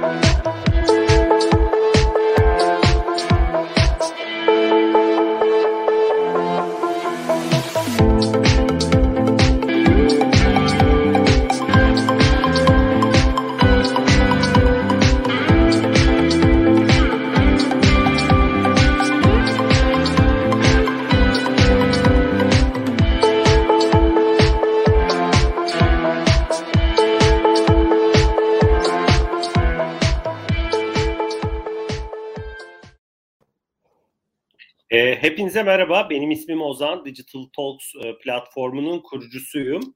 Thank 0.00 0.69
Hepinize 35.30 35.62
merhaba. 35.62 36.10
Benim 36.10 36.30
ismim 36.30 36.62
Ozan. 36.62 37.04
Digital 37.04 37.44
Talks 37.56 37.92
e, 38.04 38.18
platformunun 38.18 39.00
kurucusuyum. 39.00 39.94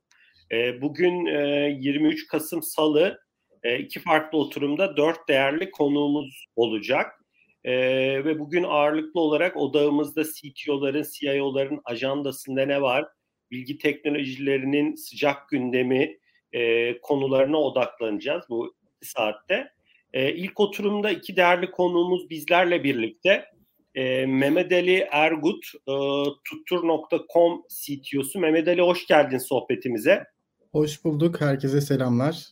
E, 0.52 0.82
bugün 0.82 1.26
23 1.80 2.22
e, 2.22 2.26
Kasım 2.26 2.62
Salı 2.62 3.20
iki 3.78 4.00
farklı 4.00 4.38
oturumda 4.38 4.96
dört 4.96 5.28
değerli 5.28 5.70
konuğumuz 5.70 6.46
olacak. 6.56 7.12
Ve 8.24 8.38
bugün 8.38 8.62
ağırlıklı 8.62 9.20
olarak 9.20 9.56
odağımızda 9.56 10.24
CTO'ların, 10.24 11.06
CIO'ların 11.12 11.80
ajandasında 11.84 12.66
ne 12.66 12.82
var? 12.82 13.08
Bilgi 13.50 13.78
teknolojilerinin 13.78 14.94
sıcak 14.94 15.48
gündemi 15.48 16.18
konularına 17.02 17.58
odaklanacağız 17.58 18.44
bu 18.48 18.74
saatte. 19.02 19.72
İlk 20.14 20.60
oturumda 20.60 21.10
iki 21.10 21.36
değerli 21.36 21.70
konuğumuz 21.70 22.30
bizlerle 22.30 22.84
birlikte 22.84 23.53
e, 23.94 24.26
Mehmet 24.26 24.72
Ali 24.72 25.08
Ergut, 25.10 25.64
e, 25.74 25.94
tuttur.com 26.44 27.62
CTO'su. 27.68 28.40
Mehmet 28.40 28.68
Ali 28.68 28.82
hoş 28.82 29.06
geldin 29.06 29.38
sohbetimize. 29.38 30.24
Hoş 30.72 31.04
bulduk. 31.04 31.40
Herkese 31.40 31.80
selamlar. 31.80 32.46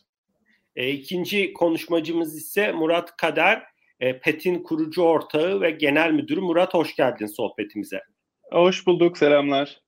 E, 0.75 0.89
ikinci 0.89 1.53
konuşmacımız 1.53 2.37
ise 2.37 2.71
Murat 2.71 3.17
Kader, 3.17 3.63
e, 3.99 4.19
PET'in 4.19 4.63
kurucu 4.63 5.01
ortağı 5.01 5.61
ve 5.61 5.71
genel 5.71 6.11
müdürü. 6.11 6.41
Murat 6.41 6.73
hoş 6.73 6.95
geldin 6.95 7.25
sohbetimize. 7.25 8.01
Hoş 8.51 8.87
bulduk. 8.87 9.17
Selamlar. 9.17 9.83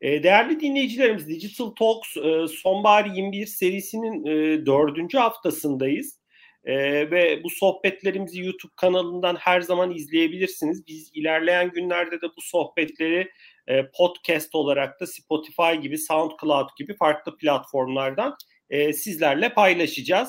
E, 0.00 0.22
değerli 0.22 0.60
dinleyicilerimiz 0.60 1.28
Digital 1.28 1.70
Talks 1.70 2.16
e, 2.16 2.48
Sonbahar 2.48 3.04
21 3.04 3.46
serisinin 3.46 4.26
e, 4.26 4.66
dördüncü 4.66 5.18
haftasındayız. 5.18 6.18
Ee, 6.64 7.10
ve 7.10 7.44
bu 7.44 7.50
sohbetlerimizi 7.50 8.40
YouTube 8.40 8.72
kanalından 8.76 9.36
her 9.36 9.60
zaman 9.60 9.90
izleyebilirsiniz. 9.94 10.86
Biz 10.86 11.10
ilerleyen 11.14 11.70
günlerde 11.70 12.20
de 12.20 12.26
bu 12.36 12.40
sohbetleri 12.40 13.30
e, 13.66 13.90
podcast 13.90 14.54
olarak 14.54 15.00
da 15.00 15.06
Spotify 15.06 15.80
gibi, 15.82 15.98
SoundCloud 15.98 16.68
gibi 16.78 16.96
farklı 16.96 17.36
platformlardan 17.36 18.36
e, 18.70 18.92
sizlerle 18.92 19.54
paylaşacağız. 19.54 20.28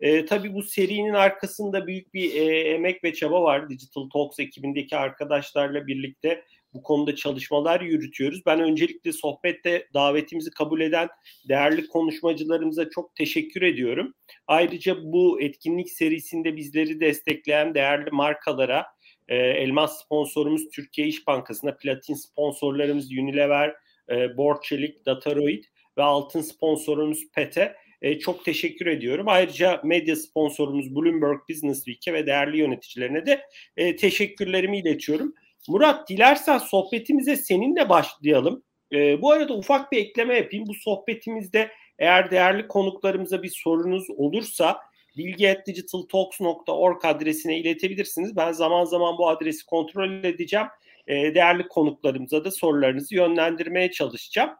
E, 0.00 0.24
tabii 0.24 0.54
bu 0.54 0.62
serinin 0.62 1.14
arkasında 1.14 1.86
büyük 1.86 2.14
bir 2.14 2.34
e, 2.34 2.60
emek 2.60 3.04
ve 3.04 3.14
çaba 3.14 3.42
var. 3.42 3.68
Digital 3.68 4.10
Talks 4.10 4.38
ekibindeki 4.38 4.96
arkadaşlarla 4.96 5.86
birlikte 5.86 6.44
bu 6.76 6.82
konuda 6.82 7.16
çalışmalar 7.16 7.80
yürütüyoruz. 7.80 8.46
Ben 8.46 8.60
öncelikle 8.60 9.12
sohbette 9.12 9.88
davetimizi 9.94 10.50
kabul 10.50 10.80
eden 10.80 11.08
değerli 11.48 11.88
konuşmacılarımıza 11.88 12.90
çok 12.90 13.14
teşekkür 13.14 13.62
ediyorum. 13.62 14.14
Ayrıca 14.46 14.96
bu 15.02 15.40
etkinlik 15.40 15.90
serisinde 15.90 16.56
bizleri 16.56 17.00
destekleyen 17.00 17.74
değerli 17.74 18.10
markalara, 18.10 18.86
e, 19.28 19.36
elmas 19.36 20.04
sponsorumuz 20.04 20.68
Türkiye 20.72 21.06
İş 21.08 21.26
Bankası'na, 21.26 21.76
platin 21.76 22.14
sponsorlarımız 22.14 23.12
Unilever, 23.12 23.74
e, 24.10 24.36
Borçelik, 24.36 25.06
Dataroid 25.06 25.64
ve 25.98 26.02
altın 26.02 26.40
sponsorumuz 26.40 27.30
PET'e 27.34 27.76
e, 28.02 28.18
çok 28.18 28.44
teşekkür 28.44 28.86
ediyorum. 28.86 29.28
Ayrıca 29.28 29.80
medya 29.84 30.16
sponsorumuz 30.16 30.94
Bloomberg 30.94 31.38
Business 31.50 31.84
Week'e 31.84 32.12
ve 32.12 32.26
değerli 32.26 32.58
yöneticilerine 32.58 33.26
de 33.26 33.40
e, 33.76 33.96
teşekkürlerimi 33.96 34.78
iletiyorum. 34.78 35.34
Murat 35.68 36.08
dilersen 36.08 36.58
sohbetimize 36.58 37.36
seninle 37.36 37.88
başlayalım. 37.88 38.62
E, 38.92 39.22
bu 39.22 39.30
arada 39.30 39.54
ufak 39.54 39.92
bir 39.92 39.98
ekleme 39.98 40.36
yapayım. 40.36 40.66
Bu 40.66 40.74
sohbetimizde 40.74 41.70
eğer 41.98 42.30
değerli 42.30 42.68
konuklarımıza 42.68 43.42
bir 43.42 43.52
sorunuz 43.56 44.10
olursa 44.10 44.80
bilgi.digitaltalks.org 45.16 47.04
adresine 47.04 47.58
iletebilirsiniz. 47.58 48.36
Ben 48.36 48.52
zaman 48.52 48.84
zaman 48.84 49.18
bu 49.18 49.28
adresi 49.28 49.66
kontrol 49.66 50.24
edeceğim. 50.24 50.66
E, 51.06 51.34
değerli 51.34 51.68
konuklarımıza 51.68 52.44
da 52.44 52.50
sorularınızı 52.50 53.14
yönlendirmeye 53.14 53.90
çalışacağım. 53.90 54.50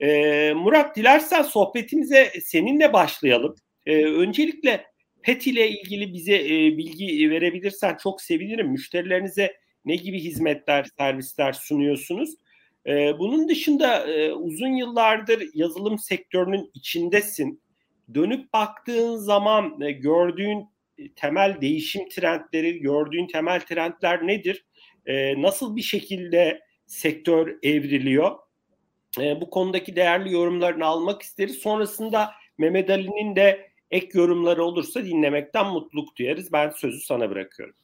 E, 0.00 0.52
Murat 0.52 0.96
dilersen 0.96 1.42
sohbetimize 1.42 2.32
seninle 2.42 2.92
başlayalım. 2.92 3.54
E, 3.86 4.04
öncelikle 4.04 4.84
PET 5.22 5.46
ile 5.46 5.70
ilgili 5.70 6.12
bize 6.12 6.34
e, 6.34 6.78
bilgi 6.78 7.30
verebilirsen 7.30 7.96
çok 8.02 8.20
sevinirim. 8.20 8.68
Müşterilerinize 8.68 9.56
ne 9.84 9.96
gibi 9.96 10.20
hizmetler, 10.20 10.86
servisler 10.98 11.52
sunuyorsunuz? 11.52 12.34
Ee, 12.86 13.18
bunun 13.18 13.48
dışında 13.48 14.06
e, 14.06 14.32
uzun 14.32 14.68
yıllardır 14.76 15.50
yazılım 15.54 15.98
sektörünün 15.98 16.70
içindesin. 16.74 17.62
Dönüp 18.14 18.52
baktığın 18.52 19.16
zaman 19.16 19.80
e, 19.80 19.92
gördüğün 19.92 20.68
temel 21.16 21.60
değişim 21.60 22.08
trendleri, 22.08 22.80
gördüğün 22.80 23.26
temel 23.26 23.60
trendler 23.60 24.26
nedir? 24.26 24.64
E, 25.06 25.42
nasıl 25.42 25.76
bir 25.76 25.82
şekilde 25.82 26.60
sektör 26.86 27.58
evriliyor? 27.62 28.38
E, 29.20 29.40
bu 29.40 29.50
konudaki 29.50 29.96
değerli 29.96 30.32
yorumlarını 30.32 30.84
almak 30.84 31.22
isteriz. 31.22 31.58
Sonrasında 31.58 32.30
Mehmet 32.58 32.90
Ali'nin 32.90 33.36
de 33.36 33.70
ek 33.90 34.08
yorumları 34.18 34.64
olursa 34.64 35.04
dinlemekten 35.04 35.66
mutluluk 35.66 36.16
duyarız. 36.16 36.52
Ben 36.52 36.70
sözü 36.70 37.00
sana 37.00 37.30
bırakıyorum. 37.30 37.74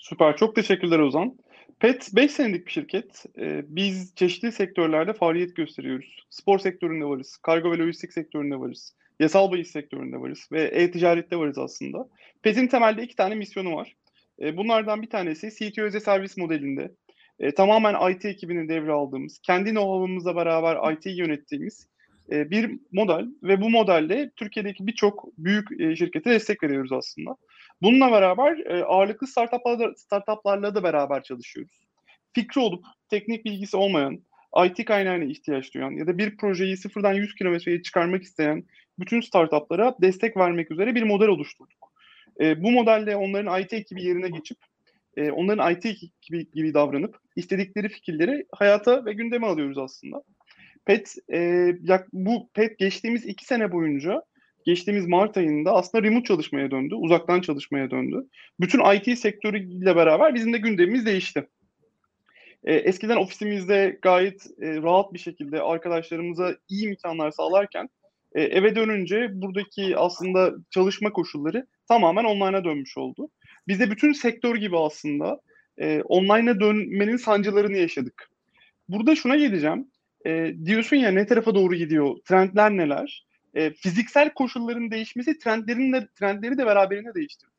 Süper. 0.00 0.36
Çok 0.36 0.54
teşekkürler 0.54 0.98
Ozan. 0.98 1.38
PET 1.80 2.10
5 2.12 2.30
senelik 2.30 2.66
bir 2.66 2.72
şirket. 2.72 3.24
Ee, 3.38 3.62
biz 3.68 4.14
çeşitli 4.14 4.52
sektörlerde 4.52 5.12
faaliyet 5.12 5.56
gösteriyoruz. 5.56 6.24
Spor 6.30 6.58
sektöründe 6.58 7.04
varız, 7.04 7.36
kargo 7.36 7.72
ve 7.72 7.78
lojistik 7.78 8.12
sektöründe 8.12 8.60
varız, 8.60 8.94
yasal 9.20 9.52
bahis 9.52 9.70
sektöründe 9.70 10.20
varız 10.20 10.48
ve 10.52 10.62
e-ticarette 10.62 11.36
varız 11.36 11.58
aslında. 11.58 12.08
PET'in 12.42 12.66
temelde 12.66 13.02
iki 13.02 13.16
tane 13.16 13.34
misyonu 13.34 13.76
var. 13.76 13.96
Ee, 14.42 14.56
bunlardan 14.56 15.02
bir 15.02 15.10
tanesi 15.10 15.50
CTO 15.50 15.82
özel 15.82 16.00
servis 16.00 16.36
modelinde 16.36 16.90
e, 17.38 17.54
tamamen 17.54 18.10
IT 18.10 18.24
ekibini 18.24 18.68
devraldığımız, 18.68 19.38
kendi 19.42 19.70
know-how'ımızla 19.70 20.36
beraber 20.36 20.92
IT'yi 20.92 21.18
yönettiğimiz 21.18 21.88
e, 22.32 22.50
bir 22.50 22.70
model 22.92 23.26
ve 23.42 23.60
bu 23.60 23.70
modelle 23.70 24.30
Türkiye'deki 24.36 24.86
birçok 24.86 25.38
büyük 25.38 25.80
e, 25.80 25.96
şirkete 25.96 26.30
destek 26.30 26.62
veriyoruz 26.62 26.92
aslında. 26.92 27.36
Bununla 27.82 28.12
beraber 28.12 28.58
e, 28.58 28.84
ağırlıklı 28.84 29.26
startuplarla, 29.26 29.94
startuplarla 29.96 30.74
da 30.74 30.82
beraber 30.82 31.22
çalışıyoruz. 31.22 31.80
Fikri 32.32 32.60
olup 32.60 32.84
teknik 33.08 33.44
bilgisi 33.44 33.76
olmayan, 33.76 34.20
IT 34.66 34.84
kaynağına 34.84 35.24
ihtiyaç 35.24 35.74
duyan 35.74 35.90
ya 35.90 36.06
da 36.06 36.18
bir 36.18 36.36
projeyi 36.36 36.76
sıfırdan 36.76 37.12
100 37.12 37.34
kilometreye 37.34 37.82
çıkarmak 37.82 38.22
isteyen 38.22 38.64
bütün 38.98 39.20
startuplara 39.20 39.94
destek 40.02 40.36
vermek 40.36 40.70
üzere 40.70 40.94
bir 40.94 41.02
model 41.02 41.28
oluşturduk. 41.28 41.92
E, 42.40 42.62
bu 42.62 42.70
modelle 42.70 43.16
onların 43.16 43.60
IT 43.62 43.72
ekibi 43.72 44.04
yerine 44.04 44.28
geçip 44.28 44.58
e, 45.16 45.30
onların 45.30 45.72
IT 45.72 45.86
ekibi 45.86 46.50
gibi 46.50 46.74
davranıp 46.74 47.18
istedikleri 47.36 47.88
fikirleri 47.88 48.46
hayata 48.52 49.04
ve 49.04 49.12
gündeme 49.12 49.46
alıyoruz 49.46 49.78
aslında. 49.78 50.22
PET 50.84 51.14
e, 51.32 51.72
bu 52.12 52.50
PET 52.54 52.78
geçtiğimiz 52.78 53.26
iki 53.26 53.44
sene 53.44 53.72
boyunca 53.72 54.22
geçtiğimiz 54.64 55.06
Mart 55.06 55.36
ayında 55.36 55.72
aslında 55.72 56.04
remote 56.04 56.24
çalışmaya 56.24 56.70
döndü, 56.70 56.94
uzaktan 56.94 57.40
çalışmaya 57.40 57.90
döndü. 57.90 58.26
Bütün 58.60 58.94
IT 58.94 59.18
sektörüyle 59.18 59.96
beraber 59.96 60.34
bizim 60.34 60.52
de 60.52 60.58
gündemimiz 60.58 61.06
değişti. 61.06 61.48
E, 62.64 62.74
eskiden 62.74 63.16
ofisimizde 63.16 63.98
gayet 64.02 64.46
e, 64.62 64.82
rahat 64.82 65.12
bir 65.12 65.18
şekilde 65.18 65.60
arkadaşlarımıza 65.62 66.56
iyi 66.68 66.88
imkanlar 66.88 67.30
sağlarken 67.30 67.88
e, 68.34 68.42
eve 68.42 68.76
dönünce 68.76 69.30
buradaki 69.32 69.96
aslında 69.96 70.54
çalışma 70.70 71.12
koşulları 71.12 71.66
tamamen 71.88 72.24
online'a 72.24 72.64
dönmüş 72.64 72.98
oldu. 72.98 73.28
Biz 73.68 73.80
de 73.80 73.90
bütün 73.90 74.12
sektör 74.12 74.56
gibi 74.56 74.78
aslında 74.78 75.40
e, 75.78 76.02
online'a 76.02 76.60
dönmenin 76.60 77.16
sancılarını 77.16 77.76
yaşadık. 77.76 78.30
Burada 78.88 79.16
şuna 79.16 79.36
geleceğim. 79.36 79.86
E, 80.26 80.54
diyorsun 80.64 80.96
ya 80.96 81.10
ne 81.10 81.26
tarafa 81.26 81.54
doğru 81.54 81.74
gidiyor, 81.74 82.16
trendler 82.24 82.70
neler? 82.70 83.26
E, 83.54 83.70
fiziksel 83.70 84.34
koşulların 84.34 84.90
değişmesi 84.90 85.38
trendlerin 85.38 85.92
de, 85.92 86.08
trendleri 86.14 86.58
de 86.58 86.66
beraberinde 86.66 87.14
değiştirdi. 87.14 87.52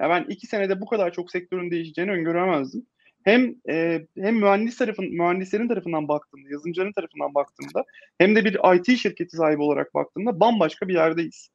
Yani 0.00 0.10
ben 0.10 0.32
iki 0.32 0.46
senede 0.46 0.80
bu 0.80 0.86
kadar 0.86 1.12
çok 1.12 1.30
sektörün 1.30 1.70
değişeceğini 1.70 2.12
öngöremezdim. 2.12 2.86
Hem 3.24 3.54
e, 3.68 4.06
hem 4.18 4.36
mühendis 4.36 4.76
tarafın 4.76 5.04
mühendislerin 5.04 5.68
tarafından 5.68 6.08
baktığımda, 6.08 6.48
yazılımcıların 6.50 6.92
tarafından 6.92 7.34
baktığımda 7.34 7.84
hem 8.18 8.36
de 8.36 8.44
bir 8.44 8.76
IT 8.76 8.98
şirketi 8.98 9.36
sahibi 9.36 9.62
olarak 9.62 9.94
baktığımda 9.94 10.40
bambaşka 10.40 10.88
bir 10.88 10.94
yerdeyiz. 10.94 11.50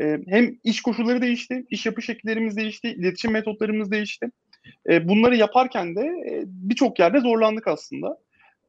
E, 0.00 0.18
hem 0.28 0.58
iş 0.64 0.82
koşulları 0.82 1.22
değişti, 1.22 1.66
iş 1.70 1.86
yapı 1.86 2.02
şekillerimiz 2.02 2.56
değişti, 2.56 2.88
iletişim 2.88 3.32
metotlarımız 3.32 3.90
değişti. 3.90 4.30
E, 4.88 5.08
bunları 5.08 5.36
yaparken 5.36 5.96
de 5.96 6.00
e, 6.00 6.42
birçok 6.46 6.98
yerde 6.98 7.20
zorlandık 7.20 7.68
aslında. 7.68 8.18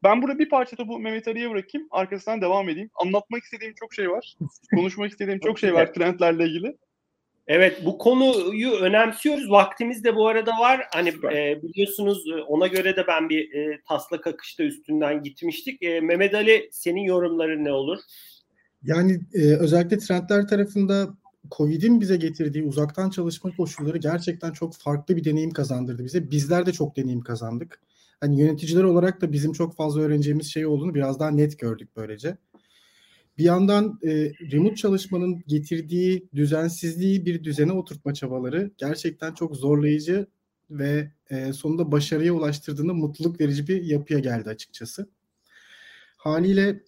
Ben 0.07 0.21
burada 0.21 0.39
bir 0.39 0.50
parça 0.50 0.75
topu 0.75 1.00
Mehmet 1.00 1.27
Ali'ye 1.27 1.50
bırakayım. 1.50 1.88
Arkasından 1.92 2.42
devam 2.42 2.69
edeyim. 2.69 2.89
Anlatmak 2.95 3.44
istediğim 3.44 3.74
çok 3.74 3.94
şey 3.94 4.12
var. 4.12 4.38
Konuşmak 4.75 5.12
istediğim 5.12 5.39
çok 5.39 5.59
şey 5.59 5.74
var 5.74 5.94
trendlerle 5.94 6.45
ilgili. 6.45 6.77
Evet 7.48 7.81
bu 7.86 7.98
konuyu 7.98 8.71
önemsiyoruz. 8.71 9.51
Vaktimiz 9.51 10.04
de 10.04 10.15
bu 10.15 10.27
arada 10.27 10.51
var. 10.51 10.81
Hani 10.94 11.09
e, 11.09 11.62
biliyorsunuz 11.62 12.24
e, 12.27 12.42
ona 12.42 12.68
göre 12.68 12.95
de 12.95 13.07
ben 13.07 13.30
bir 13.30 13.54
e, 13.54 13.81
taslak 13.88 14.27
akışta 14.27 14.63
üstünden 14.63 15.24
gitmiştik. 15.24 15.83
E, 15.83 16.01
Mehmet 16.01 16.33
Ali 16.33 16.69
senin 16.71 17.01
yorumların 17.01 17.65
ne 17.65 17.71
olur? 17.71 18.00
Yani 18.83 19.19
e, 19.33 19.39
özellikle 19.39 19.98
trendler 19.98 20.48
tarafında 20.48 21.07
Covid'in 21.51 22.01
bize 22.01 22.18
getirdiği 22.18 22.63
uzaktan 22.63 23.10
çalışma 23.10 23.56
koşulları 23.56 23.98
gerçekten 23.98 24.51
çok 24.51 24.75
farklı 24.75 25.15
bir 25.15 25.24
deneyim 25.24 25.51
kazandırdı 25.51 26.03
bize. 26.06 26.31
Bizler 26.31 26.65
de 26.65 26.71
çok 26.71 26.98
deneyim 26.98 27.21
kazandık. 27.21 27.81
Hani 28.19 28.41
yöneticiler 28.41 28.83
olarak 28.83 29.21
da 29.21 29.31
bizim 29.31 29.53
çok 29.53 29.75
fazla 29.75 30.01
öğreneceğimiz 30.01 30.47
şey 30.47 30.65
olduğunu 30.65 30.95
biraz 30.95 31.19
daha 31.19 31.31
net 31.31 31.59
gördük 31.59 31.89
böylece. 31.95 32.37
Bir 33.37 33.43
yandan 33.43 33.99
e, 34.03 34.09
remote 34.51 34.75
çalışmanın 34.75 35.43
getirdiği 35.47 36.29
düzensizliği 36.35 37.25
bir 37.25 37.43
düzene 37.43 37.71
oturtma 37.71 38.13
çabaları 38.13 38.71
gerçekten 38.77 39.33
çok 39.33 39.55
zorlayıcı 39.55 40.27
ve 40.69 41.11
e, 41.29 41.53
sonunda 41.53 41.91
başarıya 41.91 42.33
ulaştırdığında 42.33 42.93
mutluluk 42.93 43.39
verici 43.39 43.67
bir 43.67 43.83
yapıya 43.83 44.19
geldi 44.19 44.49
açıkçası. 44.49 45.09
Haliyle 46.17 46.83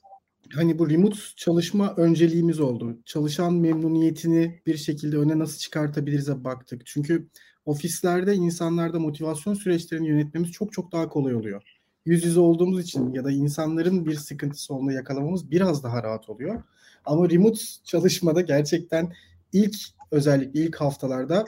hani 0.54 0.80
bu 0.80 0.90
remote 0.90 1.18
çalışma 1.36 1.94
önceliğimiz 1.98 2.60
oldu. 2.60 2.98
Çalışan 3.06 3.54
memnuniyetini 3.54 4.62
bir 4.66 4.78
şekilde 4.78 5.18
öne 5.18 5.40
nasıl 5.40 5.58
çıkartabiliriz'e 5.58 6.44
baktık. 6.44 6.86
Çünkü 6.86 7.28
ofislerde 7.66 8.36
insanlarda 8.36 9.00
motivasyon 9.00 9.54
süreçlerini 9.54 10.08
yönetmemiz 10.08 10.52
çok 10.52 10.74
çok 10.74 10.92
daha 10.92 11.10
kolay 11.10 11.36
oluyor. 11.36 11.64
Yüz 12.06 12.26
yüze 12.26 12.40
olduğumuz 12.40 12.84
için 12.84 13.14
ya 13.14 13.24
da 13.24 13.32
insanların 13.32 14.06
bir 14.06 14.16
sıkıntısı 14.16 14.74
olduğunu 14.74 14.92
yakalamamız 14.92 15.52
biraz 15.52 15.84
daha 15.84 16.04
rahat 16.04 16.30
oluyor. 16.30 16.64
Ama 17.06 17.30
remote 17.30 17.60
çalışmada 17.84 18.42
gerçekten 18.42 19.14
ilk 19.54 19.76
özellikle 20.12 20.60
ilk 20.60 20.76
haftalarda 20.76 21.46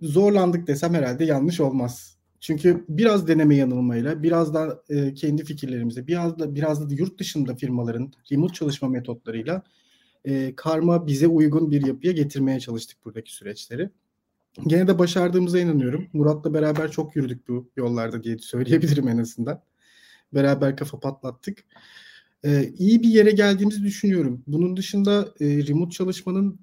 zorlandık 0.00 0.66
desem 0.66 0.94
herhalde 0.94 1.24
yanlış 1.24 1.60
olmaz. 1.60 2.16
Çünkü 2.42 2.84
biraz 2.88 3.28
deneme 3.28 3.56
yanılmayla, 3.56 4.22
biraz 4.22 4.54
da 4.54 4.82
e, 4.88 5.14
kendi 5.14 5.44
fikirlerimizle, 5.44 6.06
biraz 6.06 6.38
da 6.38 6.54
biraz 6.54 6.90
da 6.90 6.94
yurt 6.94 7.18
dışında 7.18 7.54
firmaların 7.54 8.12
remote 8.32 8.54
çalışma 8.54 8.88
metotlarıyla 8.88 9.62
e, 10.24 10.56
karma 10.56 11.06
bize 11.06 11.26
uygun 11.26 11.70
bir 11.70 11.86
yapıya 11.86 12.12
getirmeye 12.12 12.60
çalıştık 12.60 13.04
buradaki 13.04 13.34
süreçleri. 13.34 13.90
Gene 14.66 14.88
de 14.88 14.98
başardığımıza 14.98 15.58
inanıyorum. 15.58 16.08
Murat'la 16.12 16.54
beraber 16.54 16.90
çok 16.90 17.16
yürüdük 17.16 17.48
bu 17.48 17.70
yollarda 17.76 18.24
diye 18.24 18.38
söyleyebilirim 18.38 19.08
en 19.08 19.18
azından. 19.18 19.62
Beraber 20.34 20.76
kafa 20.76 21.00
patlattık. 21.00 21.64
Ee, 22.44 22.72
iyi 22.78 23.02
bir 23.02 23.08
yere 23.08 23.30
geldiğimizi 23.30 23.82
düşünüyorum. 23.82 24.42
Bunun 24.46 24.76
dışında 24.76 25.34
e, 25.40 25.66
remote 25.66 25.90
çalışmanın 25.90 26.60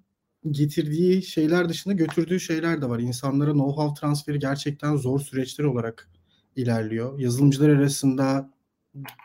getirdiği 0.52 1.24
şeyler 1.24 1.70
dışında 1.70 1.94
götürdüğü 1.94 2.40
şeyler 2.40 2.82
de 2.82 2.90
var. 2.90 3.00
İnsanlara 3.00 3.52
know-how 3.52 4.00
transferi 4.00 4.40
gerçekten 4.40 4.96
zor 4.96 5.20
süreçler 5.20 5.66
olarak 5.66 6.10
ilerliyor. 6.56 7.20
Yazılımcılar 7.20 7.70
arasında, 7.70 8.50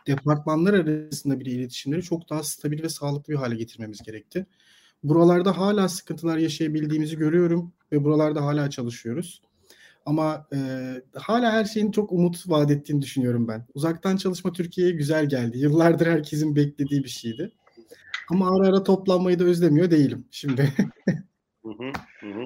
departmanlar 0.07 0.75
arasında 0.75 1.41
bir 1.41 1.47
iletişimleri 1.47 2.03
çok 2.03 2.31
daha 2.31 2.43
stabil 2.43 2.83
ve 2.83 2.89
sağlıklı 2.89 3.33
bir 3.33 3.39
hale 3.39 3.57
getirmemiz 3.57 4.03
gerekti. 4.03 4.47
Buralarda 5.03 5.59
hala 5.59 5.89
sıkıntılar 5.89 6.39
yaşayabildiğimizi 6.39 7.17
görüyorum 7.17 7.73
ve 7.93 8.05
buralarda 8.05 8.45
hala 8.45 8.71
çalışıyoruz. 8.71 9.43
Ama 10.07 10.47
e, 10.55 10.59
hala 11.15 11.53
her 11.53 11.65
şeyin 11.65 11.91
çok 11.91 12.13
umut 12.13 12.49
vaat 12.49 12.71
ettiğini 12.71 13.03
düşünüyorum 13.03 13.49
ben. 13.49 13.67
Uzaktan 13.75 14.17
çalışma 14.17 14.53
Türkiye'ye 14.53 14.93
güzel 14.93 15.29
geldi. 15.29 15.59
Yıllardır 15.59 16.07
herkesin 16.07 16.57
beklediği 16.57 17.05
bir 17.05 17.09
şeydi. 17.09 17.53
Ama 18.31 18.57
ara 18.57 18.69
ara 18.69 18.83
toplanmayı 18.83 19.39
da 19.39 19.45
özlemiyor 19.45 19.91
değilim 19.91 20.25
şimdi. 20.31 20.73
hı 21.65 21.71
hı, 21.71 21.93
hı. 22.21 22.45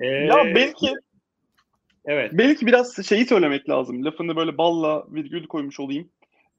Ee, 0.00 0.06
ya 0.06 0.54
belki 0.54 0.94
Evet. 2.04 2.30
Belki 2.34 2.66
biraz 2.66 3.06
şeyi 3.06 3.26
söylemek 3.26 3.68
lazım. 3.68 4.04
Lafını 4.04 4.36
böyle 4.36 4.58
balla 4.58 5.06
virgül 5.12 5.46
koymuş 5.46 5.80
olayım. 5.80 6.10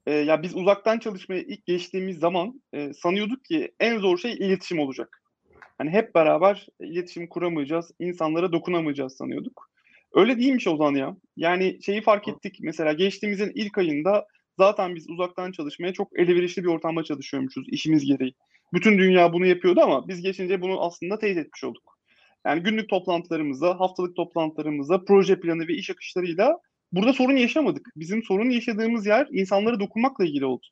Ee, 0.06 0.12
ya 0.12 0.42
biz 0.42 0.56
uzaktan 0.56 0.98
çalışmaya 0.98 1.42
ilk 1.42 1.66
geçtiğimiz 1.66 2.18
zaman 2.18 2.62
e, 2.72 2.92
sanıyorduk 2.92 3.44
ki 3.44 3.72
en 3.80 3.98
zor 3.98 4.18
şey 4.18 4.32
iletişim 4.32 4.78
olacak. 4.78 5.22
Hani 5.78 5.90
hep 5.90 6.14
beraber 6.14 6.66
iletişim 6.80 7.26
kuramayacağız, 7.26 7.90
insanlara 7.98 8.52
dokunamayacağız 8.52 9.16
sanıyorduk. 9.16 9.70
Öyle 10.14 10.38
değilmiş 10.38 10.66
o 10.66 10.76
zaman 10.76 10.94
ya. 10.94 11.16
Yani 11.36 11.78
şeyi 11.82 12.02
fark 12.02 12.28
ettik 12.28 12.58
mesela 12.60 12.92
geçtiğimizin 12.92 13.52
ilk 13.54 13.78
ayında 13.78 14.26
zaten 14.58 14.94
biz 14.94 15.10
uzaktan 15.10 15.52
çalışmaya 15.52 15.92
çok 15.92 16.18
elverişli 16.18 16.62
bir 16.62 16.68
ortamda 16.68 17.04
çalışıyormuşuz 17.04 17.66
işimiz 17.68 18.04
gereği. 18.04 18.34
Bütün 18.72 18.98
dünya 18.98 19.32
bunu 19.32 19.46
yapıyordu 19.46 19.80
ama 19.80 20.08
biz 20.08 20.22
geçince 20.22 20.62
bunu 20.62 20.84
aslında 20.84 21.18
teyit 21.18 21.38
etmiş 21.38 21.64
olduk. 21.64 21.98
Yani 22.46 22.62
günlük 22.62 22.88
toplantılarımızda, 22.88 23.80
haftalık 23.80 24.16
toplantılarımızda, 24.16 25.04
proje 25.04 25.40
planı 25.40 25.68
ve 25.68 25.74
iş 25.74 25.90
akışlarıyla 25.90 26.58
burada 26.92 27.12
sorun 27.12 27.36
yaşamadık. 27.36 27.86
Bizim 27.96 28.22
sorun 28.22 28.50
yaşadığımız 28.50 29.06
yer 29.06 29.28
insanlara 29.30 29.80
dokunmakla 29.80 30.24
ilgili 30.24 30.44
oldu. 30.44 30.66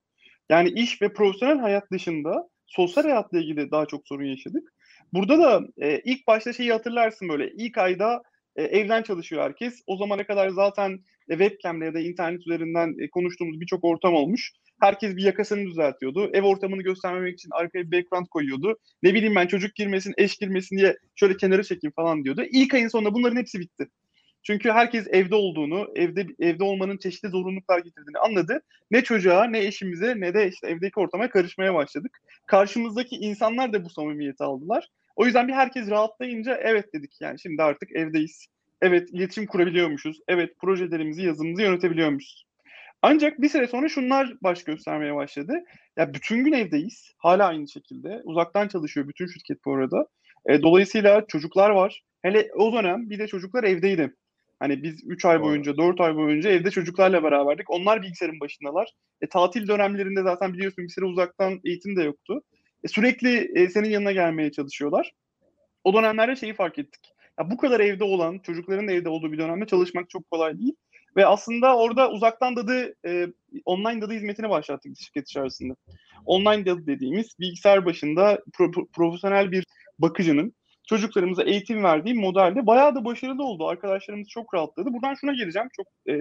Yani 0.48 0.68
iş 0.68 1.02
ve 1.02 1.12
profesyonel 1.12 1.58
hayat 1.58 1.90
dışında 1.92 2.48
sosyal 2.66 3.04
hayatla 3.04 3.38
ilgili 3.38 3.70
daha 3.70 3.86
çok 3.86 4.08
sorun 4.08 4.24
yaşadık. 4.24 4.72
Burada 5.12 5.38
da 5.38 5.62
e, 5.78 6.00
ilk 6.04 6.26
başta 6.26 6.52
şeyi 6.52 6.72
hatırlarsın 6.72 7.28
böyle 7.28 7.50
ilk 7.56 7.78
ayda 7.78 8.22
e, 8.56 8.62
evden 8.62 9.02
çalışıyor 9.02 9.42
herkes. 9.42 9.82
O 9.86 9.96
zamana 9.96 10.26
kadar 10.26 10.48
zaten 10.48 11.00
webcam'le 11.38 11.82
ya 11.82 11.94
da 11.94 12.00
internet 12.00 12.40
üzerinden 12.40 13.04
e, 13.04 13.10
konuştuğumuz 13.10 13.60
birçok 13.60 13.84
ortam 13.84 14.14
olmuş. 14.14 14.52
Herkes 14.80 15.16
bir 15.16 15.22
yakasını 15.22 15.66
düzeltiyordu. 15.66 16.30
Ev 16.32 16.42
ortamını 16.42 16.82
göstermemek 16.82 17.34
için 17.34 17.50
arkaya 17.52 17.90
bir 17.90 17.98
background 17.98 18.26
koyuyordu. 18.26 18.78
Ne 19.02 19.14
bileyim 19.14 19.34
ben 19.34 19.46
çocuk 19.46 19.74
girmesin, 19.74 20.14
eş 20.16 20.36
girmesin 20.36 20.76
diye 20.78 20.96
şöyle 21.16 21.36
kenara 21.36 21.62
çekeyim 21.62 21.92
falan 21.96 22.24
diyordu. 22.24 22.42
İlk 22.52 22.74
ayın 22.74 22.88
sonunda 22.88 23.14
bunların 23.14 23.36
hepsi 23.36 23.60
bitti. 23.60 23.88
Çünkü 24.42 24.70
herkes 24.70 25.06
evde 25.10 25.34
olduğunu, 25.34 25.88
evde 25.96 26.26
evde 26.40 26.64
olmanın 26.64 26.98
çeşitli 26.98 27.28
zorunluluklar 27.28 27.78
getirdiğini 27.78 28.18
anladı. 28.18 28.60
Ne 28.90 29.02
çocuğa, 29.02 29.44
ne 29.44 29.58
eşimize, 29.58 30.20
ne 30.20 30.34
de 30.34 30.48
işte 30.48 30.66
evdeki 30.66 31.00
ortama 31.00 31.30
karışmaya 31.30 31.74
başladık. 31.74 32.18
Karşımızdaki 32.46 33.16
insanlar 33.16 33.72
da 33.72 33.84
bu 33.84 33.90
samimiyeti 33.90 34.44
aldılar. 34.44 34.88
O 35.16 35.26
yüzden 35.26 35.48
bir 35.48 35.52
herkes 35.52 35.90
rahatlayınca 35.90 36.56
evet 36.56 36.94
dedik 36.94 37.20
yani 37.20 37.40
şimdi 37.40 37.62
artık 37.62 37.92
evdeyiz. 37.96 38.46
Evet 38.82 39.10
iletişim 39.12 39.46
kurabiliyormuşuz. 39.46 40.20
Evet 40.28 40.58
projelerimizi, 40.58 41.22
yazımızı 41.22 41.62
yönetebiliyormuşuz. 41.62 42.44
Ancak 43.02 43.40
bir 43.40 43.48
süre 43.48 43.66
sonra 43.66 43.88
şunlar 43.88 44.34
baş 44.42 44.64
göstermeye 44.64 45.14
başladı. 45.14 45.64
Ya 45.96 46.14
bütün 46.14 46.44
gün 46.44 46.52
evdeyiz. 46.52 47.12
Hala 47.18 47.46
aynı 47.46 47.68
şekilde. 47.68 48.20
Uzaktan 48.24 48.68
çalışıyor 48.68 49.08
bütün 49.08 49.26
şirket 49.26 49.64
bu 49.64 49.74
arada. 49.74 50.06
E, 50.48 50.62
dolayısıyla 50.62 51.26
çocuklar 51.28 51.70
var. 51.70 52.02
Hele 52.22 52.50
o 52.56 52.72
dönem 52.72 53.10
bir 53.10 53.18
de 53.18 53.26
çocuklar 53.26 53.64
evdeydi. 53.64 54.14
Hani 54.58 54.82
biz 54.82 55.04
3 55.06 55.24
ay 55.24 55.40
boyunca, 55.40 55.76
4 55.76 56.00
ay 56.00 56.16
boyunca 56.16 56.50
evde 56.50 56.70
çocuklarla 56.70 57.22
beraberdik. 57.22 57.70
Onlar 57.70 58.02
bilgisayarın 58.02 58.40
başındalar. 58.40 58.92
E, 59.22 59.26
tatil 59.26 59.68
dönemlerinde 59.68 60.22
zaten 60.22 60.52
biliyorsun 60.52 60.84
bir 60.84 60.88
süre 60.88 61.04
uzaktan 61.04 61.60
eğitim 61.64 61.96
de 61.96 62.02
yoktu. 62.02 62.42
E, 62.84 62.88
sürekli 62.88 63.52
e, 63.54 63.68
senin 63.68 63.90
yanına 63.90 64.12
gelmeye 64.12 64.52
çalışıyorlar. 64.52 65.12
O 65.84 65.94
dönemlerde 65.94 66.36
şeyi 66.36 66.54
fark 66.54 66.78
ettik. 66.78 67.00
Ya 67.40 67.50
bu 67.50 67.56
kadar 67.56 67.80
evde 67.80 68.04
olan, 68.04 68.38
çocukların 68.38 68.88
da 68.88 68.92
evde 68.92 69.08
olduğu 69.08 69.32
bir 69.32 69.38
dönemde 69.38 69.66
çalışmak 69.66 70.10
çok 70.10 70.30
kolay 70.30 70.58
değil. 70.58 70.74
Ve 71.16 71.26
aslında 71.26 71.76
orada 71.76 72.10
uzaktan 72.10 72.56
dadı, 72.56 72.94
e, 73.06 73.26
online 73.64 74.00
dadı 74.00 74.12
hizmetini 74.12 74.50
başlattık 74.50 74.98
şirket 74.98 75.28
içerisinde. 75.28 75.74
Online 76.26 76.66
dadı 76.66 76.86
dediğimiz 76.86 77.38
bilgisayar 77.40 77.86
başında 77.86 78.42
pro, 78.52 78.70
profesyonel 78.92 79.52
bir 79.52 79.64
bakıcının 79.98 80.54
çocuklarımıza 80.88 81.42
eğitim 81.42 81.84
verdiği 81.84 82.14
modelde 82.14 82.66
bayağı 82.66 82.94
da 82.94 83.04
başarılı 83.04 83.44
oldu. 83.44 83.68
Arkadaşlarımız 83.68 84.28
çok 84.28 84.54
rahatladı. 84.54 84.92
Buradan 84.92 85.14
şuna 85.14 85.32
geleceğim. 85.32 85.68
Çok 85.76 85.86
e, 86.08 86.20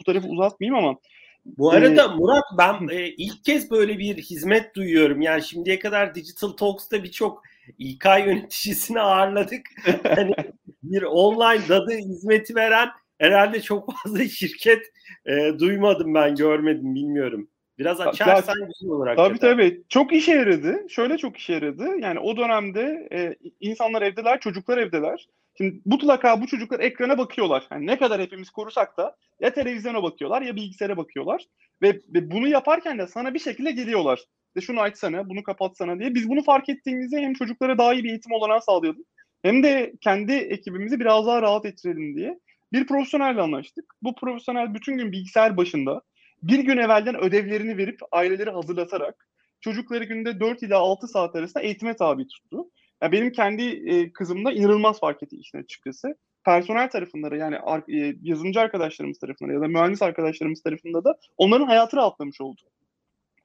bu 0.00 0.04
tarafı 0.06 0.28
uzatmayayım 0.28 0.84
ama 0.84 0.98
bu 1.46 1.70
arada 1.70 2.04
ee, 2.04 2.16
Murat 2.16 2.44
ben 2.58 2.88
e, 2.88 3.08
ilk 3.08 3.44
kez 3.44 3.70
böyle 3.70 3.98
bir 3.98 4.16
hizmet 4.16 4.74
duyuyorum. 4.74 5.20
Yani 5.20 5.42
şimdiye 5.42 5.78
kadar 5.78 6.14
Digital 6.14 6.48
Talks'ta 6.48 7.04
birçok 7.04 7.42
İK 7.78 8.04
yöneticisini 8.04 9.00
ağırladık. 9.00 9.66
hani 10.02 10.34
bir 10.82 11.02
online 11.02 11.68
dadı 11.68 11.92
hizmeti 11.92 12.54
veren 12.54 12.88
herhalde 13.18 13.62
çok 13.62 13.92
fazla 13.92 14.24
şirket 14.24 14.92
e, 15.26 15.58
duymadım 15.58 16.14
ben 16.14 16.34
görmedim 16.34 16.94
bilmiyorum. 16.94 17.48
Biraz 17.78 18.00
açarsan 18.00 18.60
ya, 18.60 18.66
güzel 18.66 18.90
olarak. 18.90 19.16
Tabii 19.16 19.38
tabii. 19.38 19.82
Çok 19.88 20.12
işe 20.12 20.32
yaradı. 20.32 20.86
Şöyle 20.88 21.18
çok 21.18 21.36
işe 21.36 21.52
yaradı. 21.52 21.96
Yani 21.98 22.18
o 22.20 22.36
dönemde 22.36 23.08
e, 23.12 23.36
insanlar 23.60 24.02
evdeler, 24.02 24.40
çocuklar 24.40 24.78
evdeler. 24.78 25.28
Şimdi 25.58 25.80
mutlaka 25.84 26.40
bu 26.40 26.46
çocuklar 26.46 26.80
ekrana 26.80 27.18
bakıyorlar. 27.18 27.66
Yani 27.70 27.86
ne 27.86 27.98
kadar 27.98 28.20
hepimiz 28.20 28.50
korusak 28.50 28.96
da 28.96 29.16
ya 29.40 29.54
televizyona 29.54 30.02
bakıyorlar 30.02 30.42
ya 30.42 30.56
bilgisayara 30.56 30.96
bakıyorlar. 30.96 31.44
Ve, 31.82 32.00
ve 32.08 32.30
bunu 32.30 32.48
yaparken 32.48 32.98
de 32.98 33.06
sana 33.06 33.34
bir 33.34 33.38
şekilde 33.38 33.70
geliyorlar. 33.70 34.20
De 34.56 34.60
şunu 34.60 34.80
açsana, 34.80 35.28
bunu 35.28 35.42
kapatsana 35.42 35.98
diye. 35.98 36.14
Biz 36.14 36.28
bunu 36.28 36.42
fark 36.42 36.68
ettiğimizde 36.68 37.20
hem 37.20 37.34
çocuklara 37.34 37.78
daha 37.78 37.94
iyi 37.94 38.04
bir 38.04 38.08
eğitim 38.08 38.32
olanağı 38.32 38.62
sağlayalım. 38.62 39.04
Hem 39.42 39.62
de 39.62 39.92
kendi 40.00 40.32
ekibimizi 40.32 41.00
biraz 41.00 41.26
daha 41.26 41.42
rahat 41.42 41.66
ettirelim 41.66 42.16
diye 42.16 42.38
bir 42.72 42.86
profesyonelle 42.86 43.40
anlaştık. 43.40 43.84
Bu 44.02 44.14
profesyonel 44.14 44.74
bütün 44.74 44.96
gün 44.96 45.12
bilgisayar 45.12 45.56
başında 45.56 46.02
bir 46.42 46.58
gün 46.58 46.76
evvelden 46.76 47.16
ödevlerini 47.16 47.76
verip 47.76 48.00
aileleri 48.12 48.50
hazırlatarak 48.50 49.28
çocukları 49.60 50.04
günde 50.04 50.40
4 50.40 50.62
ila 50.62 50.78
6 50.78 51.08
saat 51.08 51.36
arasında 51.36 51.62
eğitime 51.62 51.96
tabi 51.96 52.26
tuttu. 52.28 52.70
Yani 53.02 53.12
benim 53.12 53.32
kendi 53.32 53.62
e, 53.62 54.12
kızımda 54.12 54.52
inanılmaz 54.52 55.00
fark 55.00 55.22
etti 55.22 55.36
işin 55.36 55.58
açıkçası. 55.58 56.16
Personel 56.44 56.90
tarafında 56.90 57.36
yani 57.36 57.56
e, 57.88 58.14
yazılımcı 58.22 58.60
arkadaşlarımız 58.60 59.18
tarafında 59.18 59.52
ya 59.52 59.60
da 59.60 59.68
mühendis 59.68 60.02
arkadaşlarımız 60.02 60.62
tarafında 60.62 61.04
da 61.04 61.18
onların 61.36 61.66
hayatı 61.66 61.96
rahatlamış 61.96 62.40
oldu. 62.40 62.62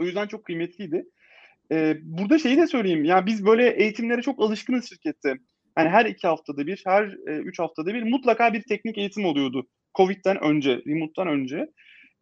O 0.01 0.03
yüzden 0.03 0.27
çok 0.27 0.45
kıymetliydi. 0.45 1.05
Ee, 1.71 1.97
burada 2.03 2.39
şeyi 2.39 2.57
de 2.57 2.67
söyleyeyim. 2.67 3.05
Yani 3.05 3.25
biz 3.25 3.45
böyle 3.45 3.69
eğitimlere 3.69 4.21
çok 4.21 4.41
alışkınız 4.41 4.89
şirkette. 4.89 5.35
Yani 5.77 5.89
her 5.89 6.05
iki 6.05 6.27
haftada 6.27 6.67
bir, 6.67 6.81
her 6.85 7.03
e, 7.27 7.37
üç 7.37 7.59
haftada 7.59 7.93
bir 7.93 8.03
mutlaka 8.03 8.53
bir 8.53 8.61
teknik 8.61 8.97
eğitim 8.97 9.25
oluyordu. 9.25 9.67
Covid'den 9.97 10.43
önce, 10.43 10.81
remote'dan 10.87 11.27
önce. 11.27 11.67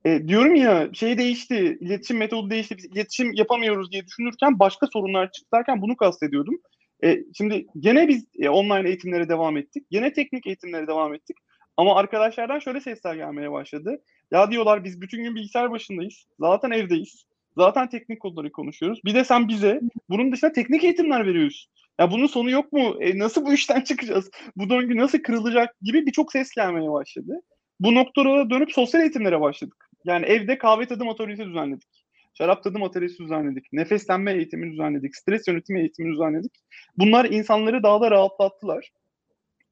E, 0.06 0.28
diyorum 0.28 0.56
ya 0.56 0.90
şey 0.94 1.18
değişti, 1.18 1.78
iletişim 1.82 2.18
metodu 2.18 2.50
değişti, 2.50 2.78
biz 2.78 2.86
iletişim 2.86 3.34
yapamıyoruz 3.34 3.92
diye 3.92 4.06
düşünürken 4.06 4.60
başka 4.60 4.88
sorunlar 4.88 5.32
çıkarken 5.32 5.82
bunu 5.82 5.98
kastediyordum. 5.98 6.56
E, 7.04 7.20
şimdi 7.38 7.66
gene 7.80 8.08
biz 8.08 8.28
e, 8.40 8.50
online 8.50 8.88
eğitimlere 8.88 9.30
devam 9.30 9.58
ettik. 9.58 9.86
Gene 9.92 10.14
teknik 10.14 10.48
eğitimlere 10.48 10.88
devam 10.88 11.14
ettik. 11.14 11.38
Ama 11.78 11.96
arkadaşlardan 11.96 12.60
şöyle 12.60 12.82
sesler 12.82 13.16
gelmeye 13.16 13.52
başladı. 13.52 14.04
Ya 14.32 14.52
diyorlar 14.52 14.84
biz 14.84 15.02
bütün 15.02 15.24
gün 15.24 15.36
bilgisayar 15.36 15.72
başındayız. 15.72 16.26
Zaten 16.40 16.72
evdeyiz. 16.72 17.26
Zaten 17.58 17.90
teknik 17.90 18.20
konuları 18.20 18.52
konuşuyoruz. 18.52 19.00
Bir 19.06 19.16
de 19.16 19.24
sen 19.24 19.48
bize 19.48 19.82
bunun 20.10 20.32
dışında 20.32 20.52
teknik 20.52 20.84
eğitimler 20.84 21.26
veriyorsun. 21.26 21.72
Ya 22.00 22.12
bunun 22.12 22.28
sonu 22.28 22.50
yok 22.50 22.74
mu? 22.74 22.98
E, 23.02 23.20
nasıl 23.20 23.46
bu 23.46 23.54
işten 23.54 23.82
çıkacağız? 23.84 24.32
Bu 24.56 24.70
döngü 24.70 24.98
nasıl 24.98 25.20
kırılacak 25.20 25.76
gibi 25.82 26.06
birçok 26.06 26.32
ses 26.32 26.52
gelmeye 26.52 26.92
başladı. 26.92 27.42
Bu 27.80 27.96
noktada 27.96 28.50
dönüp 28.50 28.72
sosyal 28.72 29.02
eğitimlere 29.02 29.42
başladık. 29.42 29.90
Yani 30.06 30.26
evde 30.26 30.58
kahve 30.58 30.86
tadım 30.86 31.10
atölyesi 31.10 31.46
düzenledik. 31.46 31.90
Şarap 32.34 32.64
tadım 32.64 32.84
atölyesi 32.84 33.24
düzenledik. 33.24 33.74
Nefeslenme 33.74 34.34
eğitimi 34.34 34.72
düzenledik. 34.72 35.16
Stres 35.16 35.48
yönetimi 35.48 35.80
eğitimi 35.80 36.12
düzenledik. 36.14 36.52
Bunlar 36.98 37.26
insanları 37.26 37.84
daha 37.84 38.02
da 38.02 38.12
rahatlattılar. 38.12 38.90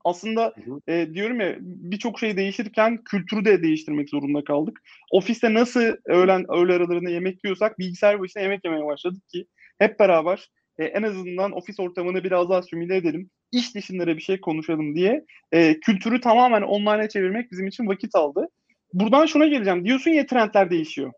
Aslında 0.08 0.54
e, 0.88 1.14
diyorum 1.14 1.40
ya 1.40 1.56
birçok 1.62 2.20
şey 2.20 2.38
değişirken 2.38 3.04
kültürü 3.04 3.46
de 3.46 3.64
değiştirmek 3.64 4.10
zorunda 4.10 4.44
kaldık. 4.44 4.82
Ofiste 5.12 5.54
nasıl 5.54 5.82
öğlen 6.06 6.46
öğle 6.50 6.74
aralarında 6.74 7.10
yemek 7.10 7.44
yiyorsak 7.44 7.80
bilgisayar 7.80 8.20
başında 8.20 8.44
yemek 8.44 8.66
yemeye 8.66 8.86
başladık 8.86 9.30
ki 9.30 9.46
hep 9.80 10.00
beraber 10.00 10.50
e, 10.80 10.86
en 10.86 11.04
azından 11.04 11.52
ofis 11.52 11.80
ortamını 11.80 12.24
biraz 12.24 12.50
daha 12.50 12.62
simüle 12.62 12.96
edelim. 12.96 13.30
İş 13.52 13.76
dışında 13.76 14.08
bir 14.08 14.20
şey 14.20 14.42
konuşalım 14.42 14.96
diye 14.96 15.26
e, 15.52 15.80
kültürü 15.80 16.22
tamamen 16.22 16.62
online'a 16.62 17.10
çevirmek 17.10 17.52
bizim 17.52 17.68
için 17.68 17.88
vakit 17.88 18.16
aldı. 18.16 18.48
Buradan 18.94 19.26
şuna 19.26 19.48
geleceğim. 19.48 19.86
Diyorsun 19.86 20.12
ya 20.12 20.26
trendler 20.26 20.70
değişiyor. 20.70 21.12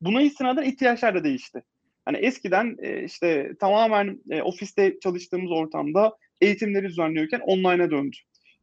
Buna 0.00 0.22
istinaden 0.22 0.62
ihtiyaçlar 0.62 1.14
da 1.14 1.24
değişti. 1.24 1.62
Hani 2.04 2.16
eskiden 2.16 2.76
e, 2.82 3.04
işte 3.04 3.52
tamamen 3.60 4.20
e, 4.30 4.42
ofiste 4.42 4.98
çalıştığımız 5.02 5.50
ortamda 5.50 6.12
eğitimleri 6.40 6.88
düzenliyorken 6.88 7.40
online'a 7.40 7.90
döndü. 7.90 8.16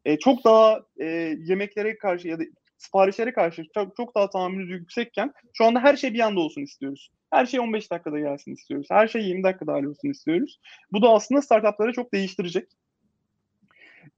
E, 0.05 0.19
çok 0.19 0.43
daha 0.43 0.81
e, 1.00 1.05
yemeklere 1.39 1.98
karşı 1.98 2.27
ya 2.27 2.39
da 2.39 2.43
siparişlere 2.77 3.33
karşı 3.33 3.63
çok, 3.74 3.95
çok 3.95 4.15
daha 4.15 4.29
tahammülümüz 4.29 4.69
yüksekken 4.69 5.33
şu 5.53 5.65
anda 5.65 5.79
her 5.79 5.98
şey 5.98 6.13
bir 6.13 6.19
anda 6.19 6.39
olsun 6.39 6.62
istiyoruz. 6.62 7.10
Her 7.31 7.45
şey 7.45 7.60
15 7.60 7.91
dakikada 7.91 8.19
gelsin 8.19 8.53
istiyoruz. 8.53 8.88
Her 8.91 9.07
şey 9.07 9.22
20 9.22 9.43
dakikada 9.43 9.89
olsun 9.89 10.10
istiyoruz. 10.10 10.60
Bu 10.91 11.01
da 11.01 11.10
aslında 11.10 11.41
startupları 11.41 11.93
çok 11.93 12.13
değiştirecek. 12.13 12.67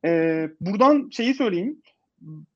Ee, 0.06 0.50
buradan 0.62 1.10
şeyi 1.12 1.34
söyleyeyim. 1.34 1.82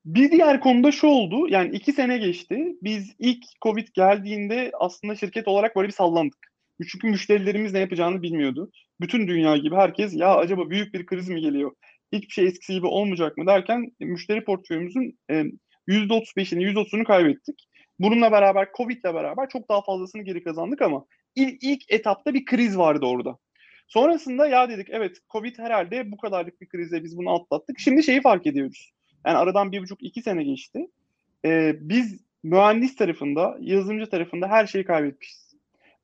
Bir 0.06 0.32
diğer 0.32 0.60
konuda 0.60 0.92
şu 0.92 1.08
oldu. 1.08 1.48
Yani 1.50 1.76
iki 1.76 1.94
sene 1.94 2.18
geçti. 2.18 2.76
Biz 2.82 3.16
ilk 3.20 3.44
Covid 3.62 3.88
geldiğinde 3.94 4.72
aslında 4.80 5.16
şirket 5.16 5.48
olarak 5.48 5.76
böyle 5.76 5.88
bir 5.88 5.94
sallandık. 5.94 6.50
Çünkü 6.88 7.08
müşterilerimiz 7.08 7.74
ne 7.74 7.80
yapacağını 7.80 8.22
bilmiyordu. 8.22 8.72
Bütün 9.02 9.28
dünya 9.28 9.58
gibi 9.58 9.76
herkes 9.76 10.14
ya 10.16 10.36
acaba 10.36 10.70
büyük 10.70 10.94
bir 10.94 11.06
kriz 11.06 11.30
mi 11.30 11.42
geliyor? 11.42 11.72
Hiçbir 12.12 12.34
şey 12.34 12.48
eskisi 12.48 12.74
gibi 12.74 12.88
olmayacak 12.88 13.38
mı 13.38 13.48
derken 13.48 13.92
müşteri 14.00 14.44
portföyümüzün 14.44 15.20
e, 15.30 15.44
%35'ini, 15.88 16.74
%30'unu 16.74 17.04
kaybettik. 17.04 17.68
Bununla 18.00 18.32
beraber 18.32 18.68
Covid 18.78 19.04
ile 19.04 19.14
beraber 19.14 19.50
çok 19.50 19.70
daha 19.70 19.82
fazlasını 19.82 20.22
geri 20.22 20.44
kazandık 20.44 20.82
ama 20.82 21.06
ilk, 21.36 21.64
ilk 21.64 21.92
etapta 21.92 22.34
bir 22.34 22.46
kriz 22.46 22.78
vardı 22.78 23.06
orada. 23.06 23.38
Sonrasında 23.88 24.48
ya 24.48 24.70
dedik 24.70 24.88
evet 24.90 25.18
Covid 25.30 25.60
herhalde 25.60 26.12
bu 26.12 26.18
kadarlık 26.18 26.62
bir 26.62 26.68
krize 26.68 27.04
biz 27.04 27.18
bunu 27.18 27.30
atlattık. 27.30 27.80
Şimdi 27.80 28.04
şeyi 28.04 28.22
fark 28.22 28.48
ediyoruz. 28.48 28.92
Yani 29.26 29.38
aradan 29.38 29.72
bir 29.72 29.82
buçuk 29.82 30.04
iki 30.04 30.22
sene 30.22 30.44
geçti. 30.44 30.88
Ee, 31.46 31.76
biz 31.80 32.20
mühendis 32.44 32.96
tarafında, 32.96 33.58
yazılımcı 33.60 34.10
tarafında 34.10 34.48
her 34.48 34.68
şeyi 34.68 34.86
kaybetmişiz. 34.86 35.56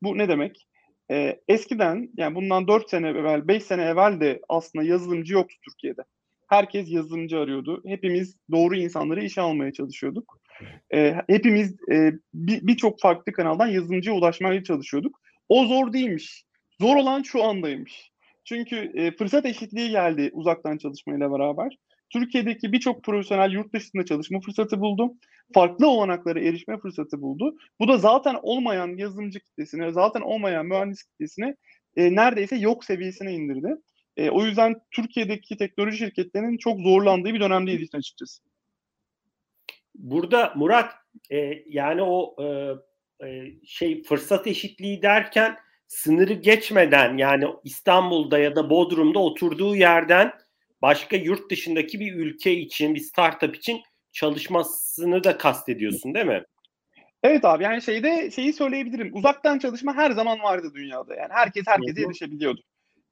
Bu 0.02 0.18
ne 0.18 0.28
demek? 0.30 0.68
Ee, 1.12 1.40
eskiden 1.48 2.10
yani 2.18 2.36
bundan 2.36 2.68
dört 2.68 2.90
sene 2.90 3.08
evvel, 3.10 3.48
beş 3.48 3.64
sene 3.64 3.84
evvel 3.84 4.20
de 4.20 4.42
aslında 4.50 4.86
yazılımcı 4.86 5.34
yoktu 5.34 5.56
Türkiye'de. 5.70 6.02
Herkes 6.50 6.92
yazılımcı 6.92 7.40
arıyordu. 7.40 7.84
Hepimiz 7.86 8.38
doğru 8.52 8.76
insanları 8.76 9.24
işe 9.24 9.42
almaya 9.42 9.74
çalışıyorduk. 9.74 10.40
E, 10.94 11.16
hepimiz 11.28 11.76
e, 11.92 12.12
birçok 12.34 12.98
bir 12.98 13.02
farklı 13.02 13.32
kanaldan 13.32 13.68
yazılımcıya 13.68 14.16
ulaşmaya 14.16 14.64
çalışıyorduk. 14.64 15.22
O 15.50 15.66
zor 15.66 15.94
değilmiş. 15.94 16.46
Zor 16.82 16.96
olan 16.96 17.22
şu 17.24 17.44
andaymış. 17.44 18.12
Çünkü 18.46 18.76
e, 18.76 19.12
fırsat 19.12 19.46
eşitliği 19.46 19.90
geldi 19.90 20.30
uzaktan 20.34 20.78
çalışmayla 20.78 21.32
beraber. 21.32 21.78
Türkiye'deki 22.10 22.72
birçok 22.72 23.04
profesyonel 23.04 23.52
yurt 23.52 23.74
dışında 23.74 24.06
çalışma 24.06 24.40
fırsatı 24.40 24.80
buldu. 24.80 25.14
Farklı 25.54 25.88
olanaklara 25.88 26.40
erişme 26.40 26.78
fırsatı 26.78 27.22
buldu. 27.22 27.58
Bu 27.80 27.88
da 27.88 27.98
zaten 27.98 28.40
olmayan 28.42 28.98
yazılımcı 28.98 29.40
kitlesine, 29.40 29.92
zaten 29.92 30.22
olmayan 30.22 30.66
mühendis 30.66 31.04
kitlesine 31.04 31.56
e, 31.96 32.16
neredeyse 32.16 32.56
yok 32.56 32.86
seviyesine 32.86 33.34
indirdi. 33.34 33.76
E, 34.18 34.30
o 34.30 34.46
yüzden 34.46 34.76
Türkiye'deki 34.92 35.58
teknoloji 35.58 35.98
şirketlerinin 35.98 36.58
çok 36.58 36.80
zorlandığı 36.80 37.34
bir 37.34 37.40
dönemdeyiz 37.40 37.96
açıkçası. 37.96 38.44
Burada 39.96 40.54
Murat 40.56 40.92
e, 41.32 41.64
yani 41.68 42.02
o 42.02 42.36
e, 42.44 42.48
e, 43.28 43.52
şey 43.66 44.04
fırsat 44.04 44.48
eşitliği 44.48 45.02
derken 45.02 45.58
sınırı 45.88 46.34
geçmeden 46.34 47.18
yani 47.18 47.46
İstanbul'da 47.64 48.40
ya 48.40 48.56
da 48.56 48.70
Bodrum'da 48.70 49.20
oturduğu 49.20 49.76
yerden 49.76 50.34
başka 50.82 51.16
yurt 51.16 51.52
dışındaki 51.52 52.00
bir 52.00 52.14
ülke 52.16 52.54
için 52.54 52.96
bir 52.96 53.00
startup 53.00 53.56
için 53.56 53.82
çalışmasını 54.16 55.24
da 55.24 55.38
kastediyorsun 55.38 56.14
değil 56.14 56.26
mi? 56.26 56.44
Evet 57.24 57.46
abi 57.46 57.64
yani 57.64 57.82
şeyde 57.82 58.32
şeyi 58.32 58.54
söyleyebilirim. 58.54 59.12
Uzaktan 59.14 59.60
çalışma 59.60 59.96
her 59.96 60.12
zaman 60.12 60.40
vardı 60.40 60.72
dünyada. 60.76 61.16
Yani 61.16 61.30
herkes 61.30 61.64
herkese 61.68 62.02
erişebiliyordu. 62.02 62.62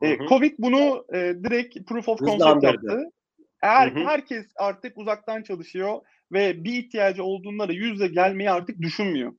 E, 0.02 0.18
Covid 0.18 0.54
bunu 0.60 1.06
e, 1.14 1.18
direkt 1.18 1.88
proof 1.88 2.10
of 2.10 2.20
concept 2.20 2.64
yaptı. 2.64 3.10
Her, 3.58 3.92
herkes 3.92 4.46
artık 4.56 4.98
uzaktan 4.98 5.44
çalışıyor 5.44 6.02
ve 6.32 6.64
bir 6.64 6.74
ihtiyacı 6.74 7.24
olduğunda 7.24 7.68
da 7.68 7.74
yüzle 7.74 8.08
gelmeyi 8.08 8.52
artık 8.52 8.82
düşünmüyor. 8.82 9.34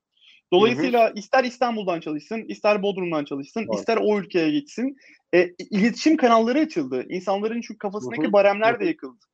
Dolayısıyla 0.53 1.09
hı 1.09 1.11
hı. 1.11 1.15
ister 1.15 1.45
İstanbul'dan 1.45 2.01
çalışsın, 2.01 2.43
ister 2.49 2.83
Bodrum'dan 2.83 3.25
çalışsın, 3.25 3.61
evet. 3.61 3.79
ister 3.79 3.99
o 4.03 4.19
ülkeye 4.19 4.51
gitsin. 4.51 4.97
E, 5.35 5.51
iletişim 5.71 6.17
kanalları 6.17 6.59
açıldı. 6.59 7.05
İnsanların 7.09 7.61
çünkü 7.61 7.79
kafasındaki 7.79 8.23
hı 8.23 8.29
hı. 8.29 8.33
baremler 8.33 8.81
de 8.81 8.87
yıkıldı. 8.87 9.25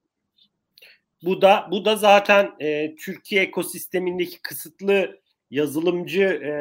Bu 1.22 1.42
da 1.42 1.68
bu 1.70 1.84
da 1.84 1.96
zaten 1.96 2.52
e, 2.60 2.94
Türkiye 2.96 3.42
ekosistemindeki 3.42 4.42
kısıtlı 4.42 5.20
yazılımcı 5.50 6.22
e, 6.22 6.52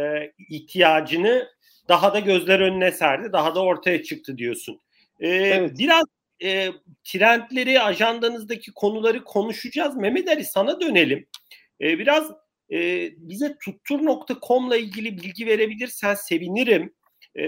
ihtiyacını 0.49 1.47
daha 1.87 2.13
da 2.13 2.19
gözler 2.19 2.59
önüne 2.59 2.91
serdi, 2.91 3.33
daha 3.33 3.55
da 3.55 3.63
ortaya 3.63 4.03
çıktı 4.03 4.37
diyorsun. 4.37 4.81
E, 5.19 5.27
evet. 5.27 5.79
Biraz 5.79 6.03
e, 6.43 6.69
trendleri, 7.03 7.81
ajandanızdaki 7.81 8.71
konuları 8.71 9.23
konuşacağız. 9.23 9.95
Mehmet 9.97 10.27
Ali 10.27 10.45
sana 10.45 10.81
dönelim. 10.81 11.27
E, 11.81 11.99
biraz 11.99 12.31
e, 12.71 13.09
bize 13.17 13.57
tuttur.com'la 13.65 14.77
ilgili 14.77 15.17
bilgi 15.17 15.47
verebilirsen 15.47 16.13
sevinirim. 16.13 16.93
E, 17.39 17.45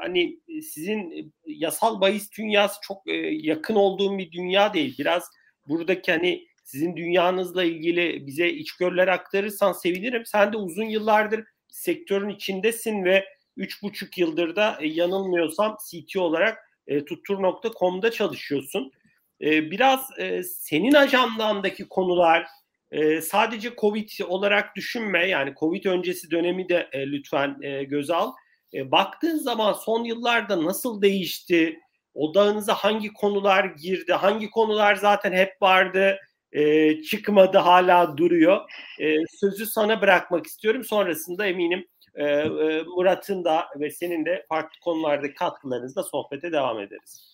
hani 0.00 0.38
sizin 0.62 1.32
yasal 1.46 2.00
bahis 2.00 2.32
dünyası 2.38 2.80
çok 2.82 3.08
e, 3.08 3.12
yakın 3.30 3.74
olduğum 3.74 4.18
bir 4.18 4.32
dünya 4.32 4.74
değil. 4.74 4.98
Biraz 4.98 5.24
buradaki 5.68 6.12
hani 6.12 6.46
sizin 6.64 6.96
dünyanızla 6.96 7.64
ilgili 7.64 8.26
bize 8.26 8.48
içgörüler 8.48 9.08
aktarırsan 9.08 9.72
sevinirim. 9.72 10.26
Sen 10.26 10.52
de 10.52 10.56
uzun 10.56 10.84
yıllardır 10.84 11.44
sektörün 11.68 12.28
içindesin 12.28 13.04
ve 13.04 13.24
üç 13.56 13.82
buçuk 13.82 14.18
yıldır 14.18 14.56
da 14.56 14.78
e, 14.80 14.88
yanılmıyorsam 14.88 15.76
CTO 15.90 16.20
olarak 16.20 16.58
e, 16.86 17.04
tuttur.com'da 17.04 18.10
çalışıyorsun. 18.10 18.92
E, 19.40 19.70
biraz 19.70 20.18
e, 20.18 20.42
senin 20.42 20.92
ajandandaki 20.92 21.88
konular 21.88 22.46
e, 22.90 23.20
sadece 23.20 23.70
Covid 23.80 24.08
olarak 24.26 24.76
düşünme. 24.76 25.28
Yani 25.28 25.54
Covid 25.60 25.84
öncesi 25.84 26.30
dönemi 26.30 26.68
de 26.68 26.88
e, 26.92 27.06
lütfen 27.06 27.56
e, 27.62 27.84
göz 27.84 28.10
al. 28.10 28.32
E, 28.74 28.90
baktığın 28.90 29.38
zaman 29.38 29.72
son 29.72 30.04
yıllarda 30.04 30.64
nasıl 30.64 31.02
değişti? 31.02 31.78
Odağınıza 32.14 32.74
hangi 32.74 33.12
konular 33.12 33.64
girdi? 33.64 34.12
Hangi 34.12 34.50
konular 34.50 34.96
zaten 34.96 35.32
hep 35.32 35.62
vardı? 35.62 36.18
E, 36.52 37.02
çıkmadı 37.02 37.58
hala 37.58 38.16
duruyor. 38.16 38.60
E, 39.00 39.16
sözü 39.40 39.66
sana 39.66 40.00
bırakmak 40.00 40.46
istiyorum. 40.46 40.84
Sonrasında 40.84 41.46
eminim 41.46 41.86
e, 42.14 42.24
e, 42.24 42.82
Murat'ın 42.82 43.44
da 43.44 43.64
ve 43.80 43.90
senin 43.90 44.24
de 44.24 44.46
farklı 44.48 44.80
konulardaki 44.80 45.34
katkılarınızla 45.34 46.02
sohbete 46.02 46.52
devam 46.52 46.80
ederiz. 46.80 47.32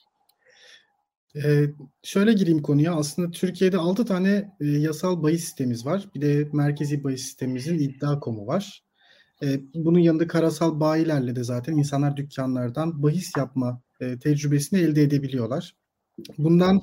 Ee, 1.36 1.64
şöyle 2.02 2.32
gireyim 2.32 2.62
konuya. 2.62 2.94
Aslında 2.94 3.30
Türkiye'de 3.30 3.78
6 3.78 4.04
tane 4.04 4.56
e, 4.60 4.66
yasal 4.66 5.22
bahis 5.22 5.44
sistemimiz 5.44 5.86
var. 5.86 6.08
Bir 6.14 6.20
de 6.20 6.48
merkezi 6.52 7.04
bahis 7.04 7.22
sistemimizin 7.22 7.78
iddia 7.78 8.20
komu 8.20 8.46
var. 8.46 8.84
E, 9.42 9.46
bunun 9.74 9.98
yanında 9.98 10.26
karasal 10.26 10.80
bayilerle 10.80 11.36
de 11.36 11.44
zaten 11.44 11.76
insanlar 11.76 12.16
dükkanlardan 12.16 13.02
bahis 13.02 13.36
yapma 13.36 13.82
e, 14.00 14.18
tecrübesini 14.18 14.80
elde 14.80 15.02
edebiliyorlar. 15.02 15.74
Bundan 16.38 16.82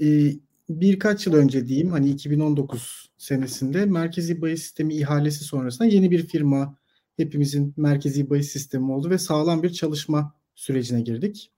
e, 0.00 0.32
birkaç 0.68 1.26
yıl 1.26 1.34
önce 1.34 1.66
diyeyim 1.66 1.90
hani 1.90 2.10
2019 2.10 3.10
senesinde 3.18 3.84
merkezi 3.84 4.42
bahis 4.42 4.62
sistemi 4.62 4.94
ihalesi 4.94 5.44
sonrasında 5.44 5.88
yeni 5.88 6.10
bir 6.10 6.26
firma 6.26 6.78
hepimizin 7.16 7.74
merkezi 7.76 8.30
bahis 8.30 8.52
sistemi 8.52 8.92
oldu 8.92 9.10
ve 9.10 9.18
sağlam 9.18 9.62
bir 9.62 9.70
çalışma 9.70 10.34
sürecine 10.54 11.00
girdik. 11.00 11.52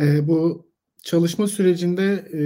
E, 0.00 0.28
bu 0.28 0.68
çalışma 1.02 1.46
sürecinde 1.46 2.30
e, 2.34 2.40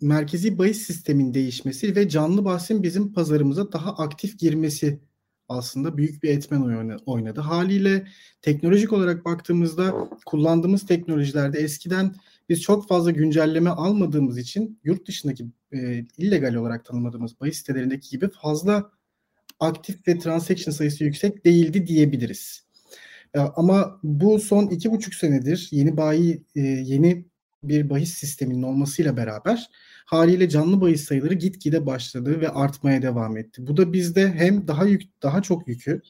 merkezi 0.00 0.58
bahis 0.58 0.82
sistemin 0.82 1.34
değişmesi 1.34 1.96
ve 1.96 2.08
canlı 2.08 2.44
bahsin 2.44 2.82
bizim 2.82 3.12
pazarımıza 3.12 3.72
daha 3.72 3.96
aktif 3.96 4.38
girmesi 4.38 5.00
aslında 5.48 5.96
büyük 5.96 6.22
bir 6.22 6.28
etmen 6.28 6.60
oynadı. 7.06 7.40
Haliyle 7.40 8.06
teknolojik 8.42 8.92
olarak 8.92 9.24
baktığımızda 9.24 10.08
kullandığımız 10.26 10.86
teknolojilerde 10.86 11.58
eskiden 11.58 12.14
biz 12.48 12.62
çok 12.62 12.88
fazla 12.88 13.10
güncelleme 13.10 13.70
almadığımız 13.70 14.38
için 14.38 14.80
yurt 14.84 15.08
dışındaki 15.08 15.46
e, 15.72 16.04
illegal 16.18 16.54
olarak 16.54 16.84
tanımladığımız 16.84 17.40
bahis 17.40 17.56
sitelerindeki 17.56 18.10
gibi 18.10 18.28
fazla 18.42 18.90
aktif 19.60 20.08
ve 20.08 20.18
transaction 20.18 20.72
sayısı 20.72 21.04
yüksek 21.04 21.44
değildi 21.44 21.86
diyebiliriz. 21.86 22.66
E, 23.34 23.38
ama 23.38 24.00
bu 24.02 24.38
son 24.38 24.66
iki 24.66 24.90
buçuk 24.90 25.14
senedir 25.14 25.68
yeni 25.70 25.96
bayi 25.96 26.42
e, 26.56 26.60
yeni 26.60 27.31
bir 27.62 27.90
bahis 27.90 28.14
sisteminin 28.14 28.62
olmasıyla 28.62 29.16
beraber 29.16 29.70
haliyle 30.06 30.48
canlı 30.48 30.80
bahis 30.80 31.04
sayıları 31.04 31.34
gitgide 31.34 31.86
başladı 31.86 32.40
ve 32.40 32.48
artmaya 32.48 33.02
devam 33.02 33.36
etti. 33.36 33.66
Bu 33.66 33.76
da 33.76 33.92
bizde 33.92 34.32
hem 34.32 34.68
daha 34.68 34.84
yük, 34.84 35.22
daha 35.22 35.42
çok 35.42 35.68
yükü 35.68 36.02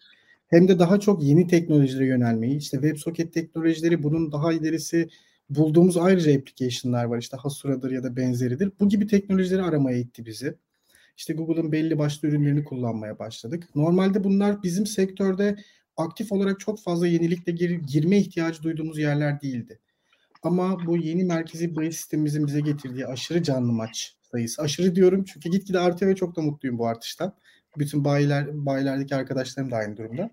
hem 0.48 0.68
de 0.68 0.78
daha 0.78 1.00
çok 1.00 1.22
yeni 1.22 1.46
teknolojilere 1.46 2.06
yönelmeyi, 2.06 2.56
işte 2.58 2.76
WebSocket 2.76 3.32
teknolojileri, 3.32 4.02
bunun 4.02 4.32
daha 4.32 4.52
ilerisi 4.52 5.08
bulduğumuz 5.50 5.96
ayrıca 5.96 6.34
application'lar 6.38 7.04
var. 7.04 7.18
İşte 7.18 7.36
Hasura'dır 7.36 7.90
ya 7.90 8.02
da 8.02 8.16
benzeridir. 8.16 8.72
Bu 8.80 8.88
gibi 8.88 9.06
teknolojileri 9.06 9.62
aramaya 9.62 9.98
itti 9.98 10.26
bizi. 10.26 10.54
İşte 11.16 11.34
Google'ın 11.34 11.72
belli 11.72 11.98
başlı 11.98 12.28
ürünlerini 12.28 12.64
kullanmaya 12.64 13.18
başladık. 13.18 13.68
Normalde 13.74 14.24
bunlar 14.24 14.62
bizim 14.62 14.86
sektörde 14.86 15.56
aktif 15.96 16.32
olarak 16.32 16.60
çok 16.60 16.82
fazla 16.82 17.06
yenilikle 17.06 17.52
gir, 17.52 17.70
girme 17.70 18.18
ihtiyacı 18.18 18.62
duyduğumuz 18.62 18.98
yerler 18.98 19.40
değildi. 19.40 19.78
Ama 20.42 20.86
bu 20.86 20.96
yeni 20.96 21.24
merkezi 21.24 21.76
bahis 21.76 21.96
sistemimizin 21.96 22.46
bize 22.46 22.60
getirdiği 22.60 23.06
aşırı 23.06 23.42
canlı 23.42 23.72
maç 23.72 24.16
sayısı. 24.32 24.62
Aşırı 24.62 24.94
diyorum 24.94 25.24
çünkü 25.24 25.50
gitgide 25.50 25.78
artıyor 25.78 26.10
ve 26.10 26.16
çok 26.16 26.36
da 26.36 26.42
mutluyum 26.42 26.78
bu 26.78 26.86
artıştan. 26.86 27.34
Bütün 27.78 28.04
bayiler, 28.04 28.66
bayilerdeki 28.66 29.16
arkadaşlarım 29.16 29.70
da 29.70 29.76
aynı 29.76 29.96
durumda. 29.96 30.30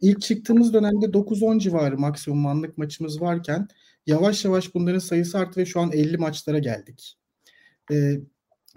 İlk 0.00 0.22
çıktığımız 0.22 0.74
dönemde 0.74 1.06
9-10 1.06 1.60
civarı 1.60 1.98
maksimum 1.98 2.46
anlık 2.46 2.78
maçımız 2.78 3.20
varken 3.20 3.68
yavaş 4.06 4.44
yavaş 4.44 4.74
bunların 4.74 4.98
sayısı 4.98 5.38
arttı 5.38 5.60
ve 5.60 5.66
şu 5.66 5.80
an 5.80 5.92
50 5.92 6.18
maçlara 6.18 6.58
geldik. 6.58 7.18
Ee, 7.92 8.20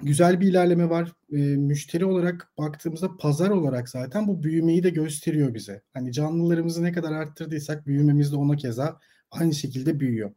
güzel 0.02 0.42
bir 0.42 0.48
ilerleme 0.48 0.90
var. 0.90 1.14
Ee, 1.32 1.38
müşteri 1.38 2.06
olarak 2.06 2.52
baktığımızda 2.58 3.18
pazar 3.18 3.50
olarak 3.50 3.90
zaten 3.90 4.28
bu 4.28 4.44
büyümeyi 4.44 4.84
de 4.84 4.90
gösteriyor 4.90 5.54
bize. 5.54 5.82
Hani 5.94 6.12
canlılarımızı 6.12 6.84
ne 6.84 6.92
kadar 6.92 7.12
arttırdıysak 7.12 7.88
büyümemiz 7.88 8.32
de 8.32 8.36
ona 8.36 8.56
keza 8.56 9.00
aynı 9.32 9.54
şekilde 9.54 10.00
büyüyor. 10.00 10.32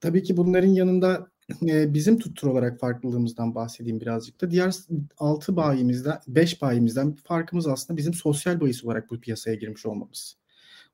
Tabii 0.00 0.22
ki 0.22 0.36
bunların 0.36 0.68
yanında 0.68 1.30
e, 1.68 1.94
bizim 1.94 2.18
tuttur 2.18 2.48
olarak 2.48 2.80
farklılığımızdan 2.80 3.54
bahsedeyim 3.54 4.00
birazcık 4.00 4.40
da. 4.40 4.50
Diğer 4.50 4.74
6 5.18 5.56
bayimizden, 5.56 6.18
5 6.28 6.62
bayimizden 6.62 7.14
farkımız 7.14 7.66
aslında 7.66 7.96
bizim 7.96 8.14
sosyal 8.14 8.60
bahis 8.60 8.84
olarak 8.84 9.10
bu 9.10 9.20
piyasaya 9.20 9.56
girmiş 9.56 9.86
olmamız. 9.86 10.36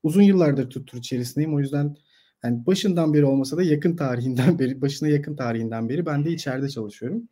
Uzun 0.03 0.21
yıllardır 0.21 0.69
tuttur 0.69 0.97
içerisindeyim. 0.97 1.55
O 1.55 1.59
yüzden 1.59 1.95
yani 2.43 2.65
başından 2.65 3.13
beri 3.13 3.25
olmasa 3.25 3.57
da 3.57 3.63
yakın 3.63 3.95
tarihinden 3.95 4.59
beri, 4.59 4.81
başına 4.81 5.09
yakın 5.09 5.35
tarihinden 5.35 5.89
beri 5.89 6.05
ben 6.05 6.25
de 6.25 6.31
içeride 6.31 6.69
çalışıyorum. 6.69 7.29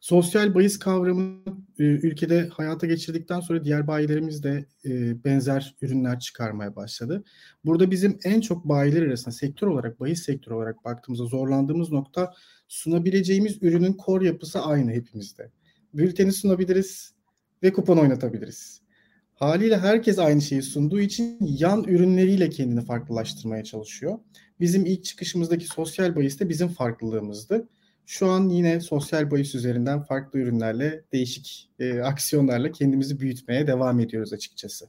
Sosyal 0.00 0.54
bahis 0.54 0.78
kavramı 0.78 1.42
e, 1.78 1.82
ülkede 1.82 2.48
hayata 2.48 2.86
geçirdikten 2.86 3.40
sonra 3.40 3.64
diğer 3.64 3.86
bayilerimiz 3.86 4.42
de 4.42 4.66
e, 4.84 5.24
benzer 5.24 5.74
ürünler 5.82 6.20
çıkarmaya 6.20 6.76
başladı. 6.76 7.24
Burada 7.64 7.90
bizim 7.90 8.18
en 8.24 8.40
çok 8.40 8.64
bayiler 8.64 9.02
arasında 9.02 9.34
sektör 9.34 9.66
olarak, 9.66 10.00
bahis 10.00 10.22
sektörü 10.22 10.54
olarak 10.54 10.84
baktığımızda 10.84 11.24
zorlandığımız 11.24 11.92
nokta 11.92 12.34
sunabileceğimiz 12.68 13.62
ürünün 13.62 13.96
core 14.06 14.26
yapısı 14.26 14.60
aynı 14.60 14.90
hepimizde. 14.90 15.50
Bülteni 15.94 16.32
sunabiliriz 16.32 17.14
ve 17.62 17.72
kupon 17.72 17.96
oynatabiliriz. 17.96 18.80
Haliyle 19.34 19.78
herkes 19.78 20.18
aynı 20.18 20.42
şeyi 20.42 20.62
sunduğu 20.62 21.00
için 21.00 21.38
yan 21.40 21.84
ürünleriyle 21.84 22.50
kendini 22.50 22.84
farklılaştırmaya 22.84 23.64
çalışıyor. 23.64 24.18
Bizim 24.60 24.86
ilk 24.86 25.04
çıkışımızdaki 25.04 25.66
sosyal 25.66 26.16
bahis 26.16 26.40
de 26.40 26.48
bizim 26.48 26.68
farklılığımızdı. 26.68 27.68
Şu 28.06 28.26
an 28.26 28.48
yine 28.48 28.80
sosyal 28.80 29.30
bahis 29.30 29.54
üzerinden 29.54 30.02
farklı 30.02 30.38
ürünlerle, 30.38 31.04
değişik 31.12 31.70
e, 31.78 32.00
aksiyonlarla 32.00 32.72
kendimizi 32.72 33.20
büyütmeye 33.20 33.66
devam 33.66 34.00
ediyoruz 34.00 34.32
açıkçası. 34.32 34.86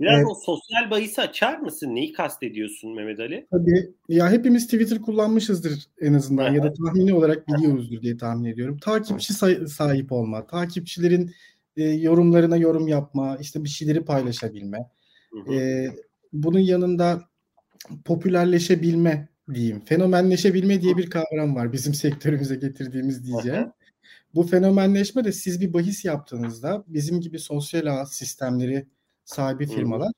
Biraz 0.00 0.18
evet. 0.18 0.26
o 0.30 0.34
sosyal 0.34 0.90
bahisi 0.90 1.20
açar 1.20 1.58
mısın? 1.58 1.94
Neyi 1.94 2.12
kastediyorsun 2.12 2.94
Mehmet 2.94 3.20
Ali? 3.20 3.46
Tabii. 3.50 3.90
Ya 4.08 4.30
hepimiz 4.30 4.64
Twitter 4.64 5.02
kullanmışızdır 5.02 5.86
en 6.00 6.14
azından 6.14 6.54
ya 6.54 6.62
da 6.62 6.72
tahmini 6.72 7.14
olarak 7.14 7.48
biliyoruzdur 7.48 8.02
diye 8.02 8.16
tahmin 8.16 8.50
ediyorum. 8.50 8.78
Takipçi 8.78 9.34
sahip 9.68 10.12
olma, 10.12 10.46
takipçilerin 10.46 11.34
e, 11.76 11.84
yorumlarına 11.84 12.56
yorum 12.56 12.88
yapma, 12.88 13.36
işte 13.40 13.64
bir 13.64 13.68
şeyleri 13.68 14.04
paylaşabilme. 14.04 14.78
E, 15.52 15.86
bunun 16.32 16.58
yanında 16.58 17.28
popülerleşebilme 18.04 19.28
diyeyim. 19.54 19.84
Fenomenleşebilme 19.84 20.80
diye 20.80 20.96
bir 20.96 21.10
kavram 21.10 21.56
var 21.56 21.72
bizim 21.72 21.94
sektörümüze 21.94 22.56
getirdiğimiz 22.56 23.26
diyeceğim. 23.26 23.72
Bu 24.34 24.42
fenomenleşme 24.42 25.24
de 25.24 25.32
siz 25.32 25.60
bir 25.60 25.72
bahis 25.72 26.04
yaptığınızda 26.04 26.84
bizim 26.86 27.20
gibi 27.20 27.38
sosyal 27.38 27.86
ağ 27.86 28.06
sistemleri 28.06 28.86
sahibi 29.24 29.66
firmalar 29.66 30.12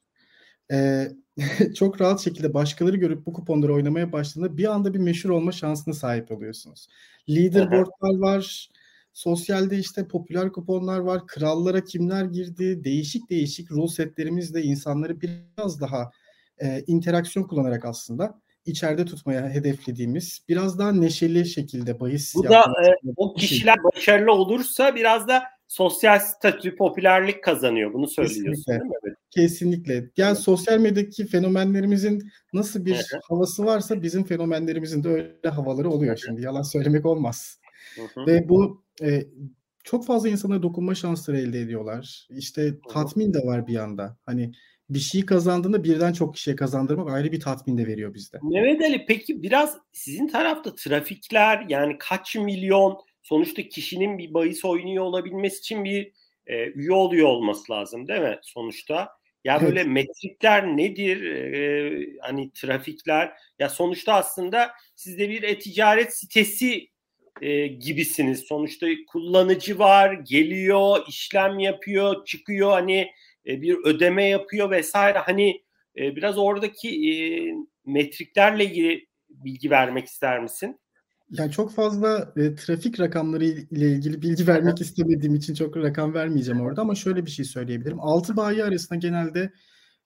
e, 0.73 1.09
çok 1.75 2.01
rahat 2.01 2.21
şekilde 2.21 2.55
başkaları 2.55 2.97
görüp 2.97 3.27
bu 3.27 3.33
kuponları 3.33 3.75
oynamaya 3.75 4.13
başladığında 4.13 4.57
bir 4.57 4.65
anda 4.65 4.95
bir 4.95 4.99
meşhur 4.99 5.31
olma 5.31 5.53
şansına 5.53 5.95
sahip 5.95 6.31
oluyorsunuz. 6.31 6.89
Leaderboardlar 7.29 8.19
var, 8.19 8.71
sosyalde 9.13 9.79
işte 9.79 10.09
popüler 10.09 10.53
kuponlar 10.53 10.99
var, 10.99 11.27
krallara 11.27 11.85
kimler 11.85 12.25
girdi, 12.25 12.85
değişik 12.85 13.31
değişik 13.31 13.71
rule 13.71 13.89
setlerimizle 13.89 14.63
insanları 14.63 15.21
biraz 15.21 15.81
daha 15.81 16.11
e, 16.59 16.85
interaksiyon 16.87 17.47
kullanarak 17.47 17.85
aslında 17.85 18.41
içeride 18.71 19.05
tutmaya 19.05 19.51
hedeflediğimiz 19.51 20.45
biraz 20.49 20.79
daha 20.79 20.93
neşeli 20.93 21.47
şekilde 21.47 22.01
bahis 22.01 22.35
Bu 22.35 22.45
da 22.45 22.61
e, 22.61 23.11
o 23.17 23.35
kişiler 23.35 23.75
şey. 23.75 23.85
başarılı 23.85 24.33
olursa 24.33 24.95
biraz 24.95 25.29
da 25.29 25.43
sosyal 25.69 26.19
statü, 26.19 26.77
popülerlik 26.77 27.45
kazanıyor. 27.45 27.93
Bunu 27.93 28.09
söylüyorsun 28.09 28.45
Kesinlikle. 28.45 28.73
değil 28.73 28.83
mi? 29.05 29.15
Kesinlikle. 29.31 30.11
Yani 30.17 30.37
sosyal 30.37 30.79
medyadaki 30.79 31.27
fenomenlerimizin 31.27 32.31
nasıl 32.53 32.85
bir 32.85 32.95
evet. 32.95 33.23
havası 33.29 33.65
varsa 33.67 34.03
bizim 34.03 34.25
fenomenlerimizin 34.25 35.05
de 35.05 35.09
öyle 35.09 35.49
havaları 35.49 35.91
oluyor 35.91 36.17
şimdi. 36.17 36.43
Yalan 36.43 36.63
söylemek 36.63 37.07
olmaz. 37.07 37.61
Hı-hı. 37.97 38.27
Ve 38.27 38.49
bu 38.49 38.85
e, 39.03 39.27
çok 39.85 40.07
fazla 40.07 40.29
insana 40.29 40.63
dokunma 40.63 40.95
şansları 40.95 41.39
elde 41.39 41.61
ediyorlar. 41.61 42.27
İşte 42.31 42.75
tatmin 42.93 43.35
de 43.35 43.39
var 43.39 43.67
bir 43.67 43.73
yanda. 43.73 44.17
Hani 44.27 44.53
bir 44.91 44.99
şeyi 44.99 45.27
kazandığında 45.27 45.85
birden 45.85 46.13
çok 46.13 46.35
kişiye 46.35 46.57
kazandırmak 46.57 47.11
ayrı 47.11 47.33
bir 47.33 47.41
tatmin 47.41 47.79
de 47.79 47.87
veriyor 47.87 48.15
bizde. 48.15 48.39
Mehmet 48.43 48.83
Ali 48.83 49.05
peki 49.07 49.43
biraz 49.43 49.79
sizin 49.93 50.29
tarafta 50.29 50.75
trafikler 50.75 51.65
yani 51.69 51.97
kaç 51.99 52.37
milyon 52.37 52.99
sonuçta 53.23 53.63
kişinin 53.63 54.19
bir 54.19 54.35
bahis 54.35 54.65
oynuyor 54.65 55.05
olabilmesi 55.05 55.59
için 55.59 55.85
bir 55.85 56.13
e, 56.47 56.67
üye 56.67 56.93
oluyor 56.93 57.29
olması 57.29 57.73
lazım 57.73 58.09
değil 58.09 58.21
mi 58.21 58.39
sonuçta? 58.43 59.09
Ya 59.45 59.59
evet. 59.61 59.69
böyle 59.69 59.85
metrikler 59.85 60.67
nedir? 60.67 61.23
Ee, 61.23 62.07
hani 62.21 62.51
trafikler 62.53 63.33
ya 63.59 63.69
sonuçta 63.69 64.15
aslında 64.15 64.71
sizde 64.95 65.29
bir 65.29 65.43
e-ticaret 65.43 66.17
sitesi 66.17 66.89
e, 67.43 67.67
gibisiniz. 67.67 68.41
Sonuçta 68.41 68.87
kullanıcı 69.07 69.79
var, 69.79 70.13
geliyor, 70.13 71.05
işlem 71.09 71.59
yapıyor, 71.59 72.25
çıkıyor. 72.25 72.71
Hani 72.71 73.11
e, 73.47 73.63
bir 73.63 73.77
ödeme 73.85 74.25
yapıyor 74.25 74.71
vesaire. 74.71 75.19
Hani 75.19 75.63
e, 75.97 76.17
biraz 76.17 76.39
oradaki 76.39 76.89
e, 76.89 77.15
metriklerle 77.87 78.65
ilgili 78.65 79.07
bilgi 79.29 79.71
vermek 79.71 80.07
ister 80.07 80.43
misin? 80.43 80.81
Yani 81.31 81.53
çok 81.53 81.75
fazla 81.75 82.33
e, 82.37 82.55
trafik 82.55 83.01
rakamları 83.01 83.45
ile 83.45 83.93
ilgili 83.93 84.23
bilgi 84.23 84.47
vermek 84.47 84.81
istemediğim 84.81 85.35
için 85.35 85.55
çok 85.55 85.77
rakam 85.77 86.15
vermeyeceğim 86.15 86.61
orada 86.61 86.81
ama 86.81 86.95
şöyle 86.95 87.27
bir 87.27 87.31
şey 87.31 87.45
söyleyebilirim. 87.45 88.01
Altı 88.01 88.37
bayi 88.37 88.65
arasında 88.65 88.99
genelde 88.99 89.53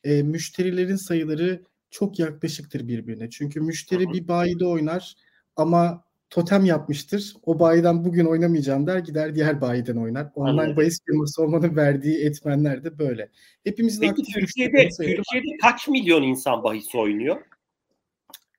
e, 0.04 0.22
müşterilerin 0.22 0.96
sayıları 0.96 1.62
çok 1.90 2.18
yaklaşıktır 2.18 2.88
birbirine. 2.88 3.30
Çünkü 3.30 3.60
müşteri 3.60 4.12
bir 4.12 4.28
bayide 4.28 4.66
oynar 4.66 5.14
ama 5.56 6.04
totem 6.34 6.64
yapmıştır. 6.64 7.34
O 7.46 7.58
bayiden 7.58 8.04
bugün 8.04 8.24
oynamayacağım 8.24 8.86
der 8.86 8.98
gider 8.98 9.34
diğer 9.34 9.60
bayiden 9.60 9.96
oynar. 9.96 10.30
Online 10.34 10.50
Anladım. 10.50 10.76
bahis 10.76 10.98
firması 11.06 11.42
olmanın 11.42 11.76
verdiği 11.76 12.24
etmenler 12.24 12.84
de 12.84 12.98
böyle. 12.98 13.30
Hepimizin 13.64 14.00
Peki 14.00 14.22
Türkiye'de, 14.32 14.88
Türkiye'de 14.88 15.56
kaç 15.62 15.88
milyon 15.88 16.22
insan 16.22 16.62
bahis 16.62 16.94
oynuyor? 16.94 17.42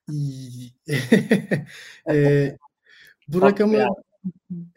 e, 2.10 2.56
bu 3.28 3.42
rakamı 3.42 3.86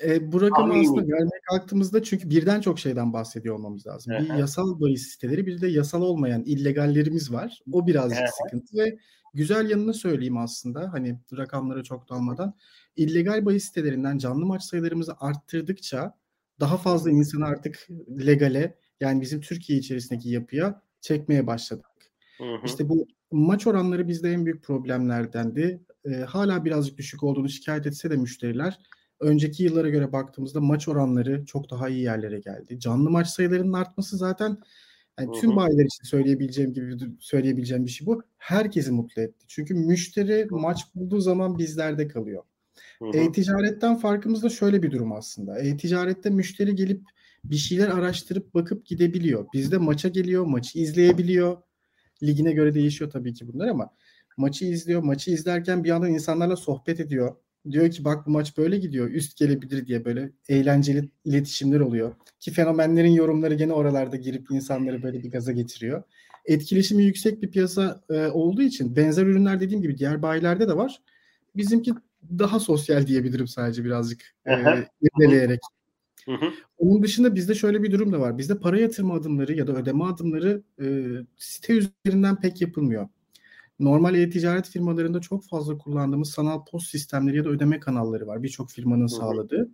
e, 0.03 0.31
bu 0.31 0.41
rakamı 0.41 0.67
Tahmin 0.67 0.85
aslında 0.85 1.01
vermeye 1.01 1.41
kalktığımızda 1.49 2.03
çünkü 2.03 2.29
birden 2.29 2.61
çok 2.61 2.79
şeyden 2.79 3.13
bahsediyor 3.13 3.55
olmamız 3.55 3.87
lazım. 3.87 4.13
Bir 4.19 4.33
yasal 4.33 4.79
bahis 4.81 5.07
siteleri 5.07 5.45
bir 5.45 5.61
de 5.61 5.67
yasal 5.67 6.01
olmayan 6.01 6.43
illegallerimiz 6.43 7.33
var. 7.33 7.61
O 7.71 7.87
birazcık 7.87 8.27
sıkıntı 8.43 8.77
ve 8.77 8.97
güzel 9.33 9.69
yanını 9.69 9.93
söyleyeyim 9.93 10.37
aslında 10.37 10.93
hani 10.93 11.19
rakamlara 11.37 11.83
çok 11.83 12.09
dalmadan. 12.09 12.53
İllegal 12.99 13.45
bahis 13.45 13.65
sitelerinden 13.65 14.17
canlı 14.17 14.45
maç 14.45 14.63
sayılarımızı 14.63 15.13
arttırdıkça 15.19 16.13
daha 16.59 16.77
fazla 16.77 17.11
insanı 17.11 17.45
artık 17.45 17.87
legale 18.25 18.75
yani 18.99 19.21
bizim 19.21 19.41
Türkiye 19.41 19.79
içerisindeki 19.79 20.29
yapıya 20.29 20.81
çekmeye 21.01 21.47
başladık. 21.47 21.85
Hı 22.37 22.43
hı. 22.43 22.65
İşte 22.65 22.89
bu 22.89 23.07
maç 23.31 23.67
oranları 23.67 24.07
bizde 24.07 24.31
en 24.31 24.45
büyük 24.45 24.63
problemlerdendi. 24.63 25.81
E, 26.05 26.11
hala 26.11 26.65
birazcık 26.65 26.97
düşük 26.97 27.23
olduğunu 27.23 27.49
şikayet 27.49 27.87
etse 27.87 28.09
de 28.09 28.17
müşteriler 28.17 28.79
önceki 29.19 29.63
yıllara 29.63 29.89
göre 29.89 30.11
baktığımızda 30.11 30.61
maç 30.61 30.87
oranları 30.87 31.45
çok 31.45 31.69
daha 31.69 31.89
iyi 31.89 32.01
yerlere 32.01 32.39
geldi. 32.39 32.79
Canlı 32.79 33.09
maç 33.09 33.27
sayılarının 33.27 33.73
artması 33.73 34.17
zaten 34.17 34.57
yani 35.19 35.39
tüm 35.41 35.55
bayiler 35.55 35.85
için 35.85 36.03
söyleyebileceğim 36.03 36.73
gibi 36.73 36.97
söyleyebileceğim 37.19 37.85
bir 37.85 37.91
şey 37.91 38.07
bu. 38.07 38.23
Herkesi 38.37 38.91
mutlu 38.91 39.21
etti. 39.21 39.45
Çünkü 39.47 39.73
müşteri 39.73 40.47
maç 40.49 40.95
bulduğu 40.95 41.21
zaman 41.21 41.57
bizlerde 41.57 42.07
kalıyor. 42.07 42.43
E-ticaretten 43.13 43.95
farkımız 43.95 44.43
da 44.43 44.49
şöyle 44.49 44.83
bir 44.83 44.91
durum 44.91 45.11
aslında. 45.11 45.59
E-ticarette 45.59 46.29
müşteri 46.29 46.75
gelip 46.75 47.01
bir 47.43 47.55
şeyler 47.55 47.87
araştırıp 47.87 48.53
bakıp 48.53 48.85
gidebiliyor. 48.85 49.45
Bizde 49.53 49.77
maça 49.77 50.09
geliyor, 50.09 50.45
maçı 50.45 50.79
izleyebiliyor. 50.79 51.57
Ligine 52.23 52.51
göre 52.51 52.73
değişiyor 52.73 53.11
tabii 53.11 53.33
ki 53.33 53.47
bunlar 53.47 53.67
ama 53.67 53.93
maçı 54.37 54.65
izliyor. 54.65 55.03
Maçı 55.03 55.31
izlerken 55.31 55.83
bir 55.83 55.89
yandan 55.89 56.13
insanlarla 56.13 56.55
sohbet 56.55 56.99
ediyor 56.99 57.35
diyor 57.71 57.91
ki 57.91 58.05
bak 58.05 58.27
bu 58.27 58.31
maç 58.31 58.57
böyle 58.57 58.77
gidiyor 58.77 59.09
üst 59.09 59.37
gelebilir 59.37 59.85
diye 59.85 60.05
böyle 60.05 60.31
eğlenceli 60.49 61.09
iletişimler 61.25 61.79
oluyor. 61.79 62.15
Ki 62.39 62.51
fenomenlerin 62.51 63.11
yorumları 63.11 63.53
gene 63.53 63.73
oralarda 63.73 64.15
girip 64.15 64.51
insanları 64.51 65.03
böyle 65.03 65.23
bir 65.23 65.31
gaza 65.31 65.51
getiriyor. 65.51 66.03
Etkileşimi 66.45 67.03
yüksek 67.03 67.41
bir 67.41 67.51
piyasa 67.51 68.01
e, 68.09 68.27
olduğu 68.27 68.61
için 68.61 68.95
benzer 68.95 69.25
ürünler 69.25 69.59
dediğim 69.59 69.81
gibi 69.81 69.97
diğer 69.97 70.21
bayilerde 70.21 70.67
de 70.67 70.77
var. 70.77 71.01
Bizimki 71.55 71.93
daha 72.39 72.59
sosyal 72.59 73.07
diyebilirim 73.07 73.47
sadece 73.47 73.85
birazcık 73.85 74.21
e, 74.45 74.53
irdeleyerek. 75.01 75.59
Onun 76.77 77.03
dışında 77.03 77.35
bizde 77.35 77.55
şöyle 77.55 77.83
bir 77.83 77.91
durum 77.91 78.13
da 78.13 78.19
var. 78.19 78.37
Bizde 78.37 78.59
para 78.59 78.79
yatırma 78.79 79.15
adımları 79.15 79.53
ya 79.53 79.67
da 79.67 79.73
ödeme 79.73 80.03
adımları 80.03 80.63
e, 80.81 80.85
site 81.37 81.73
üzerinden 81.73 82.39
pek 82.39 82.61
yapılmıyor 82.61 83.09
normal 83.79 84.15
e-ticaret 84.15 84.69
firmalarında 84.69 85.21
çok 85.21 85.45
fazla 85.45 85.77
kullandığımız 85.77 86.29
sanal 86.29 86.65
post 86.65 86.89
sistemleri 86.89 87.37
ya 87.37 87.45
da 87.45 87.49
ödeme 87.49 87.79
kanalları 87.79 88.27
var. 88.27 88.43
Birçok 88.43 88.69
firmanın 88.71 89.07
sağladığı. 89.07 89.69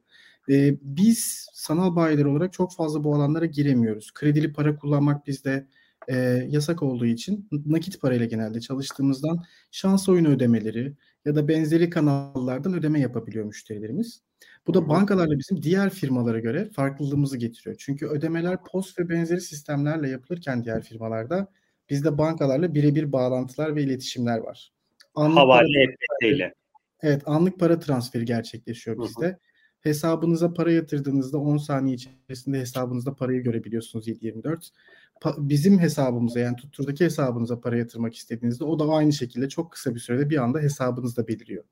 Ee, 0.49 0.77
biz 0.81 1.47
sanal 1.53 1.95
bayiler 1.95 2.25
olarak 2.25 2.53
çok 2.53 2.73
fazla 2.73 3.03
bu 3.03 3.15
alanlara 3.15 3.45
giremiyoruz. 3.45 4.12
Kredili 4.13 4.53
para 4.53 4.75
kullanmak 4.75 5.27
bizde 5.27 5.67
e, 6.08 6.15
yasak 6.49 6.84
olduğu 6.84 7.05
için 7.05 7.49
nakit 7.65 8.01
parayla 8.01 8.25
genelde 8.25 8.62
çalıştığımızdan 8.62 9.43
şans 9.71 10.10
oyunu 10.10 10.27
ödemeleri 10.27 10.93
ya 11.25 11.35
da 11.35 11.47
benzeri 11.47 11.89
kanallardan 11.89 12.73
ödeme 12.73 12.99
yapabiliyor 12.99 13.45
müşterilerimiz. 13.45 14.21
Bu 14.67 14.73
da 14.73 14.89
bankalarla 14.89 15.39
bizim 15.39 15.63
diğer 15.63 15.89
firmalara 15.89 16.39
göre 16.39 16.69
farklılığımızı 16.75 17.38
getiriyor. 17.38 17.75
Çünkü 17.79 18.07
ödemeler 18.07 18.63
post 18.63 18.99
ve 18.99 19.09
benzeri 19.09 19.41
sistemlerle 19.41 20.09
yapılırken 20.09 20.63
diğer 20.63 20.83
firmalarda 20.83 21.47
Bizde 21.89 22.17
bankalarla 22.17 22.73
birebir 22.73 23.11
bağlantılar 23.11 23.75
ve 23.75 23.83
iletişimler 23.83 24.38
var. 24.38 24.73
Anlık 25.15 25.38
Havale 25.38 25.83
EFT 25.83 26.55
Evet 27.01 27.21
anlık 27.25 27.59
para 27.59 27.79
transferi 27.79 28.25
gerçekleşiyor 28.25 29.03
bizde. 29.03 29.25
Hı 29.25 29.29
hı. 29.29 29.38
Hesabınıza 29.81 30.53
para 30.53 30.71
yatırdığınızda 30.71 31.38
10 31.38 31.57
saniye 31.57 31.95
içerisinde 31.95 32.59
hesabınızda 32.59 33.15
parayı 33.15 33.43
görebiliyorsunuz 33.43 34.07
7-24. 34.07 34.69
Bizim 35.38 35.80
hesabımıza 35.80 36.39
yani 36.39 36.56
tutturdaki 36.56 37.06
hesabınıza 37.06 37.60
para 37.60 37.78
yatırmak 37.78 38.15
istediğinizde 38.15 38.63
o 38.63 38.80
da 38.80 38.93
aynı 38.93 39.13
şekilde 39.13 39.49
çok 39.49 39.71
kısa 39.71 39.95
bir 39.95 39.99
sürede 39.99 40.30
bir 40.30 40.38
anda 40.38 40.60
hesabınızda 40.60 41.28
beliriyor. 41.28 41.63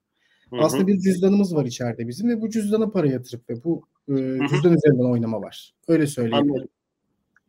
Hı 0.49 0.55
hı. 0.55 0.61
Aslında 0.61 0.87
bir 0.87 0.99
cüzdanımız 0.99 1.55
var 1.55 1.65
içeride 1.65 2.07
bizim 2.07 2.29
ve 2.29 2.41
bu 2.41 2.49
cüzdana 2.49 2.89
para 2.89 3.07
yatırıp 3.07 3.49
ve 3.49 3.63
bu 3.63 3.87
e, 4.09 4.13
cüzdan 4.49 4.77
üzerinden 4.77 5.11
oynama 5.11 5.41
var. 5.41 5.73
Öyle 5.87 6.07
söyleyebilirim. 6.07 6.67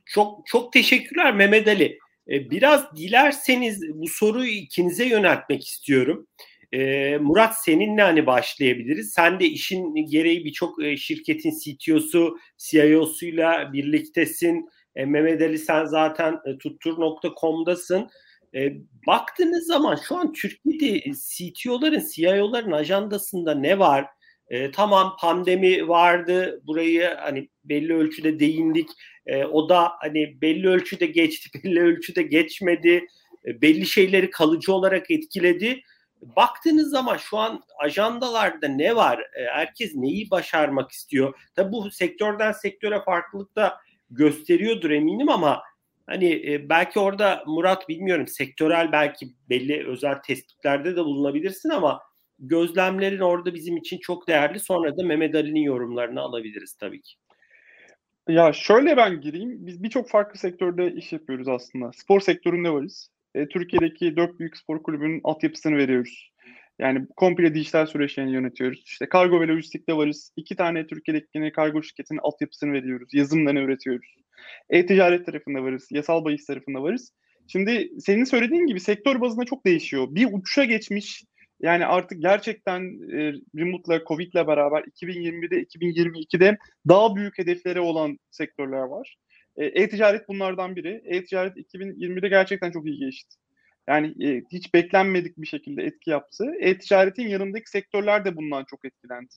Çok 0.05 0.47
çok 0.47 0.73
teşekkürler 0.73 1.35
Mehmet 1.35 1.69
Ali. 1.69 1.99
E, 2.29 2.51
biraz 2.51 2.97
dilerseniz 2.97 3.81
bu 3.95 4.09
soruyu 4.09 4.51
ikinize 4.51 5.05
yöneltmek 5.05 5.67
istiyorum. 5.67 6.27
E, 6.73 7.19
Murat 7.19 7.55
seninle 7.65 8.03
hani 8.03 8.27
başlayabiliriz. 8.27 9.13
Sen 9.13 9.41
de 9.41 9.47
işin 9.47 9.95
gereği 9.95 10.45
birçok 10.45 10.85
e, 10.85 10.97
şirketin 10.97 11.53
CTO'su, 11.61 12.39
CIO'suyla 12.59 13.73
birliktesin. 13.73 14.69
Mehmet 14.97 15.43
Ali 15.43 15.59
sen 15.59 15.85
zaten 15.85 16.41
tuttur.com'dasın. 16.59 18.11
baktığınız 19.07 19.67
zaman 19.67 19.99
şu 20.09 20.17
an 20.17 20.33
Türkiye'de 20.33 21.13
CTO'ların, 21.13 22.03
CIO'ların 22.15 22.73
ajandasında 22.73 23.55
ne 23.55 23.79
var? 23.79 24.07
E, 24.49 24.71
tamam 24.71 25.17
pandemi 25.21 25.89
vardı. 25.89 26.61
Burayı 26.67 27.15
hani 27.19 27.49
belli 27.65 27.95
ölçüde 27.95 28.41
değindik. 28.41 28.89
E, 29.27 29.45
o 29.45 29.69
da 29.69 29.93
hani 30.01 30.41
belli 30.41 30.69
ölçüde 30.69 31.07
geçti, 31.07 31.51
belli 31.65 31.81
ölçüde 31.81 32.23
geçmedi. 32.23 33.07
E, 33.47 33.63
belli 33.63 33.87
şeyleri 33.87 34.31
kalıcı 34.31 34.73
olarak 34.73 35.11
etkiledi. 35.11 35.81
Baktığınız 36.23 36.91
zaman 36.91 37.17
şu 37.17 37.39
an 37.39 37.63
ajandalarda 37.79 38.69
ne 38.69 38.97
var? 38.97 39.21
E, 39.21 39.45
herkes 39.53 39.95
neyi 39.95 40.31
başarmak 40.31 40.93
istiyor? 40.93 41.35
Tabi 41.57 41.73
bu 41.73 41.91
sektörden 41.91 42.53
sektöre 42.53 43.03
farklılık 43.05 43.57
da 43.57 43.77
gösteriyordur 44.11 44.90
eminim 44.90 45.29
ama 45.29 45.62
hani 46.07 46.53
e, 46.53 46.69
belki 46.69 47.01
orada 47.01 47.43
Murat 47.47 47.88
bilmiyorum 47.88 48.27
sektörel 48.27 48.93
belki 48.93 49.27
belli 49.51 49.87
özel 49.87 50.23
tespitlerde 50.27 50.97
de 50.97 51.05
bulunabilirsin 51.05 51.71
ama 51.71 52.01
gözlemlerin 52.38 53.21
orada 53.21 53.55
bizim 53.55 53.77
için 53.77 53.99
çok 53.99 54.29
değerli. 54.29 54.61
Sonra 54.61 54.97
da 54.97 55.03
Mehmet 55.03 55.35
Ali'nin 55.35 55.62
yorumlarını 55.62 56.21
alabiliriz 56.21 56.75
tabii 56.75 57.01
ki. 57.03 57.14
Ya 58.29 58.53
şöyle 58.53 58.97
ben 58.97 59.21
gireyim. 59.21 59.67
Biz 59.67 59.83
birçok 59.83 60.11
farklı 60.11 60.38
sektörde 60.38 60.93
iş 60.93 61.12
yapıyoruz 61.12 61.49
aslında. 61.49 61.90
Spor 61.93 62.21
sektöründe 62.21 62.71
varız. 62.71 63.11
E, 63.35 63.49
Türkiye'deki 63.49 64.17
dört 64.17 64.38
büyük 64.38 64.57
spor 64.57 64.83
kulübünün 64.83 65.21
altyapısını 65.25 65.77
veriyoruz. 65.77 66.31
Yani 66.79 67.07
komple 67.17 67.55
dijital 67.55 67.87
süreçlerini 67.87 68.33
yönetiyoruz. 68.33 68.83
İşte 68.87 69.09
kargo 69.09 69.41
ve 69.41 69.49
lojistikte 69.49 69.97
varız. 69.97 70.33
İki 70.37 70.57
tane 70.57 70.87
Türkiye'deki 70.87 71.27
yine 71.35 71.53
kargo 71.53 71.83
şirketinin 71.83 72.21
altyapısını 72.23 72.73
veriyoruz. 72.73 73.15
Yazılımlarını 73.15 73.61
üretiyoruz. 73.61 74.15
E-ticaret 74.71 75.27
tarafında 75.27 75.63
varız. 75.63 75.89
Yasal 75.91 76.25
bahis 76.25 76.47
tarafında 76.47 76.83
varız. 76.83 77.13
Şimdi 77.49 77.91
senin 77.99 78.25
söylediğin 78.25 78.67
gibi 78.67 78.81
sektör 78.81 79.21
bazında 79.21 79.45
çok 79.45 79.67
değişiyor. 79.67 80.07
Bir 80.11 80.29
uçuşa 80.33 80.65
geçmiş 80.65 81.25
yani 81.61 81.87
artık 81.87 82.23
gerçekten 82.23 82.81
e, 83.13 83.33
remote'la, 83.57 84.05
Covid'le 84.05 84.47
beraber 84.47 84.83
2021'de, 84.83 85.63
2022'de 85.63 86.59
daha 86.89 87.17
büyük 87.17 87.39
hedefleri 87.39 87.81
olan 87.81 88.19
sektörler 88.31 88.83
var. 88.83 89.17
E, 89.57 89.65
e-ticaret 89.65 90.29
bunlardan 90.29 90.77
biri. 90.77 91.03
E-ticaret 91.05 91.57
2020'de 91.57 92.29
gerçekten 92.29 92.71
çok 92.71 92.87
iyi 92.87 92.99
geçti. 92.99 93.37
Yani 93.88 94.27
e, 94.27 94.42
hiç 94.53 94.75
beklenmedik 94.75 95.38
bir 95.38 95.47
şekilde 95.47 95.83
etki 95.83 96.11
yaptı. 96.11 96.53
E-ticaretin 96.61 97.29
yanındaki 97.29 97.70
sektörler 97.70 98.25
de 98.25 98.37
bundan 98.37 98.64
çok 98.64 98.85
etkilendi. 98.85 99.35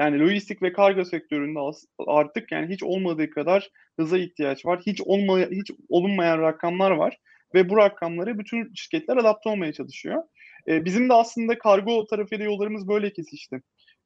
Yani 0.00 0.20
lojistik 0.20 0.62
ve 0.62 0.72
kargo 0.72 1.04
sektöründe 1.04 1.58
artık 2.06 2.52
yani 2.52 2.74
hiç 2.74 2.82
olmadığı 2.82 3.30
kadar 3.30 3.70
hıza 3.98 4.18
ihtiyaç 4.18 4.66
var. 4.66 4.80
Hiç 4.86 5.00
olmaya 5.00 5.50
hiç 5.50 5.70
olunmayan 5.88 6.38
rakamlar 6.42 6.90
var 6.90 7.18
ve 7.54 7.68
bu 7.68 7.76
rakamları 7.76 8.38
bütün 8.38 8.72
şirketler 8.74 9.16
adapte 9.16 9.50
olmaya 9.50 9.72
çalışıyor. 9.72 10.22
E, 10.68 10.84
bizim 10.84 11.08
de 11.08 11.14
aslında 11.14 11.58
kargo 11.58 12.06
tarafıyla 12.06 12.44
yollarımız 12.44 12.88
böyle 12.88 13.12
kesişti. 13.12 13.62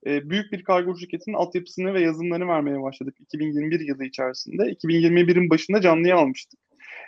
E, 0.07 0.31
büyük 0.31 0.53
bir 0.53 0.65
kargo 0.65 0.97
şirketinin 0.99 1.37
altyapısını 1.37 1.95
ve 1.95 2.01
yazılımlarını 2.01 2.49
vermeye 2.49 2.83
başladık 2.83 3.17
2021 3.21 3.81
yılı 3.81 4.05
içerisinde. 4.05 4.63
2021'in 4.63 5.51
başında 5.51 5.81
canlıya 5.81 6.17
almıştık. 6.17 6.61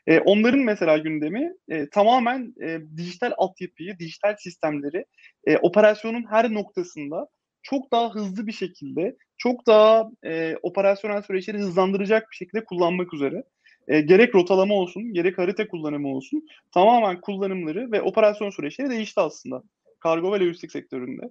E, 0.07 0.21
onların 0.21 0.61
mesela 0.61 0.99
gündemi 0.99 1.53
e, 1.69 1.89
tamamen 1.89 2.55
e, 2.63 2.79
dijital 2.97 3.33
altyapıyı, 3.37 3.99
dijital 3.99 4.37
sistemleri 4.39 5.05
e, 5.47 5.57
operasyonun 5.57 6.25
her 6.31 6.55
noktasında 6.55 7.29
çok 7.63 7.93
daha 7.93 8.15
hızlı 8.15 8.47
bir 8.47 8.53
şekilde, 8.53 9.17
çok 9.39 9.67
daha 9.67 10.11
e, 10.25 10.57
operasyonel 10.63 11.23
süreçleri 11.23 11.59
hızlandıracak 11.59 12.31
bir 12.31 12.37
şekilde 12.37 12.65
kullanmak 12.65 13.15
üzere. 13.15 13.45
E, 13.89 14.01
gerek 14.01 14.35
rotalama 14.35 14.75
olsun, 14.75 15.13
gerek 15.13 15.39
harita 15.39 15.69
kullanımı 15.69 16.09
olsun 16.09 16.47
tamamen 16.75 17.21
kullanımları 17.21 17.93
ve 17.93 18.03
operasyon 18.03 18.51
süreçleri 18.51 18.91
değişti 18.91 19.21
aslında 19.21 19.63
kargo 20.01 20.33
ve 20.33 20.41
lojistik 20.41 20.73
sektöründe. 20.73 21.23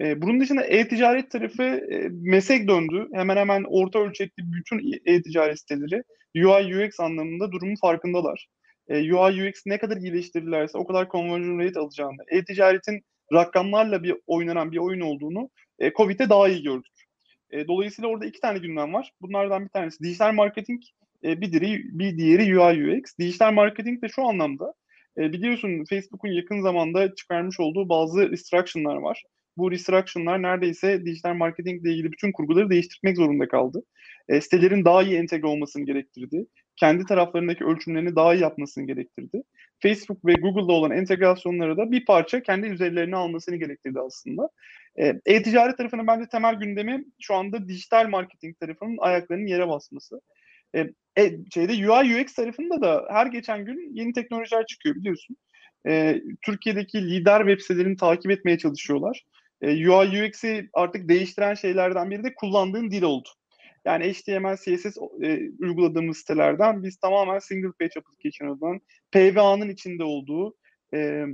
E, 0.00 0.22
bunun 0.22 0.40
dışında 0.40 0.64
e-ticaret 0.64 1.30
tarafı 1.30 1.62
e, 1.62 2.08
meslek 2.10 2.68
döndü. 2.68 3.08
Hemen 3.14 3.36
hemen 3.36 3.64
orta 3.68 3.98
ölçekli 3.98 4.42
bütün 4.52 5.00
e-ticaret 5.06 5.58
siteleri 5.58 6.02
UI 6.36 6.86
UX 6.86 7.00
anlamında 7.00 7.52
durumun 7.52 7.76
farkındalar. 7.80 8.46
E, 8.88 9.14
UI 9.14 9.48
UX 9.48 9.62
ne 9.66 9.78
kadar 9.78 9.96
iyileştirirlerse 9.96 10.78
o 10.78 10.86
kadar 10.86 11.08
conversion 11.08 11.58
rate 11.58 11.80
alacağını, 11.80 12.22
e-ticaretin 12.28 13.00
rakamlarla 13.32 14.02
bir 14.02 14.16
oynanan 14.26 14.72
bir 14.72 14.78
oyun 14.78 15.00
olduğunu 15.00 15.50
e, 15.78 15.92
Covid'de 15.92 16.28
daha 16.28 16.48
iyi 16.48 16.62
gördük. 16.62 16.92
E, 17.50 17.68
dolayısıyla 17.68 18.08
orada 18.10 18.26
iki 18.26 18.40
tane 18.40 18.58
gündem 18.58 18.94
var. 18.94 19.12
Bunlardan 19.20 19.64
bir 19.64 19.68
tanesi 19.68 20.04
dijital 20.04 20.32
marketing, 20.32 20.82
e, 21.24 21.40
bir, 21.40 21.52
diğeri, 21.52 21.82
bir 21.84 22.18
diğeri 22.18 22.58
UI 22.58 22.98
UX. 22.98 23.18
Dijital 23.18 23.52
marketing 23.52 24.02
de 24.02 24.08
şu 24.08 24.22
anlamda 24.26 24.74
e, 25.18 25.32
biliyorsun 25.32 25.84
Facebook'un 25.84 26.28
yakın 26.28 26.62
zamanda 26.62 27.14
çıkarmış 27.14 27.60
olduğu 27.60 27.88
bazı 27.88 28.30
restriction'lar 28.30 28.96
var. 28.96 29.22
Bu 29.56 29.70
restriction'lar 29.70 30.42
neredeyse 30.42 31.06
dijital 31.06 31.34
marketingle 31.34 31.92
ilgili 31.92 32.12
bütün 32.12 32.32
kurguları 32.32 32.70
değiştirmek 32.70 33.16
zorunda 33.16 33.48
kaldı. 33.48 33.82
E, 34.28 34.40
sitelerin 34.40 34.84
daha 34.84 35.02
iyi 35.02 35.16
entegre 35.16 35.46
olmasını 35.46 35.84
gerektirdi. 35.86 36.46
Kendi 36.76 37.04
taraflarındaki 37.04 37.64
ölçümlerini 37.64 38.16
daha 38.16 38.34
iyi 38.34 38.42
yapmasını 38.42 38.86
gerektirdi. 38.86 39.42
Facebook 39.80 40.26
ve 40.26 40.32
Google'da 40.32 40.72
olan 40.72 40.90
entegrasyonları 40.90 41.76
da 41.76 41.90
bir 41.90 42.04
parça 42.04 42.42
kendi 42.42 42.66
üzerlerine 42.66 43.16
almasını 43.16 43.56
gerektirdi 43.56 44.00
aslında. 44.00 44.48
E, 44.96 45.20
e-ticaret 45.26 45.78
tarafının 45.78 46.06
bence 46.06 46.26
temel 46.28 46.54
gündemi 46.54 47.04
şu 47.20 47.34
anda 47.34 47.68
dijital 47.68 48.08
marketing 48.08 48.60
tarafının 48.60 48.96
ayaklarının 48.98 49.46
yere 49.46 49.68
basması. 49.68 50.20
E, 50.74 50.80
e, 51.18 51.30
şeyde 51.54 51.72
UI 51.72 52.22
UX 52.22 52.34
tarafında 52.34 52.82
da 52.82 53.06
her 53.10 53.26
geçen 53.26 53.64
gün 53.64 53.94
yeni 53.94 54.12
teknolojiler 54.12 54.66
çıkıyor 54.66 54.94
biliyorsun. 54.94 55.36
E, 55.86 56.22
Türkiye'deki 56.42 57.10
lider 57.10 57.38
web 57.38 57.60
sitelerini 57.60 57.96
takip 57.96 58.30
etmeye 58.30 58.58
çalışıyorlar. 58.58 59.24
E, 59.64 59.88
UI 59.88 60.26
UX'i 60.26 60.68
artık 60.72 61.08
değiştiren 61.08 61.54
şeylerden 61.54 62.10
biri 62.10 62.24
de 62.24 62.34
kullandığın 62.34 62.90
dil 62.90 63.02
oldu. 63.02 63.28
Yani 63.84 64.12
HTML, 64.12 64.56
CSS 64.56 64.96
e, 65.22 65.50
uyguladığımız 65.58 66.16
sitelerden 66.16 66.82
biz 66.82 66.96
tamamen 66.96 67.38
single 67.38 67.72
page 67.80 67.92
application'dan 67.98 68.80
PVA'nın 69.12 69.68
içinde 69.68 70.04
olduğu 70.04 70.54
e, 70.94 71.24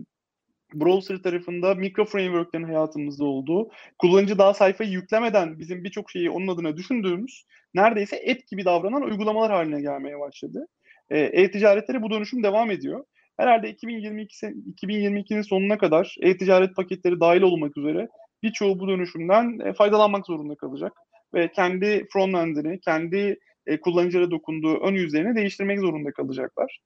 browser 0.75 1.23
tarafında 1.23 1.75
mikro 1.75 2.05
framework'lerin 2.05 2.65
hayatımızda 2.65 3.25
olduğu, 3.25 3.71
kullanıcı 3.99 4.39
daha 4.39 4.55
sayfayı 4.55 4.91
yüklemeden 4.91 5.59
bizim 5.59 5.85
birçok 5.85 6.11
şeyi 6.11 6.31
onun 6.31 6.49
adına 6.49 6.77
düşündüğümüz, 6.77 7.45
neredeyse 7.75 8.17
app 8.31 8.47
gibi 8.47 8.65
davranan 8.65 9.03
uygulamalar 9.03 9.53
haline 9.53 9.81
gelmeye 9.81 10.21
başladı. 10.21 10.67
E, 11.11 11.19
e-ticaretleri 11.19 12.03
bu 12.03 12.11
dönüşüm 12.11 12.43
devam 12.43 12.71
ediyor. 12.71 13.05
Herhalde 13.37 13.69
2022 13.71 14.47
2022'nin 14.47 15.43
sonuna 15.43 15.79
kadar 15.79 16.17
e-ticaret 16.23 16.77
paketleri 16.77 17.21
dahil 17.21 17.43
olmak 17.43 17.77
üzere 17.77 18.09
birçoğu 18.43 18.79
bu 18.79 18.89
dönüşümden 18.89 19.59
e, 19.59 19.73
faydalanmak 19.73 20.27
zorunda 20.27 20.55
kalacak 20.55 20.93
ve 21.35 21.53
kendi 21.53 22.07
frontend'ini, 22.13 22.81
kendi 22.81 23.39
e, 23.67 23.81
kullanıcılara 23.81 24.31
dokunduğu 24.31 24.77
ön 24.81 24.95
yüzlerini 24.95 25.37
değiştirmek 25.37 25.81
zorunda 25.81 26.13
kalacaklar. 26.13 26.81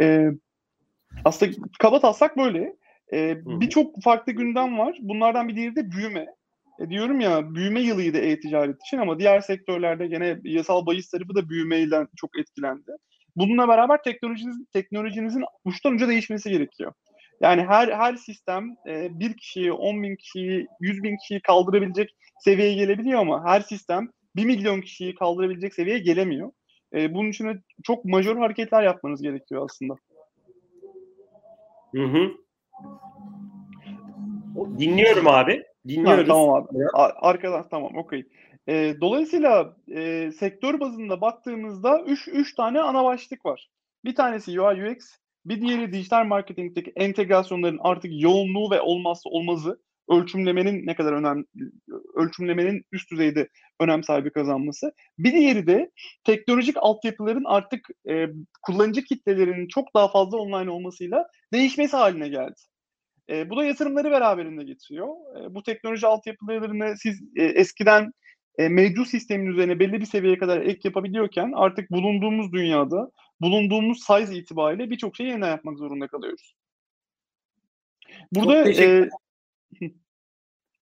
E, 0.00 0.30
aslında 1.24 1.52
kaba 1.78 2.00
taslak 2.00 2.36
böyle. 2.36 2.76
Birçok 3.46 4.02
farklı 4.02 4.32
gündem 4.32 4.78
var. 4.78 4.98
Bunlardan 5.00 5.48
bir 5.48 5.56
diğeri 5.56 5.76
de 5.76 5.90
büyüme. 5.90 6.26
E, 6.80 6.90
diyorum 6.90 7.20
ya 7.20 7.54
büyüme 7.54 7.80
yılıydı 7.80 8.18
e-ticaret 8.18 8.76
için 8.86 8.98
ama 8.98 9.18
diğer 9.18 9.40
sektörlerde 9.40 10.06
gene 10.06 10.38
yasal 10.44 10.86
bahis 10.86 11.10
tarafı 11.10 11.34
da 11.34 11.48
büyümeyle 11.48 12.06
çok 12.16 12.38
etkilendi. 12.38 12.90
Bununla 13.36 13.68
beraber 13.68 14.02
teknolojiniz, 14.02 14.56
teknolojinizin 14.72 15.44
uçtan 15.64 15.94
uca 15.94 16.08
değişmesi 16.08 16.50
gerekiyor. 16.50 16.92
Yani 17.40 17.62
her 17.62 17.88
her 17.88 18.16
sistem 18.16 18.76
e, 18.88 19.20
bir 19.20 19.36
kişiyi, 19.36 19.72
10 19.72 20.02
bin 20.02 20.16
kişiyi, 20.16 20.66
100 20.80 21.02
bin 21.02 21.16
kişiyi 21.16 21.40
kaldırabilecek 21.40 22.16
seviyeye 22.38 22.74
gelebiliyor 22.74 23.20
ama 23.20 23.44
her 23.44 23.60
sistem 23.60 24.08
1 24.36 24.44
milyon 24.44 24.80
kişiyi 24.80 25.14
kaldırabilecek 25.14 25.74
seviyeye 25.74 25.98
gelemiyor. 25.98 26.50
E, 26.94 27.14
bunun 27.14 27.30
için 27.30 27.60
çok 27.82 28.04
majör 28.04 28.36
hareketler 28.36 28.82
yapmanız 28.82 29.22
gerekiyor 29.22 29.64
aslında. 29.64 29.94
Hı 31.94 32.04
hı. 32.04 32.30
Dinliyorum 34.78 35.26
abi. 35.26 35.64
Dinliyoruz. 35.88 36.28
Ha, 36.28 36.32
tamam 36.32 36.54
abi. 36.54 36.84
Arkadan 37.16 37.68
tamam 37.68 37.96
okey. 37.96 38.26
E, 38.68 38.94
dolayısıyla 39.00 39.76
e, 39.94 40.30
sektör 40.32 40.80
bazında 40.80 41.20
baktığımızda 41.20 42.02
3 42.02 42.28
3 42.28 42.54
tane 42.54 42.80
ana 42.80 43.04
başlık 43.04 43.46
var. 43.46 43.68
Bir 44.04 44.14
tanesi 44.14 44.60
UI 44.60 44.90
UX, 44.90 45.18
bir 45.48 45.60
diğeri 45.60 45.92
dijital 45.92 46.24
marketingdeki 46.24 46.92
entegrasyonların 46.96 47.78
artık 47.80 48.10
yoğunluğu 48.14 48.70
ve 48.70 48.80
olmazsa 48.80 49.30
olmazı 49.30 49.78
ölçümlemenin 50.08 50.86
ne 50.86 50.94
kadar 50.94 51.12
önemli 51.12 51.44
ölçümlemenin 52.14 52.84
üst 52.92 53.10
düzeyde 53.10 53.48
önem 53.80 54.02
sahibi 54.02 54.30
kazanması. 54.30 54.92
Bir 55.18 55.32
diğeri 55.32 55.66
de 55.66 55.90
teknolojik 56.24 56.76
altyapıların 56.78 57.44
artık 57.46 57.88
e, 58.08 58.26
kullanıcı 58.62 59.04
kitlelerinin 59.04 59.68
çok 59.68 59.94
daha 59.94 60.08
fazla 60.08 60.38
online 60.38 60.70
olmasıyla 60.70 61.26
değişmesi 61.52 61.96
haline 61.96 62.28
geldi. 62.28 62.60
E, 63.30 63.50
bu 63.50 63.56
da 63.56 63.64
yatırımları 63.64 64.10
beraberinde 64.10 64.64
getiriyor. 64.64 65.08
E, 65.08 65.54
bu 65.54 65.62
teknoloji 65.62 66.06
altyapılarını 66.06 66.96
siz 66.96 67.22
e, 67.36 67.44
eskiden 67.44 68.12
e, 68.58 68.68
mevcut 68.68 69.08
sistemin 69.08 69.46
üzerine 69.46 69.78
belli 69.78 70.00
bir 70.00 70.06
seviyeye 70.06 70.38
kadar 70.38 70.60
ek 70.60 70.80
yapabiliyorken 70.84 71.52
artık 71.54 71.90
bulunduğumuz 71.90 72.52
dünyada, 72.52 73.10
bulunduğumuz 73.40 74.04
size 74.06 74.36
itibariyle 74.36 74.90
birçok 74.90 75.16
şeyi 75.16 75.28
yeniden 75.28 75.50
yapmak 75.50 75.78
zorunda 75.78 76.06
kalıyoruz. 76.06 76.54
Burada 78.32 78.70
e, 78.70 79.08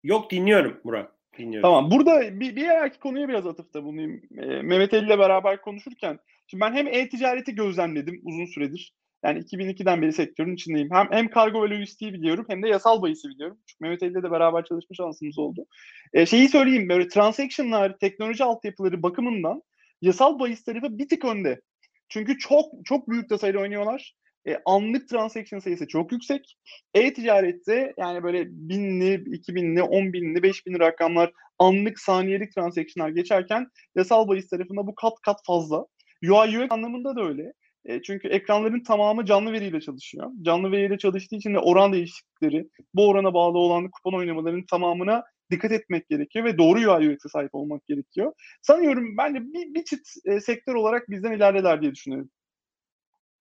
Yok 0.04 0.32
dinliyorum 0.32 0.82
Murat. 0.84 1.12
Dinliyorum. 1.38 1.70
Tamam. 1.70 1.92
Burada 1.92 2.40
bir, 2.40 2.56
bir 2.56 2.66
erkek 2.66 3.02
konuya 3.02 3.30
biraz 3.30 3.48
atıfta 3.48 3.84
bulunayım. 3.84 4.22
E, 4.38 4.46
Mehmet 4.46 4.94
Ali 4.94 5.06
ile 5.06 5.20
beraber 5.20 5.62
konuşurken. 5.62 6.20
Şimdi 6.48 6.62
ben 6.62 6.74
hem 6.74 6.88
e-ticareti 6.88 7.56
gözlemledim 7.56 8.22
uzun 8.24 8.46
süredir. 8.46 8.94
Yani 9.24 9.40
2002'den 9.40 10.02
beri 10.02 10.14
sektörün 10.14 10.54
içindeyim. 10.54 10.90
Hem, 10.92 11.08
hem 11.12 11.30
kargo 11.30 11.64
ve 11.64 11.70
lojistiği 11.70 12.14
biliyorum 12.14 12.46
hem 12.50 12.64
de 12.64 12.68
yasal 12.68 13.02
bahisi 13.02 13.30
biliyorum. 13.30 13.58
Çünkü 13.66 13.84
Mehmet 13.84 14.04
Ali 14.04 14.12
ile 14.12 14.24
de 14.24 14.32
beraber 14.32 14.66
çalışma 14.66 14.94
şansımız 14.94 15.40
oldu. 15.40 15.66
E, 16.14 16.26
şeyi 16.26 16.50
söyleyeyim 16.50 16.90
böyle 16.90 17.08
transaction'lar, 17.08 17.98
teknoloji 17.98 18.44
altyapıları 18.44 19.04
bakımından 19.04 19.62
yasal 20.02 20.40
bahis 20.40 20.64
tarafı 20.64 20.98
bir 20.98 21.10
tık 21.10 21.26
önde. 21.26 21.62
Çünkü 22.10 22.38
çok 22.38 22.66
çok 22.86 23.10
büyük 23.10 23.30
detayla 23.30 23.60
oynuyorlar. 23.60 24.14
E, 24.48 24.58
anlık 24.66 25.10
transaction 25.10 25.60
sayısı 25.60 25.88
çok 25.88 26.12
yüksek. 26.12 26.58
E-ticarette 26.94 27.94
yani 27.98 28.24
böyle 28.24 28.46
binli, 28.50 29.36
iki 29.36 29.56
binli, 29.56 29.84
on 29.84 30.14
binli, 30.14 30.44
beş 30.44 30.66
binli 30.66 30.80
rakamlar 30.80 31.32
anlık 31.60 32.00
saniyelik 32.00 32.56
transactionlar 32.56 33.10
geçerken 33.10 33.68
yasal 33.96 34.28
bahis 34.28 34.50
tarafında 34.50 34.88
bu 34.88 34.96
kat 34.96 35.14
kat 35.26 35.38
fazla. 35.46 35.86
UI 36.24 36.60
UX 36.60 36.72
anlamında 36.72 37.16
da 37.16 37.22
öyle. 37.22 37.54
E, 37.86 38.02
çünkü 38.02 38.28
ekranların 38.28 38.84
tamamı 38.84 39.26
canlı 39.26 39.52
veriyle 39.52 39.82
çalışıyor. 39.82 40.32
Canlı 40.42 40.72
veriyle 40.72 40.98
çalıştığı 40.98 41.36
için 41.36 41.54
de 41.54 41.60
oran 41.60 41.94
değişiklikleri, 41.94 42.70
bu 42.94 43.08
orana 43.08 43.34
bağlı 43.34 43.58
olan 43.58 43.90
kupon 43.92 44.18
oynamaların 44.18 44.66
tamamına 44.70 45.24
dikkat 45.52 45.72
etmek 45.72 46.10
gerekiyor 46.10 46.46
ve 46.46 46.58
doğru 46.58 46.80
UI 46.80 47.10
UX'e 47.10 47.30
sahip 47.30 47.56
olmak 47.56 47.88
gerekiyor. 47.88 48.34
Sanıyorum 48.62 49.18
bence 49.18 49.40
bir, 49.42 49.74
bir 49.74 49.84
çift 49.84 50.10
e, 50.26 50.40
sektör 50.40 50.76
olarak 50.76 51.10
bizden 51.10 51.32
ilerler 51.32 51.82
diye 51.82 51.92
düşünüyorum. 51.92 52.30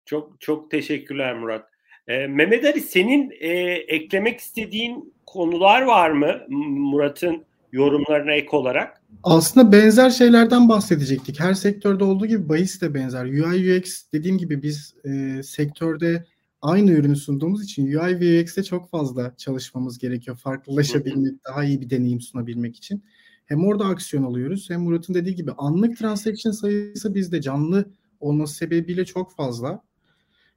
Çok 0.04 0.40
çok 0.40 0.70
teşekkürler 0.70 1.38
Murat. 1.38 1.66
E, 2.08 2.26
Mehmet 2.26 2.64
Ali 2.64 2.80
senin 2.80 3.30
e, 3.40 3.48
eklemek 3.72 4.40
istediğin 4.40 5.14
konular 5.26 5.82
var 5.82 6.10
mı 6.10 6.46
Murat'ın 6.48 7.44
yorumlarına 7.72 8.32
ek 8.32 8.48
olarak? 8.50 9.02
Aslında 9.22 9.72
benzer 9.72 10.10
şeylerden 10.10 10.68
bahsedecektik. 10.68 11.40
Her 11.40 11.54
sektörde 11.54 12.04
olduğu 12.04 12.26
gibi 12.26 12.48
bahis 12.48 12.82
de 12.82 12.94
benzer. 12.94 13.24
UI 13.24 13.78
UX 13.78 14.02
dediğim 14.12 14.38
gibi 14.38 14.62
biz 14.62 14.94
e, 15.04 15.42
sektörde 15.42 16.24
aynı 16.62 16.90
ürünü 16.90 17.16
sunduğumuz 17.16 17.64
için 17.64 17.86
UI 17.86 18.20
ve 18.20 18.42
UX'te 18.42 18.62
çok 18.62 18.90
fazla 18.90 19.34
çalışmamız 19.36 19.98
gerekiyor. 19.98 20.36
Farklılaşabilmek, 20.36 21.44
daha 21.44 21.64
iyi 21.64 21.80
bir 21.80 21.90
deneyim 21.90 22.20
sunabilmek 22.20 22.76
için. 22.76 23.04
Hem 23.46 23.64
orada 23.64 23.84
aksiyon 23.84 24.22
alıyoruz 24.22 24.70
hem 24.70 24.80
Murat'ın 24.80 25.14
dediği 25.14 25.34
gibi 25.34 25.52
anlık 25.52 25.98
transaction 25.98 26.52
sayısı 26.52 27.14
bizde 27.14 27.40
canlı 27.40 27.84
olması 28.20 28.54
sebebiyle 28.54 29.04
çok 29.04 29.32
fazla 29.34 29.82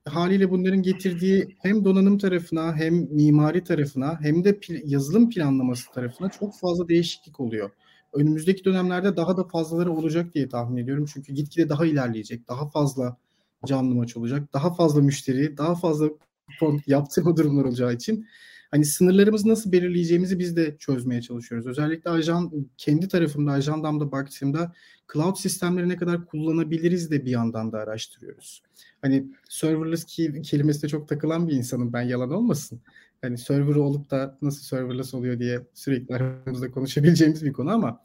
haliyle 0.05 0.51
bunların 0.51 0.81
getirdiği 0.81 1.47
hem 1.61 1.85
donanım 1.85 2.17
tarafına 2.17 2.75
hem 2.75 2.93
mimari 2.93 3.63
tarafına 3.63 4.21
hem 4.21 4.43
de 4.43 4.49
pl- 4.49 4.81
yazılım 4.85 5.29
planlaması 5.29 5.91
tarafına 5.91 6.29
çok 6.29 6.59
fazla 6.59 6.87
değişiklik 6.89 7.39
oluyor. 7.39 7.69
Önümüzdeki 8.13 8.65
dönemlerde 8.65 9.17
daha 9.17 9.37
da 9.37 9.43
fazlaları 9.43 9.91
olacak 9.91 10.33
diye 10.33 10.49
tahmin 10.49 10.83
ediyorum. 10.83 11.05
Çünkü 11.13 11.33
gitgide 11.33 11.69
daha 11.69 11.85
ilerleyecek, 11.85 12.47
daha 12.47 12.69
fazla 12.69 13.17
canlı 13.65 13.95
maç 13.95 14.17
olacak. 14.17 14.53
Daha 14.53 14.73
fazla 14.73 15.01
müşteri, 15.01 15.57
daha 15.57 15.75
fazla 15.75 16.09
kupon 16.47 16.81
yaptırma 16.87 17.37
durumlar 17.37 17.65
olacağı 17.65 17.93
için 17.93 18.27
hani 18.71 18.85
sınırlarımızı 18.85 19.49
nasıl 19.49 19.71
belirleyeceğimizi 19.71 20.39
biz 20.39 20.55
de 20.55 20.77
çözmeye 20.79 21.21
çalışıyoruz. 21.21 21.67
Özellikle 21.67 22.09
ajan 22.09 22.51
kendi 22.77 23.07
tarafımda 23.07 23.51
ajandamda 23.51 24.11
baktığımda 24.11 24.73
cloud 25.13 25.35
sistemleri 25.35 25.89
ne 25.89 25.97
kadar 25.97 26.25
kullanabiliriz 26.25 27.11
de 27.11 27.25
bir 27.25 27.31
yandan 27.31 27.71
da 27.71 27.79
araştırıyoruz. 27.79 28.63
Hani 29.01 29.27
serverless 29.49 30.05
key 30.05 30.41
kelimesine 30.41 30.89
çok 30.89 31.07
takılan 31.07 31.47
bir 31.47 31.53
insanım 31.53 31.93
ben 31.93 32.01
yalan 32.01 32.31
olmasın. 32.31 32.81
Hani 33.21 33.37
server 33.37 33.75
olup 33.75 34.11
da 34.11 34.37
nasıl 34.41 34.61
serverless 34.61 35.13
oluyor 35.13 35.39
diye 35.39 35.61
sürekli 35.73 36.15
aramızda 36.15 36.71
konuşabileceğimiz 36.71 37.45
bir 37.45 37.53
konu 37.53 37.71
ama 37.71 37.99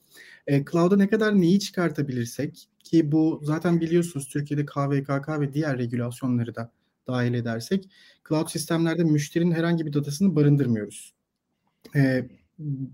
e, 0.49 0.65
cloud'a 0.65 0.97
ne 0.97 1.09
kadar 1.09 1.41
neyi 1.41 1.61
çıkartabilirsek 1.61 2.69
ki 2.85 3.13
bu 3.13 3.41
zaten 3.43 3.81
biliyorsunuz 3.81 4.29
Türkiye'de 4.29 4.67
KVKK 4.67 5.41
ve 5.41 5.53
diğer 5.53 5.79
regülasyonları 5.79 6.55
da 6.55 6.73
dahil 7.07 7.35
edersek 7.35 7.91
cloud 8.29 8.49
sistemlerde 8.49 9.05
müşterinin 9.05 9.53
herhangi 9.53 9.87
bir 9.87 9.93
datasını 9.93 10.37
barındırmıyoruz. 10.37 11.15
E, 11.97 12.29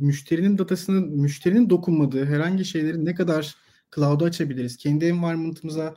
müşterinin 0.01 0.59
datasını, 0.59 1.01
müşterinin 1.01 1.71
dokunmadığı 1.71 2.25
herhangi 2.25 2.65
şeyleri 2.65 3.05
ne 3.05 3.15
kadar 3.15 3.57
cloud'a 3.95 4.25
açabiliriz? 4.25 4.77
Kendi 4.77 5.05
environment'ımıza 5.05 5.95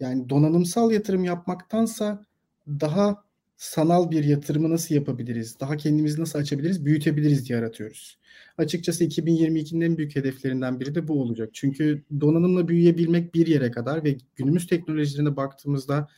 yani 0.00 0.28
donanımsal 0.28 0.92
yatırım 0.92 1.24
yapmaktansa 1.24 2.24
daha 2.68 3.24
sanal 3.62 4.10
bir 4.10 4.24
yatırımı 4.24 4.70
nasıl 4.70 4.94
yapabiliriz? 4.94 5.60
Daha 5.60 5.76
kendimizi 5.76 6.20
nasıl 6.20 6.38
açabiliriz? 6.38 6.84
Büyütebiliriz 6.84 7.48
diye 7.48 7.58
aratıyoruz. 7.58 8.18
Açıkçası 8.58 9.04
2022'nin 9.04 9.80
en 9.80 9.96
büyük 9.96 10.16
hedeflerinden 10.16 10.80
biri 10.80 10.94
de 10.94 11.08
bu 11.08 11.22
olacak. 11.22 11.50
Çünkü 11.52 12.02
donanımla 12.20 12.68
büyüyebilmek 12.68 13.34
bir 13.34 13.46
yere 13.46 13.70
kadar 13.70 14.04
ve 14.04 14.16
günümüz 14.36 14.66
teknolojilerine 14.66 15.36
baktığımızda 15.36 16.08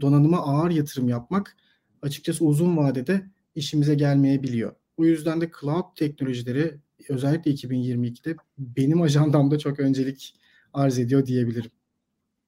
donanıma 0.00 0.38
ağır 0.38 0.70
yatırım 0.70 1.08
yapmak 1.08 1.56
açıkçası 2.02 2.44
uzun 2.44 2.76
vadede 2.76 3.26
işimize 3.54 3.94
gelmeyebiliyor. 3.94 4.74
Bu 4.98 5.06
yüzden 5.06 5.40
de 5.40 5.50
cloud 5.60 5.96
teknolojileri 5.96 6.74
özellikle 7.08 7.50
2022'de 7.50 8.36
benim 8.58 9.02
ajandamda 9.02 9.58
çok 9.58 9.80
öncelik 9.80 10.34
arz 10.72 10.98
ediyor 10.98 11.26
diyebilirim. 11.26 11.70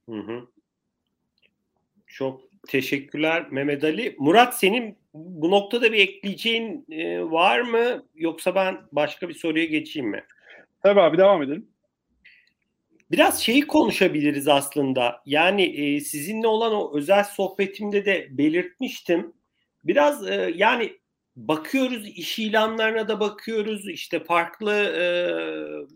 Hı 0.08 0.18
hı. 0.18 0.40
Çok 2.06 2.53
teşekkürler 2.68 3.46
Mehmet 3.50 3.84
Ali. 3.84 4.16
Murat 4.18 4.58
senin 4.58 4.98
bu 5.14 5.50
noktada 5.50 5.92
bir 5.92 5.98
ekleyeceğin 5.98 6.86
e, 6.90 7.22
var 7.22 7.60
mı? 7.60 8.04
Yoksa 8.14 8.54
ben 8.54 8.78
başka 8.92 9.28
bir 9.28 9.34
soruya 9.34 9.64
geçeyim 9.64 10.08
mi? 10.08 10.24
Tabii 10.82 11.00
abi 11.00 11.18
devam 11.18 11.42
edelim. 11.42 11.68
Biraz 13.10 13.42
şeyi 13.42 13.66
konuşabiliriz 13.66 14.48
aslında. 14.48 15.22
Yani 15.26 15.62
e, 15.62 16.00
sizinle 16.00 16.46
olan 16.46 16.72
o 16.74 16.96
özel 16.96 17.24
sohbetimde 17.24 18.04
de 18.04 18.28
belirtmiştim. 18.30 19.32
Biraz 19.84 20.28
e, 20.28 20.52
yani 20.56 20.92
bakıyoruz 21.36 22.08
iş 22.08 22.38
ilanlarına 22.38 23.08
da 23.08 23.20
bakıyoruz 23.20 23.88
işte 23.88 24.24
farklı 24.24 24.72
e, 24.74 25.04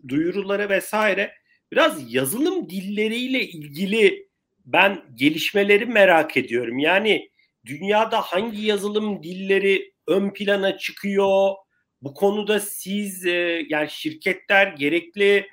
duyurulara 0.07 0.69
vesaire. 0.69 1.33
Biraz 1.71 2.13
yazılım 2.13 2.69
dilleriyle 2.69 3.41
ilgili 3.41 4.28
ben 4.73 5.01
gelişmeleri 5.15 5.85
merak 5.85 6.37
ediyorum. 6.37 6.79
Yani 6.79 7.29
dünyada 7.65 8.21
hangi 8.21 8.65
yazılım 8.65 9.23
dilleri 9.23 9.93
ön 10.07 10.29
plana 10.29 10.77
çıkıyor? 10.77 11.55
Bu 12.01 12.13
konuda 12.13 12.59
siz 12.59 13.25
e, 13.25 13.65
yani 13.69 13.89
şirketler 13.89 14.67
gerekli 14.67 15.47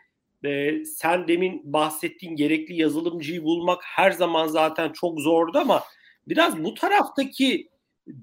e, 0.45 0.85
sen 0.85 1.29
demin 1.29 1.73
bahsettiğin 1.73 2.37
gerekli 2.37 2.81
yazılımcıyı 2.81 3.43
bulmak 3.43 3.83
her 3.85 4.11
zaman 4.11 4.47
zaten 4.47 4.93
çok 4.93 5.21
zordu 5.21 5.59
ama 5.59 5.83
biraz 6.29 6.65
bu 6.65 6.75
taraftaki 6.75 7.69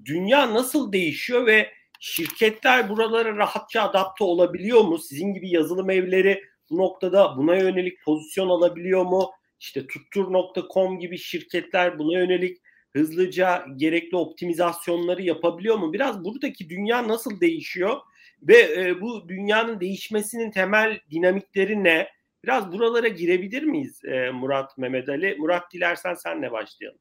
dünya 0.04 0.54
nasıl 0.54 0.92
değişiyor 0.92 1.46
ve 1.46 1.72
şirketler 2.00 2.88
buralara 2.88 3.36
rahatça 3.36 3.82
adapte 3.82 4.24
olabiliyor 4.24 4.80
mu? 4.80 4.98
Sizin 4.98 5.34
gibi 5.34 5.50
yazılım 5.50 5.90
evleri 5.90 6.42
bu 6.70 6.78
noktada 6.78 7.36
buna 7.36 7.56
yönelik 7.56 8.02
pozisyon 8.04 8.48
alabiliyor 8.48 9.04
mu? 9.04 9.30
İşte 9.64 9.86
tuttur.com 9.86 10.98
gibi 10.98 11.18
şirketler 11.18 11.98
buna 11.98 12.18
yönelik 12.18 12.58
hızlıca 12.92 13.66
gerekli 13.76 14.16
optimizasyonları 14.16 15.22
yapabiliyor 15.22 15.76
mu? 15.76 15.92
Biraz 15.92 16.24
buradaki 16.24 16.68
dünya 16.68 17.08
nasıl 17.08 17.40
değişiyor 17.40 18.00
ve 18.42 18.56
e, 18.56 19.00
bu 19.00 19.28
dünyanın 19.28 19.80
değişmesinin 19.80 20.50
temel 20.50 21.00
dinamikleri 21.10 21.84
ne? 21.84 22.08
Biraz 22.44 22.72
buralara 22.72 23.08
girebilir 23.08 23.62
miyiz 23.62 24.04
e, 24.04 24.30
Murat 24.30 24.78
Mehmet 24.78 25.08
Ali? 25.08 25.36
Murat 25.38 25.72
dilersen 25.72 26.14
senle 26.14 26.52
başlayalım. 26.52 26.98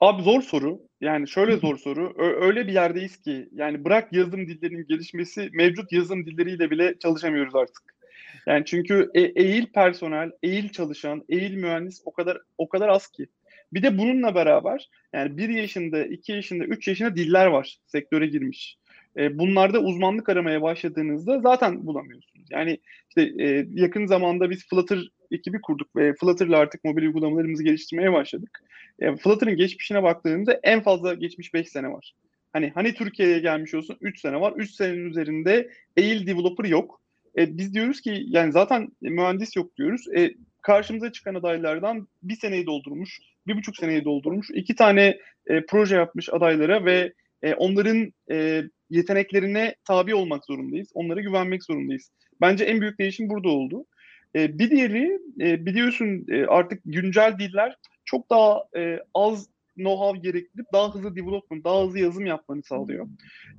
Abi 0.00 0.22
zor 0.22 0.42
soru. 0.42 0.80
Yani 1.00 1.28
şöyle 1.28 1.56
zor 1.56 1.76
soru. 1.76 2.14
Ö- 2.16 2.46
öyle 2.46 2.66
bir 2.66 2.72
yerdeyiz 2.72 3.22
ki 3.22 3.48
yani 3.52 3.84
bırak 3.84 4.12
yazılım 4.12 4.48
dillerinin 4.48 4.86
gelişmesi 4.86 5.50
mevcut 5.52 5.92
yazılım 5.92 6.26
dilleriyle 6.26 6.70
bile 6.70 6.98
çalışamıyoruz 6.98 7.54
artık. 7.54 7.97
Yani 8.46 8.64
çünkü 8.64 9.10
e- 9.14 9.42
eğil 9.42 9.66
personel, 9.66 10.30
eğil 10.42 10.68
çalışan, 10.68 11.24
eğil 11.28 11.54
mühendis 11.54 12.02
o 12.04 12.12
kadar 12.12 12.38
o 12.58 12.68
kadar 12.68 12.88
az 12.88 13.08
ki. 13.08 13.26
Bir 13.72 13.82
de 13.82 13.98
bununla 13.98 14.34
beraber 14.34 14.88
yani 15.12 15.36
bir 15.36 15.48
yaşında, 15.48 16.04
iki 16.04 16.32
yaşında, 16.32 16.64
üç 16.64 16.88
yaşında 16.88 17.16
diller 17.16 17.46
var 17.46 17.78
sektöre 17.86 18.26
girmiş. 18.26 18.78
E, 19.16 19.38
bunlarda 19.38 19.80
uzmanlık 19.80 20.28
aramaya 20.28 20.62
başladığınızda 20.62 21.40
zaten 21.40 21.86
bulamıyorsunuz. 21.86 22.46
Yani 22.50 22.78
işte 23.08 23.44
e, 23.44 23.66
yakın 23.70 24.06
zamanda 24.06 24.50
biz 24.50 24.68
Flutter 24.68 25.10
ekibi 25.30 25.60
kurduk 25.60 25.96
ve 25.96 26.14
Flutter'la 26.14 26.58
artık 26.58 26.84
mobil 26.84 27.02
uygulamalarımızı 27.02 27.64
geliştirmeye 27.64 28.12
başladık. 28.12 28.62
E, 29.00 29.16
Flutter'ın 29.16 29.56
geçmişine 29.56 30.02
baktığımızda 30.02 30.60
en 30.62 30.80
fazla 30.80 31.14
geçmiş 31.14 31.54
5 31.54 31.68
sene 31.68 31.92
var. 31.92 32.14
Hani 32.52 32.70
hani 32.74 32.94
Türkiye'ye 32.94 33.38
gelmiş 33.38 33.74
olsun 33.74 33.96
3 34.00 34.20
sene 34.20 34.40
var. 34.40 34.52
3 34.56 34.70
senenin 34.70 35.10
üzerinde 35.10 35.70
Eil 35.96 36.26
developer 36.26 36.64
yok. 36.64 37.00
E, 37.38 37.58
biz 37.58 37.74
diyoruz 37.74 38.00
ki 38.00 38.24
yani 38.26 38.52
zaten 38.52 38.88
mühendis 39.00 39.56
yok 39.56 39.76
diyoruz. 39.76 40.04
E, 40.16 40.34
karşımıza 40.62 41.12
çıkan 41.12 41.34
adaylardan 41.34 42.08
bir 42.22 42.36
seneyi 42.36 42.66
doldurmuş, 42.66 43.18
bir 43.46 43.56
buçuk 43.56 43.76
seneyi 43.76 44.04
doldurmuş, 44.04 44.50
iki 44.54 44.74
tane 44.74 45.18
e, 45.46 45.66
proje 45.66 45.96
yapmış 45.96 46.28
adaylara 46.32 46.84
ve 46.84 47.12
e, 47.42 47.54
onların 47.54 48.12
e, 48.30 48.62
yeteneklerine 48.90 49.74
tabi 49.84 50.14
olmak 50.14 50.44
zorundayız. 50.44 50.88
Onlara 50.94 51.20
güvenmek 51.20 51.64
zorundayız. 51.64 52.10
Bence 52.40 52.64
en 52.64 52.80
büyük 52.80 52.98
değişim 52.98 53.28
burada 53.28 53.48
oldu. 53.48 53.84
E, 54.36 54.58
bir 54.58 54.70
diğeri 54.70 55.18
e, 55.40 55.66
biliyorsun 55.66 56.26
e, 56.28 56.44
artık 56.46 56.80
güncel 56.84 57.38
diller 57.38 57.76
çok 58.04 58.30
daha 58.30 58.64
e, 58.76 58.98
az 59.14 59.48
know-how 59.76 60.22
gerektirip 60.22 60.66
daha 60.72 60.94
hızlı 60.94 61.16
development, 61.16 61.64
daha 61.64 61.84
hızlı 61.84 61.98
yazım 61.98 62.26
yapmanı 62.26 62.62
sağlıyor. 62.62 63.06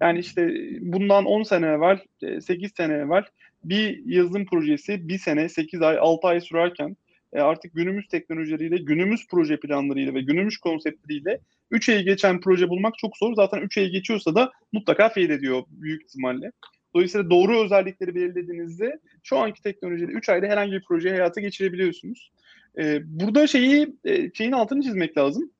Yani 0.01 0.19
işte 0.19 0.49
bundan 0.79 1.25
10 1.25 1.43
sene 1.43 1.65
evvel, 1.65 1.99
8 2.41 2.71
sene 2.77 2.93
evvel 2.93 3.23
bir 3.63 4.05
yazılım 4.05 4.45
projesi 4.45 5.07
bir 5.07 5.17
sene, 5.17 5.49
8 5.49 5.81
ay, 5.81 5.97
6 5.99 6.27
ay 6.27 6.41
sürerken 6.41 6.95
e, 7.33 7.39
artık 7.39 7.73
günümüz 7.73 8.07
teknolojileriyle, 8.07 8.77
günümüz 8.77 9.27
proje 9.27 9.59
planlarıyla 9.59 10.13
ve 10.13 10.21
günümüz 10.21 10.57
konseptleriyle 10.57 11.39
3 11.71 11.89
ayı 11.89 12.05
geçen 12.05 12.41
proje 12.41 12.69
bulmak 12.69 12.97
çok 12.97 13.17
zor. 13.17 13.33
Zaten 13.33 13.61
3 13.61 13.77
ayı 13.77 13.89
geçiyorsa 13.91 14.35
da 14.35 14.51
mutlaka 14.71 15.09
fail 15.09 15.29
ediyor 15.29 15.63
büyük 15.69 16.03
ihtimalle. 16.03 16.51
Dolayısıyla 16.93 17.29
doğru 17.29 17.63
özellikleri 17.63 18.15
belirlediğinizde 18.15 18.99
şu 19.23 19.37
anki 19.37 19.61
teknolojide 19.61 20.11
3 20.11 20.29
ayda 20.29 20.47
herhangi 20.47 20.71
bir 20.71 20.83
projeyi 20.83 21.13
hayata 21.13 21.41
geçirebiliyorsunuz. 21.41 22.31
Ee, 22.77 22.99
burada 23.05 23.47
şeyi 23.47 23.95
e, 24.05 24.33
şeyin 24.33 24.51
altını 24.51 24.81
çizmek 24.81 25.17
lazım. 25.17 25.51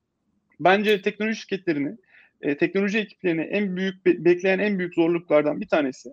Bence 0.60 1.02
teknoloji 1.02 1.40
şirketlerini, 1.40 1.96
e, 2.40 2.56
teknoloji 2.56 2.98
ekiplerini 2.98 3.40
en 3.40 3.76
büyük 3.76 4.06
be- 4.06 4.24
bekleyen 4.24 4.58
en 4.58 4.78
büyük 4.78 4.94
zorluklardan 4.94 5.60
bir 5.60 5.68
tanesi 5.68 6.10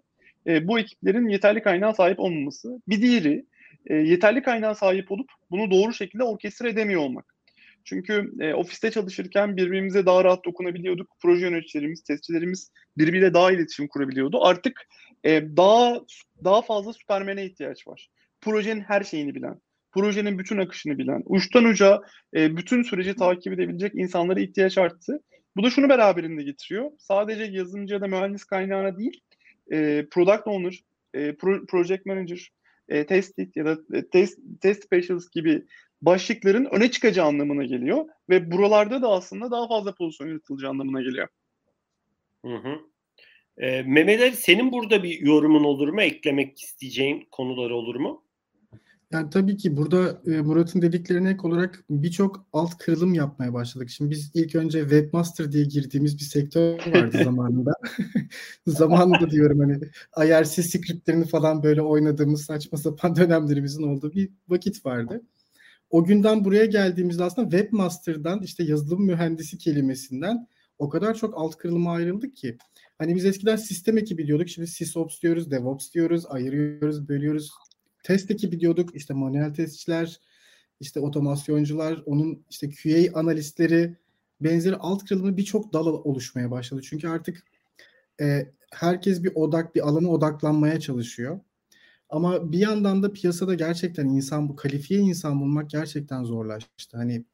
e, 0.47 0.67
bu 0.67 0.79
ekiplerin 0.79 1.27
yeterli 1.27 1.61
kaynağa 1.61 1.93
sahip 1.93 2.19
olmaması. 2.19 2.81
Bir 2.87 3.01
diğeri 3.01 3.45
e, 3.85 3.95
yeterli 3.95 4.41
kaynağa 4.41 4.75
sahip 4.75 5.11
olup 5.11 5.29
bunu 5.51 5.71
doğru 5.71 5.93
şekilde 5.93 6.23
orkestre 6.23 6.69
edemiyor 6.69 7.01
olmak. 7.01 7.37
Çünkü 7.83 8.31
e, 8.39 8.53
ofiste 8.53 8.91
çalışırken 8.91 9.57
birbirimize 9.57 10.05
daha 10.05 10.23
rahat 10.23 10.45
dokunabiliyorduk. 10.45 11.09
Proje 11.21 11.45
yöneticilerimiz, 11.45 12.03
testçilerimiz 12.03 12.71
birbiriyle 12.97 13.33
daha 13.33 13.51
iletişim 13.51 13.87
kurabiliyordu. 13.87 14.45
Artık 14.45 14.87
e, 15.23 15.57
daha 15.57 16.01
daha 16.43 16.61
fazla 16.61 16.93
süpermene 16.93 17.45
ihtiyaç 17.45 17.87
var. 17.87 18.09
Projenin 18.41 18.81
her 18.81 19.03
şeyini 19.03 19.35
bilen, 19.35 19.61
projenin 19.91 20.39
bütün 20.39 20.57
akışını 20.57 20.97
bilen, 20.97 21.23
uçtan 21.25 21.63
uca 21.63 22.01
e, 22.35 22.57
bütün 22.57 22.83
süreci 22.83 23.15
takip 23.15 23.53
edebilecek 23.53 23.91
insanlara 23.95 24.39
ihtiyaç 24.39 24.77
arttı. 24.77 25.19
Bu 25.57 25.63
da 25.63 25.69
şunu 25.69 25.89
beraberinde 25.89 26.43
getiriyor. 26.43 26.91
Sadece 26.99 27.43
yazılımcı 27.43 27.93
ya 27.93 28.01
da 28.01 28.07
mühendis 28.07 28.43
kaynağına 28.43 28.97
değil, 28.97 29.21
e, 29.71 30.05
product 30.11 30.47
owner, 30.47 30.83
e, 31.13 31.35
pro, 31.35 31.65
project 31.65 32.05
manager, 32.05 32.51
e, 32.89 33.05
test 33.05 33.39
lead 33.39 33.55
ya 33.55 33.65
da 33.65 33.77
e, 33.93 34.09
test, 34.09 34.39
test 34.61 34.83
specialist 34.83 35.33
gibi 35.33 35.63
başlıkların 36.01 36.65
öne 36.65 36.91
çıkacağı 36.91 37.25
anlamına 37.25 37.63
geliyor 37.63 38.05
ve 38.29 38.51
buralarda 38.51 39.01
da 39.01 39.07
aslında 39.07 39.51
daha 39.51 39.67
fazla 39.67 39.95
pozisyon 39.95 40.27
yaratılacağı 40.27 40.69
anlamına 40.69 41.01
geliyor. 41.01 41.27
Hı 42.45 42.55
hı. 42.55 42.79
E, 43.57 43.83
Mehmet 43.83 44.21
Ali 44.21 44.35
senin 44.35 44.71
burada 44.71 45.03
bir 45.03 45.19
yorumun 45.19 45.63
olur 45.63 45.87
mu? 45.87 46.01
Eklemek 46.01 46.61
isteyeceğin 46.61 47.27
konular 47.31 47.69
olur 47.69 47.95
mu? 47.95 48.23
Yani 49.11 49.29
tabii 49.29 49.57
ki 49.57 49.77
burada 49.77 50.21
e, 50.25 50.41
Murat'ın 50.41 50.81
dediklerine 50.81 51.29
ek 51.29 51.39
olarak 51.43 51.83
birçok 51.89 52.47
alt 52.53 52.77
kırılım 52.77 53.13
yapmaya 53.13 53.53
başladık. 53.53 53.89
Şimdi 53.89 54.11
biz 54.11 54.31
ilk 54.33 54.55
önce 54.55 54.81
Webmaster 54.81 55.51
diye 55.51 55.63
girdiğimiz 55.65 56.17
bir 56.17 56.23
sektör 56.23 56.73
vardı 56.93 57.17
zamanında. 57.23 57.71
zamanında 58.67 59.29
diyorum 59.29 59.59
hani 59.59 59.79
IRC 60.27 60.63
scriptlerini 60.63 61.25
falan 61.27 61.63
böyle 61.63 61.81
oynadığımız 61.81 62.45
saçma 62.45 62.77
sapan 62.77 63.15
dönemlerimizin 63.15 63.83
olduğu 63.83 64.13
bir 64.13 64.29
vakit 64.49 64.85
vardı. 64.85 65.21
O 65.89 66.05
günden 66.05 66.45
buraya 66.45 66.65
geldiğimizde 66.65 67.23
aslında 67.23 67.49
Webmaster'dan 67.49 68.41
işte 68.41 68.63
yazılım 68.63 69.05
mühendisi 69.05 69.57
kelimesinden 69.57 70.47
o 70.79 70.89
kadar 70.89 71.13
çok 71.13 71.37
alt 71.37 71.57
kırılıma 71.57 71.91
ayrıldık 71.91 72.35
ki. 72.35 72.57
Hani 72.97 73.15
biz 73.15 73.25
eskiden 73.25 73.55
sistem 73.55 73.97
ekibi 73.97 74.27
diyorduk. 74.27 74.49
Şimdi 74.49 74.67
SysOps 74.67 75.21
diyoruz, 75.21 75.51
DevOps 75.51 75.93
diyoruz, 75.93 76.25
ayırıyoruz, 76.29 77.09
bölüyoruz 77.09 77.51
test 78.07 78.31
ekibi 78.31 78.59
diyorduk. 78.59 78.95
İşte 78.95 79.13
manuel 79.13 79.53
testçiler, 79.53 80.19
işte 80.79 80.99
otomasyoncular, 80.99 82.03
onun 82.05 82.45
işte 82.49 82.69
QA 82.69 83.19
analistleri 83.19 83.95
benzeri 84.41 84.75
alt 84.75 85.05
kırılımı 85.05 85.37
birçok 85.37 85.73
dal 85.73 85.85
oluşmaya 85.85 86.51
başladı. 86.51 86.81
Çünkü 86.83 87.07
artık 87.07 87.43
e, 88.21 88.51
herkes 88.71 89.23
bir 89.23 89.31
odak, 89.35 89.75
bir 89.75 89.87
alana 89.87 90.09
odaklanmaya 90.09 90.79
çalışıyor. 90.79 91.39
Ama 92.09 92.51
bir 92.51 92.59
yandan 92.59 93.03
da 93.03 93.13
piyasada 93.13 93.53
gerçekten 93.53 94.05
insan 94.05 94.49
bu 94.49 94.55
kalifiye 94.55 94.99
insan 94.99 95.39
bulmak 95.41 95.69
gerçekten 95.69 96.23
zorlaştı. 96.23 96.97
Hani 96.97 97.25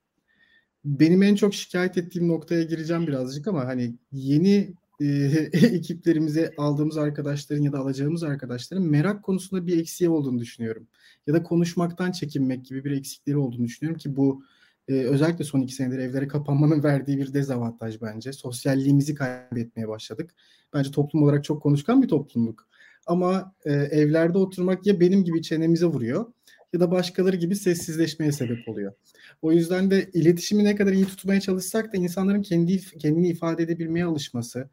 benim 0.85 1.23
en 1.23 1.35
çok 1.35 1.53
şikayet 1.55 1.97
ettiğim 1.97 2.27
noktaya 2.27 2.63
gireceğim 2.63 3.07
birazcık 3.07 3.47
ama 3.47 3.65
hani 3.65 3.95
yeni 4.11 4.73
e, 4.99 5.05
ekiplerimize 5.53 6.53
aldığımız 6.57 6.97
arkadaşların 6.97 7.63
ya 7.63 7.73
da 7.73 7.79
alacağımız 7.79 8.23
arkadaşların 8.23 8.85
merak 8.85 9.23
konusunda 9.23 9.67
bir 9.67 9.77
eksiği 9.77 10.09
olduğunu 10.09 10.39
düşünüyorum. 10.39 10.87
Ya 11.27 11.33
da 11.33 11.43
konuşmaktan 11.43 12.11
çekinmek 12.11 12.65
gibi 12.65 12.85
bir 12.85 12.91
eksikleri 12.91 13.37
olduğunu 13.37 13.65
düşünüyorum 13.65 13.99
ki 13.99 14.15
bu 14.15 14.43
e, 14.87 14.93
özellikle 14.93 15.43
son 15.43 15.61
iki 15.61 15.73
senedir 15.73 15.99
evlere 15.99 16.27
kapanmanın 16.27 16.83
verdiği 16.83 17.17
bir 17.17 17.33
dezavantaj 17.33 18.01
bence. 18.01 18.33
Sosyalliğimizi 18.33 19.15
kaybetmeye 19.15 19.87
başladık. 19.87 20.35
Bence 20.73 20.91
toplum 20.91 21.23
olarak 21.23 21.43
çok 21.43 21.63
konuşkan 21.63 22.01
bir 22.01 22.07
toplumluk. 22.07 22.67
Ama 23.05 23.55
e, 23.65 23.73
evlerde 23.73 24.37
oturmak 24.37 24.87
ya 24.87 24.99
benim 24.99 25.23
gibi 25.23 25.41
çenemize 25.41 25.85
vuruyor 25.85 26.25
ya 26.73 26.79
da 26.79 26.91
başkaları 26.91 27.35
gibi 27.35 27.55
sessizleşmeye 27.55 28.31
sebep 28.31 28.67
oluyor. 28.67 28.93
O 29.41 29.51
yüzden 29.51 29.91
de 29.91 30.09
iletişimi 30.13 30.63
ne 30.63 30.75
kadar 30.75 30.91
iyi 30.91 31.05
tutmaya 31.05 31.41
çalışsak 31.41 31.93
da 31.93 31.97
insanların 31.97 32.41
kendi 32.41 32.81
kendini 32.97 33.27
ifade 33.27 33.63
edebilmeye 33.63 34.05
alışması, 34.05 34.69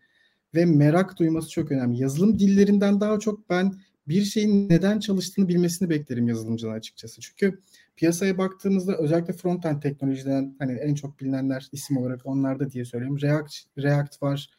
ve 0.54 0.64
merak 0.64 1.18
duyması 1.18 1.50
çok 1.50 1.72
önemli. 1.72 2.02
Yazılım 2.02 2.38
dillerinden 2.38 3.00
daha 3.00 3.18
çok 3.18 3.50
ben 3.50 3.74
bir 4.08 4.22
şeyin 4.22 4.68
neden 4.68 5.00
çalıştığını 5.00 5.48
bilmesini 5.48 5.90
beklerim 5.90 6.28
yazılımcılar 6.28 6.74
açıkçası. 6.74 7.20
Çünkü 7.20 7.60
piyasaya 7.96 8.38
baktığımızda 8.38 8.96
özellikle 8.96 9.32
frontend 9.32 9.82
teknolojiden 9.82 10.56
hani 10.58 10.72
en 10.72 10.94
çok 10.94 11.20
bilinenler 11.20 11.68
isim 11.72 11.96
olarak 11.96 12.26
onlarda 12.26 12.70
diye 12.70 12.84
söyleyeyim. 12.84 13.20
React, 13.20 13.54
React 13.78 14.22
var. 14.22 14.50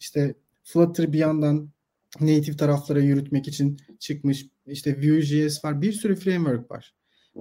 İşte 0.00 0.34
Flutter 0.62 1.12
bir 1.12 1.18
yandan 1.18 1.70
native 2.20 2.56
taraflara 2.56 3.00
yürütmek 3.00 3.48
için 3.48 3.80
çıkmış. 3.98 4.46
İşte 4.66 4.96
Vue.js 4.96 5.64
var. 5.64 5.82
Bir 5.82 5.92
sürü 5.92 6.16
framework 6.16 6.70
var. 6.70 6.94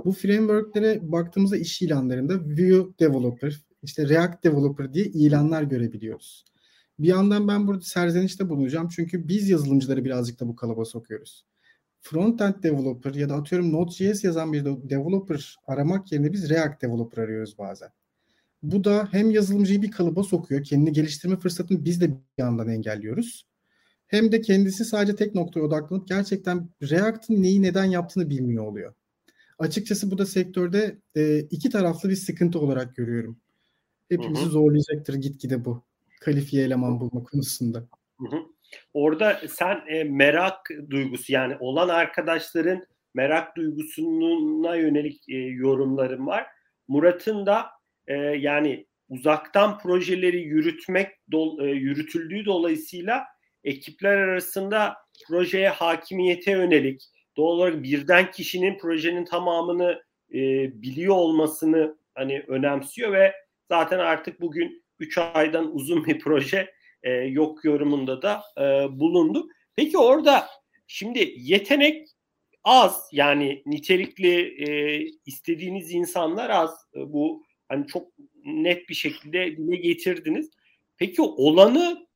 Bu 0.06 0.12
frameworklere 0.12 1.12
baktığımızda 1.12 1.58
iş 1.58 1.82
ilanlarında 1.82 2.40
Vue 2.40 2.86
Developer, 3.00 3.62
işte 3.84 4.10
React 4.10 4.44
Developer 4.44 4.94
diye 4.94 5.06
ilanlar 5.06 5.64
görebiliyoruz. 5.64 6.46
Bir 7.00 7.08
yandan 7.08 7.48
ben 7.48 7.68
burada 7.68 7.82
serzenişte 7.82 8.50
bulunacağım. 8.50 8.88
Çünkü 8.88 9.28
biz 9.28 9.50
yazılımcıları 9.50 10.06
birazcık 10.06 10.40
da 10.40 10.48
bu 10.48 10.56
kalıba 10.56 10.86
sokuyoruz. 10.86 11.46
Frontend 12.02 12.64
developer 12.64 13.14
ya 13.14 13.30
da 13.30 13.36
atıyorum 13.36 13.74
Node.js 13.74 14.24
yazan 14.24 14.54
bir 14.54 14.66
developer 14.66 15.56
aramak 15.68 16.12
yerine 16.12 16.34
biz 16.34 16.50
React 16.50 16.82
developer 16.82 17.24
arıyoruz 17.24 17.58
bazen. 17.58 17.90
Bu 18.64 18.84
da 18.84 19.08
hem 19.12 19.32
yazılımcıyı 19.32 19.82
bir 19.82 19.92
kalıba 19.92 20.24
sokuyor. 20.24 20.64
Kendini 20.64 20.94
geliştirme 20.94 21.40
fırsatını 21.40 21.86
biz 21.86 22.02
de 22.02 22.10
bir 22.12 22.18
yandan 22.38 22.70
engelliyoruz. 22.70 23.48
Hem 24.08 24.32
de 24.32 24.42
kendisi 24.42 24.86
sadece 24.86 25.16
tek 25.16 25.36
noktaya 25.36 25.62
odaklanıp 25.62 26.08
gerçekten 26.08 26.70
React'ın 26.82 27.44
neyi 27.44 27.62
neden 27.62 27.86
yaptığını 27.86 28.30
bilmiyor 28.30 28.64
oluyor. 28.64 28.94
Açıkçası 29.60 30.12
bu 30.12 30.18
da 30.18 30.26
sektörde 30.26 30.98
e, 31.16 31.40
iki 31.40 31.70
taraflı 31.70 32.10
bir 32.10 32.16
sıkıntı 32.16 32.60
olarak 32.60 32.96
görüyorum. 32.96 33.38
Hepimizi 34.10 34.44
hı 34.44 34.46
hı. 34.46 34.52
zorlayacaktır 34.52 35.14
gitgide 35.14 35.66
bu 35.66 35.84
kalifiye 36.20 36.66
eleman 36.66 37.00
bulma 37.00 37.24
konusunda. 37.24 37.80
Hı 38.20 38.36
hı. 38.36 38.42
Orada 38.94 39.42
sen 39.50 39.82
e, 39.88 40.04
merak 40.04 40.70
duygusu 40.90 41.34
yani 41.34 41.58
olan 41.60 41.90
arkadaşların 41.90 42.84
merak 43.14 43.56
duygusuna 43.56 44.76
yönelik 44.76 45.30
e, 45.30 45.38
yorumlarım 45.38 46.28
var. 46.28 46.48
Murat'ın 46.88 47.46
da 47.46 47.66
e, 48.08 48.14
yani 48.18 48.88
uzaktan 49.10 49.80
projeleri 49.80 50.42
yürütmek 50.42 51.08
do, 51.32 51.66
e, 51.66 51.66
yürütüldüğü 51.66 52.46
dolayısıyla 52.46 53.24
ekipler 53.64 54.18
arasında 54.18 54.96
projeye 55.28 55.70
hakimiyete 55.70 56.52
yönelik 56.52 57.02
doğal 57.38 57.48
olarak 57.48 57.84
birden 57.84 58.32
kişinin 58.32 58.78
projenin 58.78 59.26
tamamını 59.26 60.02
e, 60.34 60.38
biliyor 60.82 61.16
olmasını 61.16 61.98
hani 62.16 62.44
önemsiyor 62.48 63.12
ve 63.12 63.34
zaten 63.72 64.00
artık 64.00 64.42
bugün 64.42 64.84
3 65.00 65.18
aydan 65.18 65.76
uzun 65.76 66.06
bir 66.06 66.20
proje 66.20 66.74
e, 67.04 67.12
yok 67.12 67.66
yorumunda 67.66 68.22
da 68.22 68.42
e, 68.58 68.64
bulundu. 69.00 69.48
Peki 69.76 69.98
orada 69.98 70.48
şimdi 70.88 71.34
yetenek 71.38 72.08
az 72.64 73.10
yani 73.12 73.64
nitelikli 73.66 74.64
e, 74.70 75.02
istediğiniz 75.26 75.92
insanlar 75.92 76.50
az. 76.50 76.72
E, 76.96 77.14
bu 77.14 77.44
hani 77.70 77.88
çok 77.88 78.08
net 78.46 78.90
bir 78.90 78.96
şekilde 78.96 79.58
dile 79.58 79.76
getirdiniz. 79.76 80.50
Peki 80.98 81.22
olanı 81.22 82.08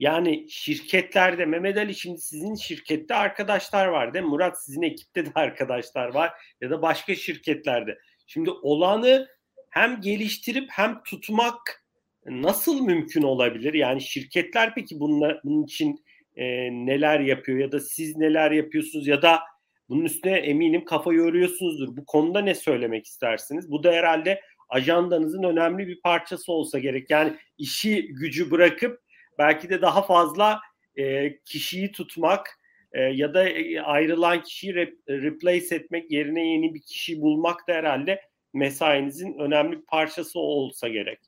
yani 0.00 0.46
şirketlerde 0.50 1.44
Mehmet 1.44 1.76
Ali 1.76 1.94
şimdi 1.94 2.20
sizin 2.20 2.54
şirkette 2.54 3.14
arkadaşlar 3.14 3.86
var 3.86 4.14
değil 4.14 4.24
mi? 4.24 4.30
Murat 4.30 4.64
sizin 4.64 4.82
ekipte 4.82 5.26
de 5.26 5.30
arkadaşlar 5.34 6.14
var 6.14 6.32
ya 6.60 6.70
da 6.70 6.82
başka 6.82 7.14
şirketlerde. 7.14 7.98
Şimdi 8.26 8.50
olanı 8.50 9.28
hem 9.70 10.00
geliştirip 10.00 10.68
hem 10.70 11.02
tutmak 11.02 11.85
nasıl 12.28 12.80
mümkün 12.80 13.22
olabilir? 13.22 13.74
Yani 13.74 14.00
şirketler 14.00 14.74
peki 14.74 15.00
bununla, 15.00 15.40
bunun 15.44 15.64
için 15.64 16.04
e, 16.36 16.46
neler 16.70 17.20
yapıyor 17.20 17.58
ya 17.58 17.72
da 17.72 17.80
siz 17.80 18.16
neler 18.16 18.50
yapıyorsunuz 18.50 19.06
ya 19.06 19.22
da 19.22 19.40
bunun 19.88 20.04
üstüne 20.04 20.36
eminim 20.36 20.84
kafa 20.84 21.12
yoruyorsunuzdur. 21.12 21.96
Bu 21.96 22.06
konuda 22.06 22.40
ne 22.40 22.54
söylemek 22.54 23.06
istersiniz? 23.06 23.70
Bu 23.70 23.84
da 23.84 23.92
herhalde 23.92 24.40
ajandanızın 24.68 25.42
önemli 25.42 25.88
bir 25.88 26.00
parçası 26.00 26.52
olsa 26.52 26.78
gerek. 26.78 27.10
Yani 27.10 27.36
işi 27.58 28.06
gücü 28.08 28.50
bırakıp 28.50 29.00
belki 29.38 29.68
de 29.68 29.82
daha 29.82 30.02
fazla 30.02 30.60
e, 30.96 31.36
kişiyi 31.44 31.92
tutmak 31.92 32.46
e, 32.92 33.00
ya 33.00 33.34
da 33.34 33.48
e, 33.48 33.80
ayrılan 33.80 34.42
kişiyi 34.42 34.72
re- 34.72 35.22
replace 35.22 35.74
etmek 35.74 36.10
yerine 36.10 36.46
yeni 36.46 36.74
bir 36.74 36.82
kişi 36.82 37.20
bulmak 37.20 37.68
da 37.68 37.72
herhalde 37.72 38.20
mesainizin 38.54 39.38
önemli 39.38 39.78
bir 39.78 39.86
parçası 39.86 40.38
olsa 40.38 40.88
gerek. 40.88 41.18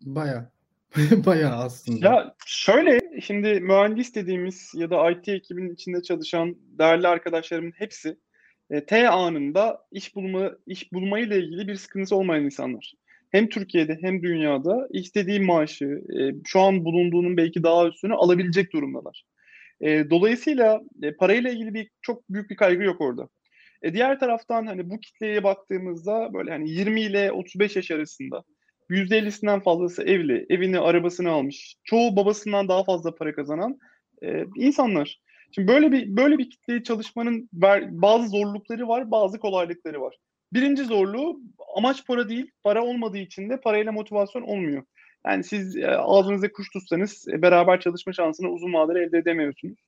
Baya. 0.00 0.50
Baya 1.26 1.56
aslında. 1.56 2.06
Ya 2.06 2.34
şöyle 2.46 3.20
şimdi 3.20 3.60
mühendis 3.60 4.14
dediğimiz 4.14 4.72
ya 4.74 4.90
da 4.90 5.10
IT 5.10 5.28
ekibinin 5.28 5.74
içinde 5.74 6.02
çalışan 6.02 6.56
değerli 6.78 7.08
arkadaşlarımın 7.08 7.72
hepsi 7.76 8.16
e, 8.70 8.84
T 8.86 9.08
anında 9.08 9.86
iş 9.92 10.14
bulma 10.14 10.52
iş 10.66 10.92
bulmayı 10.92 11.26
ile 11.26 11.38
ilgili 11.38 11.68
bir 11.68 11.76
sıkıntısı 11.76 12.16
olmayan 12.16 12.44
insanlar. 12.44 12.94
Hem 13.30 13.48
Türkiye'de 13.48 13.98
hem 14.00 14.22
dünyada 14.22 14.88
istediği 14.90 15.40
maaşı 15.40 15.84
e, 15.84 16.20
şu 16.46 16.60
an 16.60 16.84
bulunduğunun 16.84 17.36
belki 17.36 17.62
daha 17.62 17.88
üstünü 17.88 18.14
alabilecek 18.14 18.72
durumdalar. 18.72 19.24
E, 19.80 20.10
dolayısıyla 20.10 20.80
e, 21.02 21.14
parayla 21.14 21.50
ilgili 21.50 21.74
bir 21.74 21.90
çok 22.02 22.28
büyük 22.30 22.50
bir 22.50 22.56
kaygı 22.56 22.82
yok 22.82 23.00
orada. 23.00 23.28
E, 23.82 23.92
diğer 23.92 24.20
taraftan 24.20 24.66
hani 24.66 24.90
bu 24.90 25.00
kitleye 25.00 25.44
baktığımızda 25.44 26.34
böyle 26.34 26.50
hani 26.50 26.70
20 26.70 27.00
ile 27.00 27.32
35 27.32 27.76
yaş 27.76 27.90
arasında 27.90 28.44
%50'sinden 28.90 29.60
fazlası 29.60 30.02
evli, 30.02 30.46
evini, 30.50 30.78
arabasını 30.78 31.30
almış. 31.30 31.76
Çoğu 31.84 32.16
babasından 32.16 32.68
daha 32.68 32.84
fazla 32.84 33.14
para 33.14 33.34
kazanan 33.34 33.78
e, 34.22 34.44
insanlar. 34.56 35.20
Şimdi 35.54 35.68
böyle 35.68 35.92
bir 35.92 36.16
böyle 36.16 36.38
bir 36.38 36.50
kitleye 36.50 36.82
çalışmanın 36.82 37.48
bazı 37.90 38.28
zorlukları 38.28 38.88
var, 38.88 39.10
bazı 39.10 39.38
kolaylıkları 39.38 40.00
var. 40.00 40.16
Birinci 40.52 40.84
zorluğu 40.84 41.40
amaç 41.76 42.06
para 42.06 42.28
değil, 42.28 42.50
para 42.62 42.84
olmadığı 42.84 43.18
için 43.18 43.50
de 43.50 43.60
parayla 43.60 43.92
motivasyon 43.92 44.42
olmuyor. 44.42 44.82
Yani 45.26 45.44
siz 45.44 45.76
e, 45.76 45.88
ağzınıza 45.88 46.52
kuş 46.52 46.70
tutsanız 46.70 47.28
e, 47.28 47.42
beraber 47.42 47.80
çalışma 47.80 48.12
şansını 48.12 48.48
uzun 48.48 48.72
vadede 48.72 49.00
elde 49.00 49.18
edemiyorsunuz. 49.18 49.78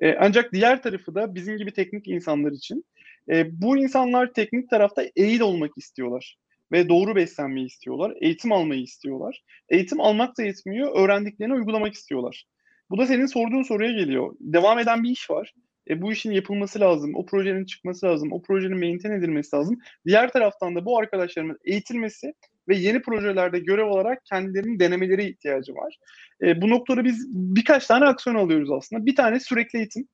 E, 0.00 0.14
ancak 0.20 0.52
diğer 0.52 0.82
tarafı 0.82 1.14
da 1.14 1.34
bizim 1.34 1.56
gibi 1.56 1.72
teknik 1.72 2.08
insanlar 2.08 2.52
için 2.52 2.84
e, 3.30 3.60
bu 3.62 3.76
insanlar 3.76 4.32
teknik 4.32 4.70
tarafta 4.70 5.04
eğil 5.16 5.40
olmak 5.40 5.70
istiyorlar 5.76 6.36
ve 6.72 6.88
doğru 6.88 7.16
beslenmeyi 7.16 7.66
istiyorlar. 7.66 8.12
Eğitim 8.20 8.52
almayı 8.52 8.82
istiyorlar. 8.82 9.44
Eğitim 9.68 10.00
almak 10.00 10.38
da 10.38 10.42
yetmiyor. 10.42 11.04
Öğrendiklerini 11.04 11.54
uygulamak 11.54 11.94
istiyorlar. 11.94 12.44
Bu 12.90 12.98
da 12.98 13.06
senin 13.06 13.26
sorduğun 13.26 13.62
soruya 13.62 13.92
geliyor. 13.92 14.34
Devam 14.40 14.78
eden 14.78 15.02
bir 15.02 15.10
iş 15.10 15.30
var. 15.30 15.54
E, 15.90 16.02
bu 16.02 16.12
işin 16.12 16.32
yapılması 16.32 16.80
lazım. 16.80 17.14
O 17.14 17.26
projenin 17.26 17.64
çıkması 17.64 18.06
lazım. 18.06 18.32
O 18.32 18.42
projenin 18.42 18.78
maintain 18.78 19.12
edilmesi 19.12 19.56
lazım. 19.56 19.78
Diğer 20.06 20.32
taraftan 20.32 20.74
da 20.74 20.84
bu 20.84 20.98
arkadaşlarımın 20.98 21.58
eğitilmesi 21.64 22.34
ve 22.68 22.76
yeni 22.76 23.02
projelerde 23.02 23.58
görev 23.58 23.86
olarak 23.86 24.24
kendilerinin 24.24 24.80
denemeleri 24.80 25.24
ihtiyacı 25.30 25.74
var. 25.74 25.98
E, 26.42 26.62
bu 26.62 26.70
noktada 26.70 27.04
biz 27.04 27.26
birkaç 27.34 27.86
tane 27.86 28.04
aksiyon 28.04 28.36
alıyoruz 28.36 28.70
aslında. 28.70 29.06
Bir 29.06 29.16
tane 29.16 29.40
sürekli 29.40 29.76
eğitim. 29.78 30.08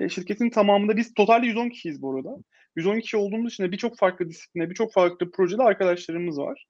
E, 0.00 0.08
şirketin 0.08 0.50
tamamında 0.50 0.96
biz 0.96 1.14
totalde 1.14 1.46
110 1.46 1.68
kişiyiz 1.68 2.02
bu 2.02 2.16
arada. 2.16 2.36
110 2.76 3.00
kişi 3.00 3.16
olduğumuz 3.16 3.52
için 3.52 3.64
de 3.64 3.72
birçok 3.72 3.98
farklı 3.98 4.28
disipline, 4.28 4.70
birçok 4.70 4.92
farklı 4.92 5.30
projede 5.30 5.62
arkadaşlarımız 5.62 6.38
var. 6.38 6.66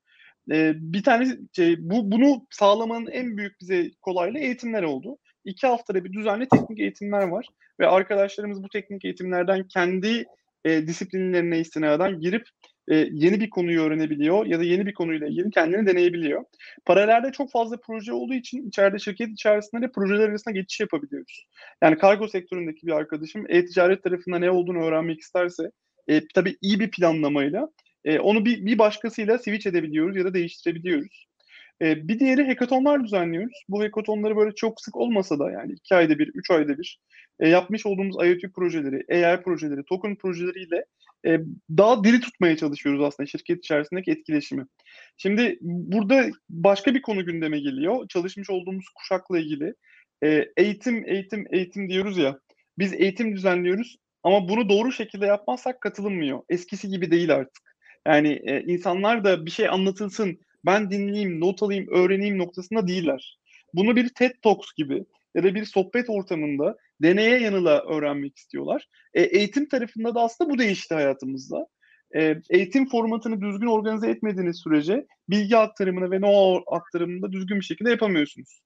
E, 0.52 0.72
bir 0.76 1.02
tane 1.02 1.38
şey, 1.56 1.76
bu 1.78 2.12
bunu 2.12 2.46
sağlamanın 2.50 3.06
en 3.06 3.36
büyük 3.36 3.60
bize 3.60 3.90
kolaylığı 4.00 4.38
eğitimler 4.38 4.82
oldu. 4.82 5.18
İki 5.44 5.66
haftada 5.66 6.04
bir 6.04 6.12
düzenli 6.12 6.48
teknik 6.48 6.80
eğitimler 6.80 7.28
var 7.28 7.48
ve 7.80 7.86
arkadaşlarımız 7.88 8.62
bu 8.62 8.68
teknik 8.68 9.04
eğitimlerden 9.04 9.68
kendi 9.68 10.24
e, 10.64 10.86
disiplinlerine 10.86 11.60
istinaden 11.60 12.20
girip 12.20 12.48
e, 12.88 12.96
yeni 12.96 13.40
bir 13.40 13.50
konuyu 13.50 13.80
öğrenebiliyor 13.80 14.46
ya 14.46 14.58
da 14.58 14.64
yeni 14.64 14.86
bir 14.86 14.94
konuyla 14.94 15.26
ilgili 15.26 15.50
kendini 15.50 15.86
deneyebiliyor. 15.86 16.44
Paralelde 16.84 17.32
çok 17.32 17.50
fazla 17.50 17.76
proje 17.86 18.12
olduğu 18.12 18.34
için 18.34 18.68
içeride 18.68 18.98
şirket 18.98 19.28
içerisinde 19.28 19.82
de 19.82 19.90
projeler 19.92 20.28
arasında 20.28 20.54
geçiş 20.54 20.80
yapabiliyoruz. 20.80 21.46
Yani 21.82 21.98
kargo 21.98 22.28
sektöründeki 22.28 22.86
bir 22.86 22.92
arkadaşım 22.92 23.44
e-ticaret 23.48 24.02
tarafında 24.02 24.38
ne 24.38 24.50
olduğunu 24.50 24.84
öğrenmek 24.84 25.20
isterse 25.20 25.70
e, 26.08 26.22
tabii 26.34 26.56
iyi 26.62 26.80
bir 26.80 26.90
planlamayla 26.90 27.68
e, 28.04 28.18
onu 28.18 28.44
bir, 28.44 28.66
bir 28.66 28.78
başkasıyla 28.78 29.38
switch 29.38 29.66
edebiliyoruz 29.66 30.16
ya 30.16 30.24
da 30.24 30.34
değiştirebiliyoruz. 30.34 31.26
E, 31.82 32.08
bir 32.08 32.18
diğeri 32.18 32.44
hackathonlar 32.44 33.04
düzenliyoruz. 33.04 33.64
Bu 33.68 33.82
hackathonları 33.82 34.36
böyle 34.36 34.54
çok 34.54 34.80
sık 34.80 34.96
olmasa 34.96 35.38
da 35.38 35.50
yani 35.50 35.72
iki 35.72 35.94
ayda 35.94 36.18
bir, 36.18 36.30
üç 36.34 36.50
ayda 36.50 36.78
bir 36.78 37.00
e, 37.40 37.48
yapmış 37.48 37.86
olduğumuz 37.86 38.16
IoT 38.16 38.54
projeleri, 38.54 39.26
AI 39.26 39.42
projeleri, 39.42 39.84
token 39.84 40.16
projeleriyle 40.16 40.84
e, 41.26 41.40
daha 41.70 42.04
diri 42.04 42.20
tutmaya 42.20 42.56
çalışıyoruz 42.56 43.02
aslında 43.02 43.26
şirket 43.26 43.58
içerisindeki 43.58 44.10
etkileşimi. 44.10 44.66
Şimdi 45.16 45.58
burada 45.60 46.26
başka 46.50 46.94
bir 46.94 47.02
konu 47.02 47.26
gündeme 47.26 47.60
geliyor. 47.60 48.08
Çalışmış 48.08 48.50
olduğumuz 48.50 48.86
kuşakla 48.94 49.38
ilgili 49.38 49.74
e, 50.24 50.44
eğitim, 50.56 51.08
eğitim, 51.08 51.46
eğitim 51.50 51.88
diyoruz 51.88 52.18
ya. 52.18 52.38
Biz 52.78 52.94
eğitim 52.94 53.36
düzenliyoruz 53.36 53.96
ama 54.26 54.48
bunu 54.48 54.68
doğru 54.68 54.92
şekilde 54.92 55.26
yapmazsak 55.26 55.80
katılınmıyor. 55.80 56.42
Eskisi 56.48 56.88
gibi 56.88 57.10
değil 57.10 57.34
artık. 57.34 57.76
Yani 58.06 58.28
e, 58.28 58.60
insanlar 58.60 59.24
da 59.24 59.46
bir 59.46 59.50
şey 59.50 59.68
anlatılsın, 59.68 60.38
ben 60.64 60.90
dinleyeyim, 60.90 61.40
not 61.40 61.62
alayım, 61.62 61.86
öğreneyim 61.90 62.38
noktasında 62.38 62.86
değiller. 62.86 63.38
Bunu 63.74 63.96
bir 63.96 64.08
TED 64.08 64.30
Talks 64.42 64.72
gibi 64.76 65.04
ya 65.34 65.42
da 65.42 65.54
bir 65.54 65.64
sohbet 65.64 66.10
ortamında 66.10 66.76
deneye 67.02 67.38
yanıla 67.38 67.84
öğrenmek 67.84 68.36
istiyorlar. 68.36 68.88
E, 69.14 69.22
eğitim 69.22 69.68
tarafında 69.68 70.14
da 70.14 70.20
aslında 70.20 70.50
bu 70.50 70.58
değişti 70.58 70.94
hayatımızda. 70.94 71.66
E, 72.16 72.36
eğitim 72.50 72.88
formatını 72.88 73.40
düzgün 73.40 73.66
organize 73.66 74.10
etmediğiniz 74.10 74.56
sürece 74.56 75.06
bilgi 75.30 75.56
aktarımını 75.56 76.10
ve 76.10 76.16
know 76.16 76.76
aktarımını 76.76 77.22
da 77.22 77.32
düzgün 77.32 77.60
bir 77.60 77.64
şekilde 77.64 77.90
yapamıyorsunuz. 77.90 78.60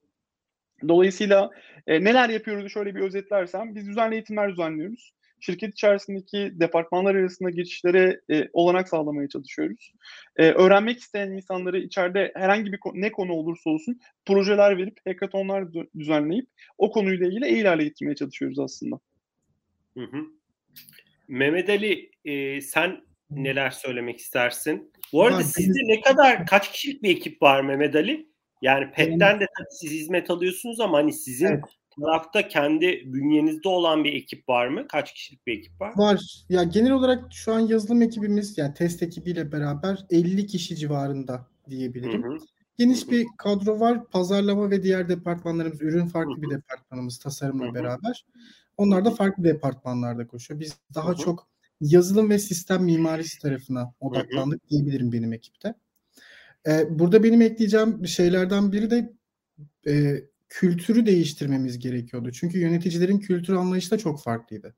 Dolayısıyla 0.88 1.50
e, 1.86 2.04
neler 2.04 2.28
yapıyoruz 2.28 2.72
şöyle 2.72 2.94
bir 2.94 3.00
özetlersem 3.00 3.74
biz 3.74 3.86
düzenli 3.86 4.14
eğitimler 4.14 4.50
düzenliyoruz 4.50 5.19
şirket 5.40 5.72
içerisindeki 5.72 6.52
departmanlar 6.52 7.14
arasında 7.14 7.50
geçişlere 7.50 8.20
e, 8.30 8.48
olanak 8.52 8.88
sağlamaya 8.88 9.28
çalışıyoruz. 9.28 9.92
E, 10.36 10.50
öğrenmek 10.50 10.98
isteyen 10.98 11.30
insanları 11.30 11.78
içeride 11.78 12.32
herhangi 12.34 12.72
bir 12.72 12.80
ne 12.94 13.12
konu 13.12 13.32
olursa 13.32 13.70
olsun 13.70 14.00
projeler 14.26 14.78
verip 14.78 14.98
hackathonlar 15.06 15.64
düzenleyip 15.98 16.46
o 16.78 16.90
konuyla 16.90 17.26
ilgili 17.26 17.68
hale 17.68 17.84
getirmeye 17.84 18.14
çalışıyoruz 18.14 18.58
aslında. 18.58 19.00
Hı 19.94 20.04
hı. 20.04 20.24
Mehmet 21.28 21.68
Ali 21.68 22.10
e, 22.24 22.60
sen 22.60 23.00
neler 23.30 23.70
söylemek 23.70 24.18
istersin? 24.18 24.92
Bu 25.12 25.24
arada 25.24 25.38
ben, 25.38 25.42
sizde 25.42 25.78
ne 25.84 26.00
kadar 26.00 26.46
kaç 26.46 26.72
kişilik 26.72 27.02
bir 27.02 27.10
ekip 27.10 27.42
var 27.42 27.62
Mehmet 27.62 27.96
Ali? 27.96 28.30
Yani 28.62 28.90
PET'ten 28.92 29.40
de 29.40 29.46
tabii 29.58 29.70
siz 29.70 29.90
hizmet 29.90 30.30
alıyorsunuz 30.30 30.80
ama 30.80 30.98
hani 30.98 31.12
sizin 31.12 31.46
evet 31.46 31.79
tarafta 32.00 32.48
kendi 32.48 33.02
bünyenizde 33.06 33.68
olan 33.68 34.04
bir 34.04 34.12
ekip 34.12 34.48
var 34.48 34.68
mı? 34.68 34.88
Kaç 34.88 35.14
kişilik 35.14 35.46
bir 35.46 35.58
ekip 35.58 35.80
var? 35.80 35.92
Var. 35.96 36.44
Ya 36.48 36.62
genel 36.62 36.92
olarak 36.92 37.32
şu 37.32 37.54
an 37.54 37.60
yazılım 37.60 38.02
ekibimiz 38.02 38.58
yani 38.58 38.74
test 38.74 39.02
ekibiyle 39.02 39.52
beraber 39.52 40.06
50 40.10 40.46
kişi 40.46 40.76
civarında 40.76 41.46
diyebilirim. 41.70 42.22
Hı 42.22 42.28
hı. 42.28 42.38
Geniş 42.78 43.02
hı 43.02 43.06
hı. 43.06 43.10
bir 43.10 43.26
kadro 43.38 43.80
var. 43.80 44.04
Pazarlama 44.04 44.70
ve 44.70 44.82
diğer 44.82 45.08
departmanlarımız, 45.08 45.82
ürün 45.82 46.06
farklı 46.06 46.32
hı 46.32 46.36
hı. 46.36 46.42
bir 46.42 46.50
departmanımız 46.50 47.18
tasarımla 47.18 47.64
hı 47.64 47.70
hı. 47.70 47.74
beraber. 47.74 48.24
Onlar 48.76 49.04
da 49.04 49.10
farklı 49.10 49.44
departmanlarda 49.44 50.26
koşuyor. 50.26 50.60
Biz 50.60 50.76
daha 50.94 51.08
hı 51.08 51.12
hı. 51.12 51.16
çok 51.16 51.48
yazılım 51.80 52.30
ve 52.30 52.38
sistem 52.38 52.84
mimarisi 52.84 53.38
tarafına 53.38 53.94
odaklandık 54.00 54.62
hı 54.62 54.66
hı. 54.66 54.70
diyebilirim 54.70 55.12
benim 55.12 55.32
ekipte. 55.32 55.74
Ee, 56.66 56.98
burada 56.98 57.22
benim 57.22 57.42
ekleyeceğim 57.42 58.06
şeylerden 58.06 58.72
biri 58.72 58.90
de 58.90 59.12
e, 59.86 60.24
kültürü 60.50 61.06
değiştirmemiz 61.06 61.78
gerekiyordu. 61.78 62.32
Çünkü 62.32 62.58
yöneticilerin 62.58 63.18
kültür 63.18 63.54
anlayışı 63.54 63.90
da 63.90 63.98
çok 63.98 64.22
farklıydı. 64.22 64.74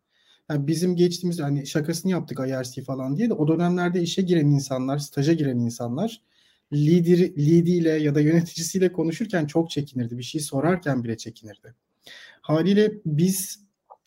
Yani 0.50 0.66
bizim 0.66 0.96
geçtiğimiz 0.96 1.40
hani 1.40 1.66
şakasını 1.66 2.12
yaptık 2.12 2.38
IRC 2.48 2.82
falan 2.82 3.16
diye 3.16 3.30
de 3.30 3.34
o 3.34 3.48
dönemlerde 3.48 4.02
işe 4.02 4.22
giren 4.22 4.46
insanlar, 4.46 4.98
staja 4.98 5.32
giren 5.32 5.58
insanlar 5.58 6.22
lider, 6.72 7.18
lidiyle 7.18 7.90
ya 7.90 8.14
da 8.14 8.20
yöneticisiyle 8.20 8.92
konuşurken 8.92 9.46
çok 9.46 9.70
çekinirdi. 9.70 10.18
Bir 10.18 10.22
şey 10.22 10.40
sorarken 10.40 11.04
bile 11.04 11.16
çekinirdi. 11.16 11.74
Haliyle 12.40 12.92
biz 13.06 13.60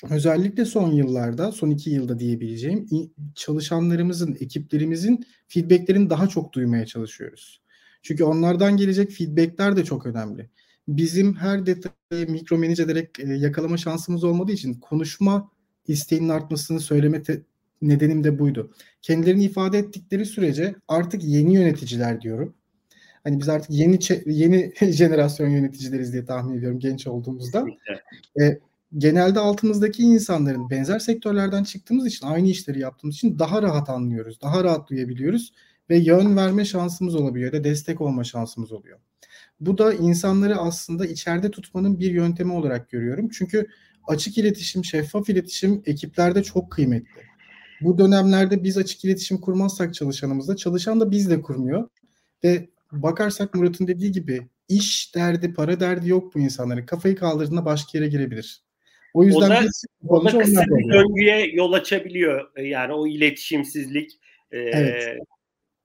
özellikle 0.09 0.65
son 0.65 0.91
yıllarda, 0.91 1.51
son 1.51 1.69
iki 1.69 1.89
yılda 1.89 2.19
diyebileceğim 2.19 2.87
çalışanlarımızın, 3.35 4.37
ekiplerimizin 4.39 5.25
feedbacklerini 5.47 6.09
daha 6.09 6.27
çok 6.27 6.53
duymaya 6.53 6.85
çalışıyoruz. 6.85 7.61
Çünkü 8.01 8.23
onlardan 8.23 8.77
gelecek 8.77 9.11
feedbackler 9.11 9.75
de 9.75 9.83
çok 9.83 10.05
önemli 10.05 10.49
bizim 10.87 11.35
her 11.35 11.65
detayı 11.65 12.29
mikro 12.31 12.57
manage 12.57 12.83
ederek 12.83 13.19
e, 13.19 13.33
yakalama 13.33 13.77
şansımız 13.77 14.23
olmadığı 14.23 14.51
için 14.51 14.73
konuşma 14.73 15.51
isteğinin 15.87 16.29
artmasını 16.29 16.79
söyleme 16.79 17.23
te- 17.23 17.41
nedenim 17.81 18.23
de 18.23 18.39
buydu. 18.39 18.71
Kendilerini 19.01 19.43
ifade 19.43 19.77
ettikleri 19.77 20.25
sürece 20.25 20.75
artık 20.87 21.23
yeni 21.23 21.53
yöneticiler 21.53 22.21
diyorum. 22.21 22.55
Hani 23.23 23.39
biz 23.39 23.49
artık 23.49 23.71
yeni 23.71 23.99
yeni 24.25 24.73
jenerasyon 24.91 25.49
yöneticileriz 25.49 26.13
diye 26.13 26.25
tahmin 26.25 26.57
ediyorum 26.57 26.79
genç 26.79 27.07
olduğumuzda. 27.07 27.65
E, 28.41 28.59
genelde 28.97 29.39
altımızdaki 29.39 30.03
insanların 30.03 30.69
benzer 30.69 30.99
sektörlerden 30.99 31.63
çıktığımız 31.63 32.07
için 32.07 32.27
aynı 32.27 32.47
işleri 32.47 32.79
yaptığımız 32.79 33.15
için 33.15 33.39
daha 33.39 33.61
rahat 33.61 33.89
anlıyoruz. 33.89 34.41
Daha 34.41 34.63
rahat 34.63 34.89
duyabiliyoruz 34.89 35.53
ve 35.89 35.97
yön 35.97 36.37
verme 36.37 36.65
şansımız 36.65 37.15
olabiliyor 37.15 37.53
ya 37.53 37.59
da 37.59 37.63
destek 37.63 38.01
olma 38.01 38.23
şansımız 38.23 38.71
oluyor. 38.71 38.99
Bu 39.59 39.77
da 39.77 39.93
insanları 39.93 40.55
aslında 40.55 41.05
içeride 41.05 41.51
tutmanın 41.51 41.99
bir 41.99 42.11
yöntemi 42.11 42.53
olarak 42.53 42.89
görüyorum. 42.89 43.29
Çünkü 43.29 43.67
açık 44.07 44.37
iletişim, 44.37 44.85
şeffaf 44.85 45.29
iletişim 45.29 45.83
ekiplerde 45.85 46.43
çok 46.43 46.71
kıymetli. 46.71 47.21
Bu 47.81 47.97
dönemlerde 47.97 48.63
biz 48.63 48.77
açık 48.77 49.05
iletişim 49.05 49.37
kurmazsak 49.37 49.93
çalışanımızla, 49.93 50.55
çalışan 50.55 50.99
da 50.99 51.11
biz 51.11 51.29
de 51.29 51.41
kurmuyor. 51.41 51.89
Ve 52.43 52.69
bakarsak 52.91 53.53
Murat'ın 53.53 53.87
dediği 53.87 54.11
gibi 54.11 54.47
iş 54.69 55.15
derdi, 55.15 55.53
para 55.53 55.79
derdi 55.79 56.09
yok 56.09 56.35
bu 56.35 56.39
insanların. 56.39 56.85
Kafayı 56.85 57.15
kaldırdığında 57.15 57.65
başka 57.65 57.97
yere 57.97 58.07
girebilir. 58.07 58.61
O 59.13 59.23
yüzden 59.23 59.67
o 60.07 60.15
da, 60.15 60.19
o 60.19 60.25
da 60.25 60.39
kısa 60.39 60.61
bir 60.61 60.93
döngüye 60.93 61.51
yol 61.53 61.73
açabiliyor. 61.73 62.57
Yani 62.57 62.93
o 62.93 63.07
iletişimsizlik. 63.07 64.19
Evet. 64.51 65.17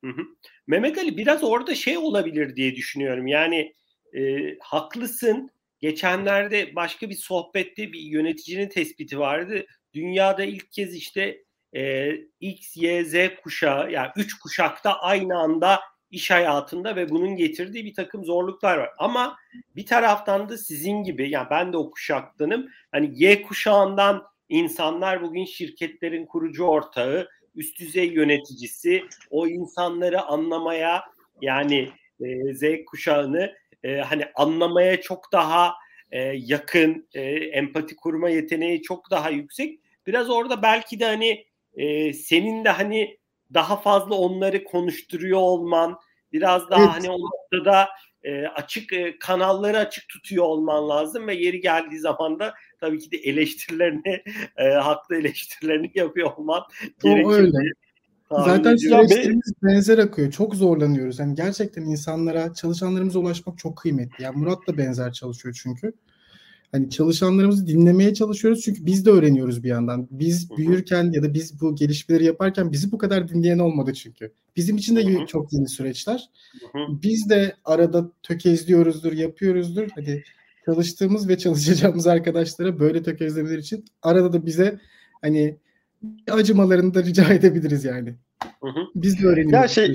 Hı 0.04 0.10
hı. 0.10 0.22
Mehmet 0.70 0.98
Ali 0.98 1.16
biraz 1.16 1.44
orada 1.44 1.74
şey 1.74 1.98
olabilir 1.98 2.56
diye 2.56 2.76
düşünüyorum. 2.76 3.26
Yani 3.26 3.74
e, 4.16 4.20
haklısın. 4.60 5.50
Geçenlerde 5.80 6.74
başka 6.74 7.10
bir 7.10 7.14
sohbette 7.14 7.92
bir 7.92 8.00
yöneticinin 8.00 8.68
tespiti 8.68 9.18
vardı. 9.18 9.66
Dünyada 9.94 10.44
ilk 10.44 10.72
kez 10.72 10.94
işte 10.94 11.42
e, 11.76 12.12
X, 12.40 12.76
Y, 12.76 13.04
Z 13.04 13.14
kuşağı 13.42 13.92
yani 13.92 14.10
üç 14.16 14.38
kuşakta 14.38 15.00
aynı 15.00 15.38
anda 15.38 15.80
iş 16.10 16.30
hayatında 16.30 16.96
ve 16.96 17.08
bunun 17.08 17.36
getirdiği 17.36 17.84
bir 17.84 17.94
takım 17.94 18.24
zorluklar 18.24 18.78
var. 18.78 18.90
Ama 18.98 19.36
bir 19.76 19.86
taraftan 19.86 20.48
da 20.48 20.58
sizin 20.58 21.02
gibi 21.02 21.30
yani 21.30 21.46
ben 21.50 21.72
de 21.72 21.76
o 21.76 21.90
kuşaktanım. 21.90 22.68
Hani 22.92 23.10
Y 23.22 23.42
kuşağından 23.42 24.22
insanlar 24.48 25.22
bugün 25.22 25.44
şirketlerin 25.44 26.26
kurucu 26.26 26.64
ortağı, 26.64 27.28
üst 27.54 27.80
düzey 27.80 28.06
yöneticisi 28.06 29.04
o 29.30 29.46
insanları 29.46 30.22
anlamaya 30.22 31.02
yani 31.42 31.88
e, 32.20 32.54
Z 32.54 32.62
kuşağını 32.86 33.52
e, 33.82 33.96
hani 33.96 34.24
anlamaya 34.34 35.00
çok 35.00 35.32
daha 35.32 35.74
e, 36.10 36.20
yakın, 36.22 37.08
e, 37.14 37.22
empati 37.30 37.96
kurma 37.96 38.30
yeteneği 38.30 38.82
çok 38.82 39.10
daha 39.10 39.30
yüksek. 39.30 39.80
Biraz 40.06 40.30
orada 40.30 40.62
belki 40.62 41.00
de 41.00 41.04
hani 41.04 41.46
e, 41.74 42.12
senin 42.12 42.64
de 42.64 42.68
hani 42.68 43.18
daha 43.54 43.76
fazla 43.76 44.14
onları 44.14 44.64
konuşturuyor 44.64 45.38
olman, 45.38 45.98
biraz 46.32 46.70
daha 46.70 46.80
evet. 46.80 46.90
hani 46.92 47.10
o 47.10 47.18
noktada 47.18 47.88
e, 48.22 48.46
açık 48.46 48.92
e, 48.92 49.18
kanalları 49.18 49.78
açık 49.78 50.08
tutuyor 50.08 50.44
olman 50.44 50.88
lazım 50.88 51.26
ve 51.26 51.34
yeri 51.34 51.60
geldiği 51.60 51.98
zaman 51.98 52.38
da 52.38 52.54
tabii 52.80 52.98
ki 52.98 53.10
de 53.10 53.16
eleştirilerini 53.16 54.22
e, 54.56 54.68
haklı 54.68 55.16
eleştirilerini 55.16 55.90
yapıyor 55.98 56.36
olman 56.36 56.62
gerekiyor. 57.02 57.32
Öyle. 57.32 57.58
Zaten 58.30 58.76
süreçlerimiz 58.76 59.52
benzer 59.62 59.98
akıyor. 59.98 60.30
Çok 60.30 60.54
zorlanıyoruz. 60.54 61.18
Yani 61.18 61.34
gerçekten 61.34 61.82
insanlara, 61.82 62.54
çalışanlarımıza 62.54 63.18
ulaşmak 63.18 63.58
çok 63.58 63.76
kıymetli. 63.76 64.24
Yani 64.24 64.36
Murat 64.36 64.66
da 64.66 64.78
benzer 64.78 65.12
çalışıyor 65.12 65.58
çünkü. 65.62 65.92
Hani 66.72 66.90
çalışanlarımızı 66.90 67.66
dinlemeye 67.66 68.14
çalışıyoruz 68.14 68.60
çünkü 68.60 68.86
biz 68.86 69.06
de 69.06 69.10
öğreniyoruz 69.10 69.62
bir 69.62 69.68
yandan. 69.68 70.08
Biz 70.10 70.50
büyürken 70.56 71.12
ya 71.12 71.22
da 71.22 71.34
biz 71.34 71.60
bu 71.60 71.74
gelişmeleri 71.74 72.24
yaparken 72.24 72.72
bizi 72.72 72.92
bu 72.92 72.98
kadar 72.98 73.28
dinleyen 73.28 73.58
olmadı 73.58 73.92
çünkü. 73.92 74.32
Bizim 74.56 74.76
için 74.76 74.96
de 74.96 75.26
çok 75.26 75.52
yeni 75.52 75.68
süreçler. 75.68 76.30
Biz 76.88 77.30
de 77.30 77.56
arada 77.64 78.12
tökezliyoruzdur, 78.22 79.12
yapıyoruzdur. 79.12 79.88
Hadi 79.94 80.24
çalıştığımız 80.70 81.28
ve 81.28 81.38
çalışacağımız 81.38 82.06
arkadaşlara 82.06 82.80
böyle 82.80 83.02
tökezlemeler 83.02 83.58
için 83.58 83.84
arada 84.02 84.32
da 84.32 84.46
bize 84.46 84.80
hani 85.22 85.56
acımalarını 86.30 86.94
da 86.94 87.02
rica 87.02 87.34
edebiliriz 87.34 87.84
yani. 87.84 88.14
Biz 88.94 89.22
de 89.22 89.26
öğreniyoruz. 89.26 89.52
Ya 89.52 89.68
şey, 89.68 89.94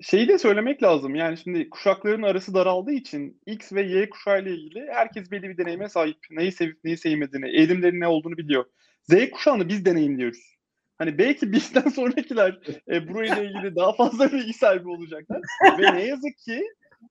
şeyi 0.00 0.28
de 0.28 0.38
söylemek 0.38 0.82
lazım. 0.82 1.14
Yani 1.14 1.36
şimdi 1.36 1.70
kuşakların 1.70 2.22
arası 2.22 2.54
daraldığı 2.54 2.92
için 2.92 3.40
X 3.46 3.72
ve 3.72 3.82
Y 3.82 4.10
kuşağı 4.10 4.42
ile 4.42 4.54
ilgili 4.54 4.86
herkes 4.92 5.30
belli 5.30 5.48
bir 5.48 5.58
deneyime 5.58 5.88
sahip. 5.88 6.18
Neyi 6.30 6.52
sevip 6.52 6.84
neyi 6.84 6.96
sevmediğini, 6.96 7.48
eğilimlerin 7.48 8.00
ne 8.00 8.06
olduğunu 8.06 8.36
biliyor. 8.36 8.64
Z 9.02 9.30
kuşağını 9.30 9.68
biz 9.68 9.84
deneyimliyoruz. 9.84 10.58
Hani 10.98 11.18
belki 11.18 11.52
bizden 11.52 11.88
sonrakiler 11.94 12.58
e, 12.88 13.08
burayla 13.08 13.42
ilgili 13.42 13.76
daha 13.76 13.92
fazla 13.92 14.32
bilgi 14.32 14.52
sahibi 14.52 14.88
olacaklar. 14.88 15.40
ve 15.78 15.94
ne 15.94 16.06
yazık 16.06 16.38
ki 16.38 16.62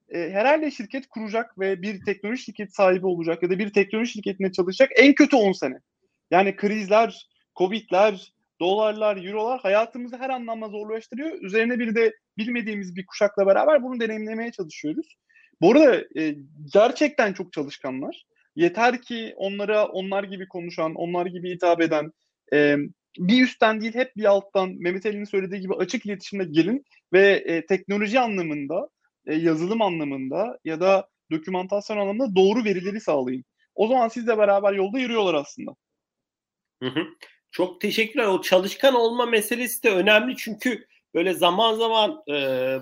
e, 0.09 0.19
herhalde 0.19 0.71
şirket 0.71 1.07
kuracak 1.07 1.59
ve 1.59 1.81
bir 1.81 2.05
teknoloji 2.05 2.43
şirket 2.43 2.75
sahibi 2.75 3.05
olacak 3.05 3.43
ya 3.43 3.49
da 3.49 3.59
bir 3.59 3.73
teknoloji 3.73 4.11
şirketine 4.11 4.51
çalışacak 4.51 4.91
en 4.95 5.13
kötü 5.13 5.35
10 5.35 5.51
sene. 5.51 5.79
Yani 6.31 6.55
krizler, 6.55 7.27
Covid'ler, 7.55 8.33
dolarlar, 8.59 9.25
eurolar 9.25 9.59
hayatımızı 9.59 10.17
her 10.17 10.29
anlamda 10.29 10.67
zorlaştırıyor. 10.67 11.41
Üzerine 11.41 11.79
bir 11.79 11.95
de 11.95 12.13
bilmediğimiz 12.37 12.95
bir 12.95 13.05
kuşakla 13.05 13.47
beraber 13.47 13.83
bunu 13.83 13.99
deneyimlemeye 13.99 14.51
çalışıyoruz. 14.51 15.17
Bu 15.61 15.71
arada 15.71 16.05
e, 16.19 16.35
gerçekten 16.73 17.33
çok 17.33 17.53
çalışkanlar. 17.53 18.23
Yeter 18.55 19.01
ki 19.01 19.33
onlara 19.37 19.85
onlar 19.85 20.23
gibi 20.23 20.47
konuşan, 20.47 20.95
onlar 20.95 21.25
gibi 21.25 21.51
hitap 21.51 21.81
eden, 21.81 22.11
e, 22.53 22.77
bir 23.17 23.43
üstten 23.43 23.81
değil 23.81 23.95
hep 23.95 24.15
bir 24.17 24.25
alttan 24.25 24.69
Mehmet 24.79 25.05
Ali'nin 25.05 25.25
söylediği 25.25 25.61
gibi 25.61 25.73
açık 25.73 26.05
iletişimle 26.05 26.43
gelin 26.43 26.85
ve 27.13 27.43
e, 27.45 27.65
teknoloji 27.65 28.19
anlamında, 28.19 28.89
e, 29.27 29.35
yazılım 29.35 29.81
anlamında 29.81 30.59
ya 30.65 30.79
da 30.79 31.09
dokümantasyon 31.31 31.97
anlamında 31.97 32.35
doğru 32.35 32.65
verileri 32.65 33.01
sağlayın. 33.01 33.45
O 33.75 33.87
zaman 33.87 34.07
sizle 34.07 34.37
beraber 34.37 34.73
yolda 34.73 34.99
yürüyorlar 34.99 35.33
aslında. 35.33 35.75
Hı 36.83 36.89
hı. 36.89 37.07
Çok 37.51 37.81
teşekkürler. 37.81 38.25
O 38.25 38.41
çalışkan 38.41 38.95
olma 38.95 39.25
meselesi 39.25 39.83
de 39.83 39.91
önemli 39.91 40.35
çünkü 40.37 40.85
böyle 41.13 41.33
zaman 41.33 41.73
zaman 41.73 42.23
e, 42.29 42.33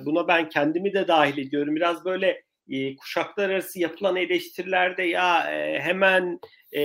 buna 0.05 0.27
ben 0.27 0.49
kendimi 0.49 0.93
de 0.93 1.07
dahil 1.07 1.37
ediyorum. 1.37 1.75
Biraz 1.75 2.05
böyle 2.05 2.43
e, 2.69 2.95
kuşaklar 2.95 3.49
arası 3.49 3.79
yapılan 3.79 4.15
eleştirilerde 4.15 5.03
ya 5.03 5.53
e, 5.53 5.79
hemen 5.79 6.39
e, 6.71 6.81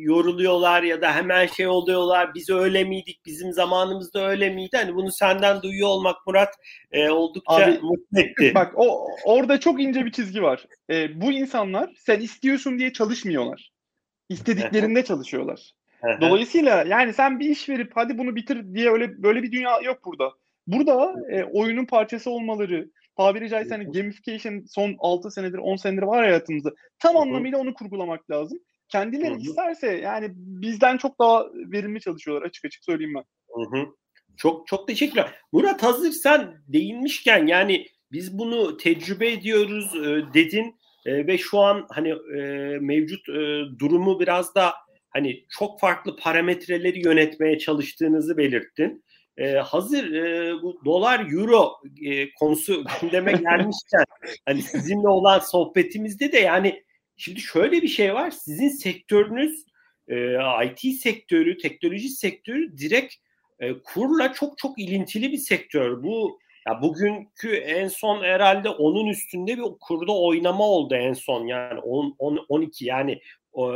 yoruluyorlar 0.00 0.82
ya 0.82 1.02
da 1.02 1.14
hemen 1.14 1.46
şey 1.46 1.66
oluyorlar. 1.66 2.34
Biz 2.34 2.50
öyle 2.50 2.84
miydik? 2.84 3.20
Bizim 3.26 3.52
zamanımızda 3.52 4.28
öyle 4.28 4.50
miydi? 4.50 4.76
Hani 4.76 4.94
bunu 4.94 5.12
senden 5.12 5.62
duyuyor 5.62 5.88
olmak 5.88 6.16
Murat 6.26 6.54
e, 6.92 7.10
oldukça 7.10 7.52
Abi, 7.52 7.78
mutlu 7.82 8.20
etti. 8.20 8.52
Bak 8.54 8.72
o 8.76 9.08
orada 9.24 9.60
çok 9.60 9.82
ince 9.82 10.04
bir 10.04 10.12
çizgi 10.12 10.42
var. 10.42 10.66
E, 10.90 11.20
bu 11.20 11.32
insanlar 11.32 11.90
sen 11.98 12.20
istiyorsun 12.20 12.78
diye 12.78 12.92
çalışmıyorlar. 12.92 13.72
İstediklerinde 14.28 15.04
çalışıyorlar. 15.04 15.72
Dolayısıyla 16.20 16.84
yani 16.88 17.12
sen 17.12 17.40
bir 17.40 17.50
iş 17.50 17.68
verip 17.68 17.92
hadi 17.94 18.18
bunu 18.18 18.36
bitir 18.36 18.74
diye 18.74 18.90
öyle 18.90 19.22
böyle 19.22 19.42
bir 19.42 19.52
dünya 19.52 19.80
yok 19.80 20.04
burada. 20.04 20.32
Burada 20.66 21.14
e, 21.30 21.44
oyunun 21.44 21.84
parçası 21.84 22.30
olmaları, 22.30 22.90
tabiri 23.16 23.48
caizse 23.48 23.74
hani 23.74 23.92
gamification 23.92 24.64
son 24.68 24.96
6 24.98 25.30
senedir 25.30 25.58
10 25.58 25.76
senedir 25.76 26.02
var 26.02 26.24
hayatımızda. 26.24 26.70
Tam 26.98 27.16
anlamıyla 27.16 27.58
onu 27.58 27.74
kurgulamak 27.74 28.30
lazım. 28.30 28.58
Kendileri 28.88 29.30
Hı-hı. 29.30 29.40
isterse 29.40 29.86
yani 29.86 30.30
bizden 30.36 30.96
çok 30.96 31.18
daha 31.18 31.46
verimli 31.54 32.00
çalışıyorlar 32.00 32.46
açık 32.46 32.64
açık 32.64 32.84
söyleyeyim 32.84 33.14
ben. 33.14 33.24
Hı-hı. 33.54 33.86
Çok 34.36 34.66
çok 34.66 34.88
teşekkürler. 34.88 35.34
Murat 35.52 35.82
hazır 35.82 36.10
sen 36.10 36.54
değinmişken 36.68 37.46
yani 37.46 37.86
biz 38.12 38.38
bunu 38.38 38.76
tecrübe 38.76 39.32
ediyoruz 39.32 39.94
e, 39.96 40.34
dedin 40.34 40.76
e, 41.06 41.26
ve 41.26 41.38
şu 41.38 41.58
an 41.58 41.86
hani 41.90 42.08
e, 42.08 42.40
mevcut 42.80 43.28
e, 43.28 43.62
durumu 43.78 44.20
biraz 44.20 44.54
da 44.54 44.72
hani 45.10 45.44
çok 45.58 45.80
farklı 45.80 46.16
parametreleri 46.16 47.06
yönetmeye 47.06 47.58
çalıştığınızı 47.58 48.36
belirttin. 48.36 49.04
Ee, 49.38 49.52
hazır 49.52 50.12
e, 50.12 50.52
bu 50.62 50.80
dolar 50.84 51.32
euro 51.32 51.72
e, 52.02 52.34
konusu 52.34 52.84
gündeme 53.00 53.32
gelmişken 53.32 54.04
hani 54.46 54.62
sizinle 54.62 55.08
olan 55.08 55.38
sohbetimizde 55.38 56.32
de 56.32 56.38
yani 56.38 56.82
şimdi 57.16 57.40
şöyle 57.40 57.82
bir 57.82 57.88
şey 57.88 58.14
var. 58.14 58.30
Sizin 58.30 58.68
sektörünüz 58.68 59.64
e, 60.08 60.36
IT 60.64 61.00
sektörü, 61.00 61.58
teknoloji 61.58 62.08
sektörü 62.08 62.78
direkt 62.78 63.14
e, 63.60 63.72
kurla 63.78 64.32
çok 64.32 64.58
çok 64.58 64.78
ilintili 64.78 65.32
bir 65.32 65.38
sektör. 65.38 66.02
Bu 66.02 66.38
ya 66.68 66.82
bugünkü 66.82 67.56
en 67.56 67.88
son 67.88 68.22
herhalde 68.24 68.68
onun 68.68 69.06
üstünde 69.06 69.58
bir 69.58 69.64
kurda 69.80 70.12
oynama 70.12 70.64
oldu 70.64 70.94
en 70.94 71.12
son 71.12 71.46
yani 71.46 71.80
10, 71.80 72.14
10 72.18 72.46
12 72.48 72.84
yani 72.84 73.20
o, 73.52 73.74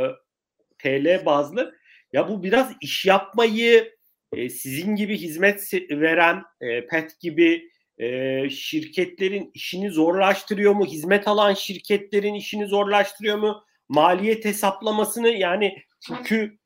TL 0.79 1.25
bazlı. 1.25 1.75
Ya 2.13 2.29
bu 2.29 2.43
biraz 2.43 2.73
iş 2.81 3.05
yapmayı 3.05 3.95
e, 4.35 4.49
sizin 4.49 4.95
gibi 4.95 5.17
hizmet 5.17 5.73
veren 5.91 6.43
e, 6.61 6.87
PET 6.87 7.19
gibi 7.19 7.69
e, 7.97 8.49
şirketlerin 8.49 9.51
işini 9.53 9.91
zorlaştırıyor 9.91 10.73
mu? 10.73 10.85
Hizmet 10.85 11.27
alan 11.27 11.53
şirketlerin 11.53 12.33
işini 12.33 12.65
zorlaştırıyor 12.65 13.37
mu? 13.37 13.63
Maliyet 13.89 14.45
hesaplamasını 14.45 15.29
yani 15.29 15.77
çünkü 16.07 16.57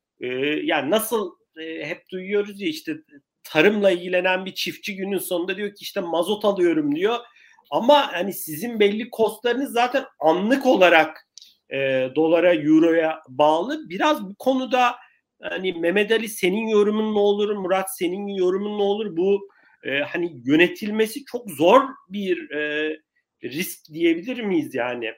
yani 0.62 0.90
nasıl 0.90 1.30
hep 1.82 2.08
duyuyoruz 2.10 2.60
ya 2.60 2.68
işte 2.68 2.96
tarımla 3.44 3.90
ilgilenen 3.90 4.44
bir 4.44 4.54
çiftçi 4.54 4.96
günün 4.96 5.18
sonunda 5.18 5.56
diyor 5.56 5.68
ki 5.68 5.82
işte 5.82 6.00
mazot 6.00 6.44
alıyorum 6.44 6.96
diyor. 6.96 7.18
Ama 7.70 8.12
hani 8.12 8.32
sizin 8.32 8.80
belli 8.80 9.10
kostlarınız 9.10 9.72
zaten 9.72 10.04
anlık 10.20 10.66
olarak 10.66 11.28
e, 11.70 12.08
dolara, 12.14 12.54
euroya 12.54 13.22
bağlı. 13.28 13.90
Biraz 13.90 14.24
bu 14.24 14.34
konuda 14.34 14.96
hani 15.42 15.72
Mehmet 15.72 16.12
Ali 16.12 16.28
senin 16.28 16.68
yorumun 16.68 17.14
ne 17.14 17.18
olur, 17.18 17.56
Murat 17.56 17.96
senin 17.98 18.26
yorumun 18.26 18.78
ne 18.78 18.82
olur? 18.82 19.16
Bu 19.16 19.48
e, 19.84 20.00
hani 20.00 20.32
yönetilmesi 20.44 21.24
çok 21.24 21.50
zor 21.50 21.80
bir 22.08 22.50
e, 22.50 22.92
risk 23.42 23.92
diyebilir 23.92 24.40
miyiz 24.40 24.74
yani? 24.74 25.12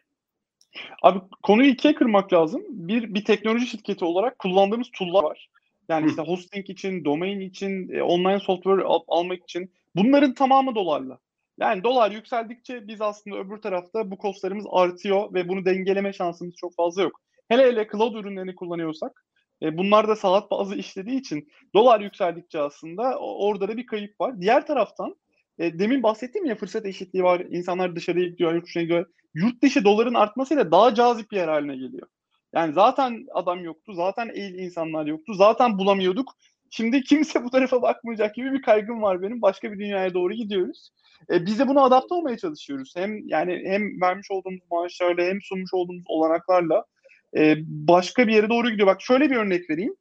Abi 1.03 1.19
konuyu 1.43 1.71
ikiye 1.71 1.95
kırmak 1.95 2.33
lazım. 2.33 2.63
Bir, 2.69 3.15
bir 3.15 3.25
teknoloji 3.25 3.67
şirketi 3.67 4.05
olarak 4.05 4.39
kullandığımız 4.39 4.89
tool'lar 4.99 5.25
var. 5.25 5.49
Yani 5.89 6.11
işte 6.11 6.23
hosting 6.23 6.71
için, 6.71 7.05
domain 7.05 7.41
için, 7.41 7.89
e, 7.93 8.03
online 8.03 8.41
software 8.41 8.83
al- 8.83 9.05
almak 9.09 9.43
için 9.43 9.73
bunların 9.97 10.35
tamamı 10.35 10.75
dolarla. 10.75 11.19
Yani 11.61 11.85
dolar 11.85 12.11
yükseldikçe 12.11 12.89
biz 12.89 13.01
aslında 13.01 13.37
öbür 13.37 13.57
tarafta 13.57 14.11
bu 14.11 14.19
kostlarımız 14.19 14.67
artıyor 14.71 15.35
ve 15.35 15.49
bunu 15.49 15.65
dengeleme 15.65 16.13
şansımız 16.13 16.55
çok 16.55 16.75
fazla 16.75 17.03
yok. 17.03 17.21
Hele 17.49 17.63
hele 17.63 17.89
cloud 17.93 18.15
ürünlerini 18.15 18.55
kullanıyorsak 18.55 19.25
e, 19.63 19.79
bunlar 19.79 20.09
da 20.09 20.17
saat 20.17 20.51
bazı 20.51 20.75
işlediği 20.75 21.21
için 21.21 21.49
dolar 21.75 22.01
yükseldikçe 22.01 22.61
aslında 22.61 23.19
orada 23.19 23.69
da 23.69 23.77
bir 23.77 23.87
kayıp 23.87 24.21
var. 24.21 24.41
Diğer 24.41 24.67
taraftan 24.67 25.17
e, 25.59 25.79
demin 25.79 26.03
bahsettiğim 26.03 26.47
ya 26.47 26.55
fırsat 26.55 26.87
eşitliği 26.87 27.25
var. 27.25 27.41
İnsanlar 27.41 27.97
dışarıya 27.97 28.29
gidiyor, 28.29 28.55
yurt 28.55 28.67
dışına 28.67 28.83
gidiyor. 28.83 29.07
Yurt 29.35 29.63
dışı 29.63 29.85
doların 29.85 30.15
artmasıyla 30.15 30.71
daha 30.71 30.95
cazip 30.95 31.31
bir 31.31 31.37
yer 31.37 31.49
haline 31.49 31.77
geliyor. 31.77 32.09
Yani 32.55 32.73
zaten 32.73 33.27
adam 33.35 33.65
yoktu, 33.65 33.93
zaten 33.95 34.31
eğil 34.35 34.55
insanlar 34.55 35.07
yoktu, 35.07 35.35
zaten 35.35 35.79
bulamıyorduk. 35.79 36.37
Şimdi 36.71 37.03
kimse 37.03 37.45
bu 37.45 37.51
tarafa 37.51 37.83
bakmayacak 37.83 38.35
gibi 38.35 38.53
bir 38.53 38.63
kaygım 38.63 39.03
var 39.03 39.23
benim. 39.23 39.43
Başka 39.43 39.73
bir 39.73 39.79
dünyaya 39.79 40.15
doğru 40.15 40.33
gidiyoruz. 40.33 40.91
E, 41.31 41.47
biz 41.47 41.59
de 41.59 41.69
buna 41.69 41.83
adapte 41.83 42.15
olmaya 42.15 42.39
çalışıyoruz. 42.39 42.93
Hem 42.97 43.29
yani 43.29 43.63
hem 43.67 44.01
vermiş 44.01 44.31
olduğumuz 44.31 44.61
maaşlarla 44.71 45.23
hem 45.23 45.43
sunmuş 45.43 45.75
olduğumuz 45.75 46.05
olanaklarla 46.09 46.85
e, 47.37 47.57
başka 47.67 48.29
bir 48.29 48.33
yere 48.33 48.49
doğru 48.49 48.71
gidiyor. 48.71 48.89
Bak 48.89 49.03
şöyle 49.03 49.31
bir 49.31 49.37
örnek 49.37 49.71
vereyim. 49.71 49.95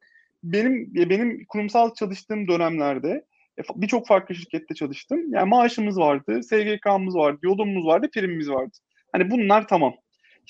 Benim 0.44 0.94
benim 0.94 1.44
kurumsal 1.44 1.94
çalıştığım 1.94 2.48
dönemlerde 2.48 3.24
e, 3.58 3.62
birçok 3.76 4.06
farklı 4.06 4.34
şirkette 4.34 4.74
çalıştım. 4.74 5.32
Yani 5.32 5.48
maaşımız 5.48 5.98
vardı, 5.98 6.42
SGK'mız 6.42 7.14
vardı, 7.14 7.38
yolumuz 7.42 7.86
vardı, 7.86 8.08
primimiz 8.14 8.50
vardı. 8.50 8.78
Hani 9.12 9.30
bunlar 9.30 9.68
tamam. 9.68 9.94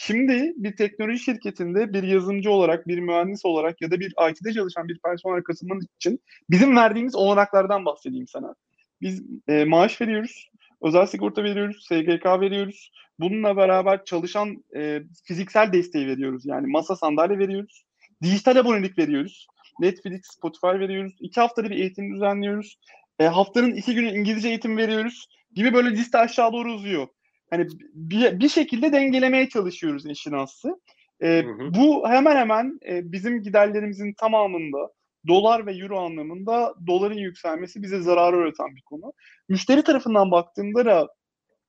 Şimdi 0.00 0.52
bir 0.56 0.76
teknoloji 0.76 1.18
şirketinde 1.18 1.92
bir 1.92 2.02
yazılımcı 2.02 2.50
olarak, 2.50 2.88
bir 2.88 2.98
mühendis 2.98 3.44
olarak 3.44 3.82
ya 3.82 3.90
da 3.90 4.00
bir 4.00 4.14
IT'de 4.30 4.52
çalışan 4.52 4.88
bir 4.88 4.98
personel 4.98 5.42
katılmanız 5.42 5.86
için 5.96 6.20
bizim 6.50 6.76
verdiğimiz 6.76 7.14
olanaklardan 7.14 7.84
bahsedeyim 7.84 8.26
sana. 8.26 8.54
Biz 9.00 9.22
e, 9.48 9.64
maaş 9.64 10.00
veriyoruz, 10.00 10.50
özel 10.82 11.06
sigorta 11.06 11.44
veriyoruz, 11.44 11.84
SGK 11.84 12.40
veriyoruz, 12.40 12.90
Bununla 13.20 13.56
beraber 13.56 14.04
çalışan 14.04 14.64
e, 14.76 15.02
fiziksel 15.24 15.72
desteği 15.72 16.06
veriyoruz. 16.06 16.46
Yani 16.46 16.66
masa 16.66 16.96
sandalye 16.96 17.38
veriyoruz. 17.38 17.84
Dijital 18.22 18.56
abonelik 18.56 18.98
veriyoruz. 18.98 19.46
Netflix, 19.80 20.20
Spotify 20.24 20.66
veriyoruz. 20.66 21.16
İki 21.20 21.40
haftada 21.40 21.70
bir 21.70 21.76
eğitim 21.76 22.14
düzenliyoruz. 22.14 22.78
E, 23.18 23.26
haftanın 23.26 23.72
iki 23.74 23.94
günü 23.94 24.10
İngilizce 24.10 24.48
eğitim 24.48 24.76
veriyoruz. 24.76 25.26
Gibi 25.54 25.74
böyle 25.74 25.90
liste 25.90 26.18
aşağı 26.18 26.52
doğru 26.52 26.72
uzuyor. 26.72 27.08
Hani 27.50 27.66
bir, 27.94 28.40
bir 28.40 28.48
şekilde 28.48 28.92
dengelemeye 28.92 29.48
çalışıyoruz 29.48 30.06
işin 30.06 30.32
aslı. 30.32 30.80
E, 31.20 31.42
hı 31.42 31.50
hı. 31.50 31.74
Bu 31.74 32.08
hemen 32.08 32.36
hemen 32.36 32.78
e, 32.88 33.12
bizim 33.12 33.42
giderlerimizin 33.42 34.12
tamamında 34.12 34.90
dolar 35.28 35.66
ve 35.66 35.74
euro 35.74 35.98
anlamında 35.98 36.74
doların 36.86 37.18
yükselmesi 37.18 37.82
bize 37.82 38.00
zarar 38.00 38.34
üreten 38.34 38.76
bir 38.76 38.82
konu. 38.82 39.12
Müşteri 39.48 39.82
tarafından 39.82 40.30
baktığımda 40.30 40.84
da 40.84 41.08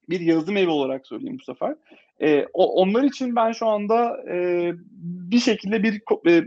bir 0.10 0.20
yazılım 0.20 0.57
evi 0.57 0.70
olarak 0.70 1.07
söyleyeyim 1.07 1.38
bu 1.39 1.43
sefer. 1.43 1.76
E, 2.22 2.45
o, 2.53 2.82
onlar 2.82 3.03
için 3.03 3.36
ben 3.36 3.51
şu 3.51 3.68
anda 3.68 4.24
e, 4.32 4.72
bir 5.32 5.39
şekilde 5.39 5.84
bir 5.84 6.01
e, 6.30 6.45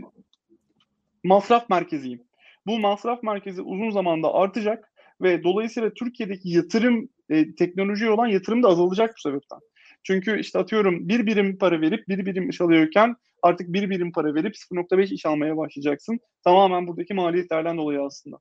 masraf 1.23 1.69
merkeziyim. 1.69 2.23
Bu 2.65 2.79
masraf 2.79 3.23
merkezi 3.23 3.61
uzun 3.61 3.89
zamanda 3.89 4.33
artacak 4.33 4.91
ve 5.21 5.43
dolayısıyla 5.43 5.93
Türkiye'deki 5.93 6.49
yatırım 6.49 7.09
e, 7.29 7.55
teknolojiye 7.55 8.11
olan 8.11 8.27
yatırım 8.27 8.63
da 8.63 8.67
azalacak 8.67 9.13
bu 9.17 9.21
sebepten. 9.21 9.59
Çünkü 10.03 10.39
işte 10.39 10.59
atıyorum 10.59 11.09
bir 11.09 11.25
birim 11.25 11.57
para 11.57 11.81
verip 11.81 12.07
bir 12.07 12.25
birim 12.25 12.49
iş 12.49 12.61
alıyorken 12.61 13.15
artık 13.41 13.73
bir 13.73 13.89
birim 13.89 14.11
para 14.11 14.35
verip 14.35 14.55
0.5 14.55 15.13
iş 15.13 15.25
almaya 15.25 15.57
başlayacaksın. 15.57 16.19
Tamamen 16.43 16.87
buradaki 16.87 17.13
maliyetlerden 17.13 17.77
dolayı 17.77 18.01
aslında. 18.01 18.37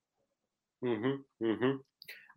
Hı 0.83 0.91
hı 1.43 1.53
hı. 1.53 1.83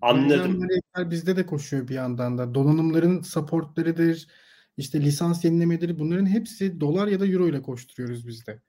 Anladım. 0.01 0.67
Bizde 0.97 1.35
de 1.35 1.45
koşuyor 1.45 1.87
bir 1.87 1.93
yandan 1.93 2.37
da. 2.37 2.55
Donanımların 2.55 3.21
supportlarıdır, 3.21 4.27
işte 4.77 5.01
lisans 5.01 5.45
yenilemeleri 5.45 5.99
bunların 5.99 6.25
hepsi 6.25 6.79
dolar 6.79 7.07
ya 7.07 7.19
da 7.19 7.27
euro 7.27 7.47
ile 7.47 7.61
koşturuyoruz 7.61 8.27
bizde. 8.27 8.61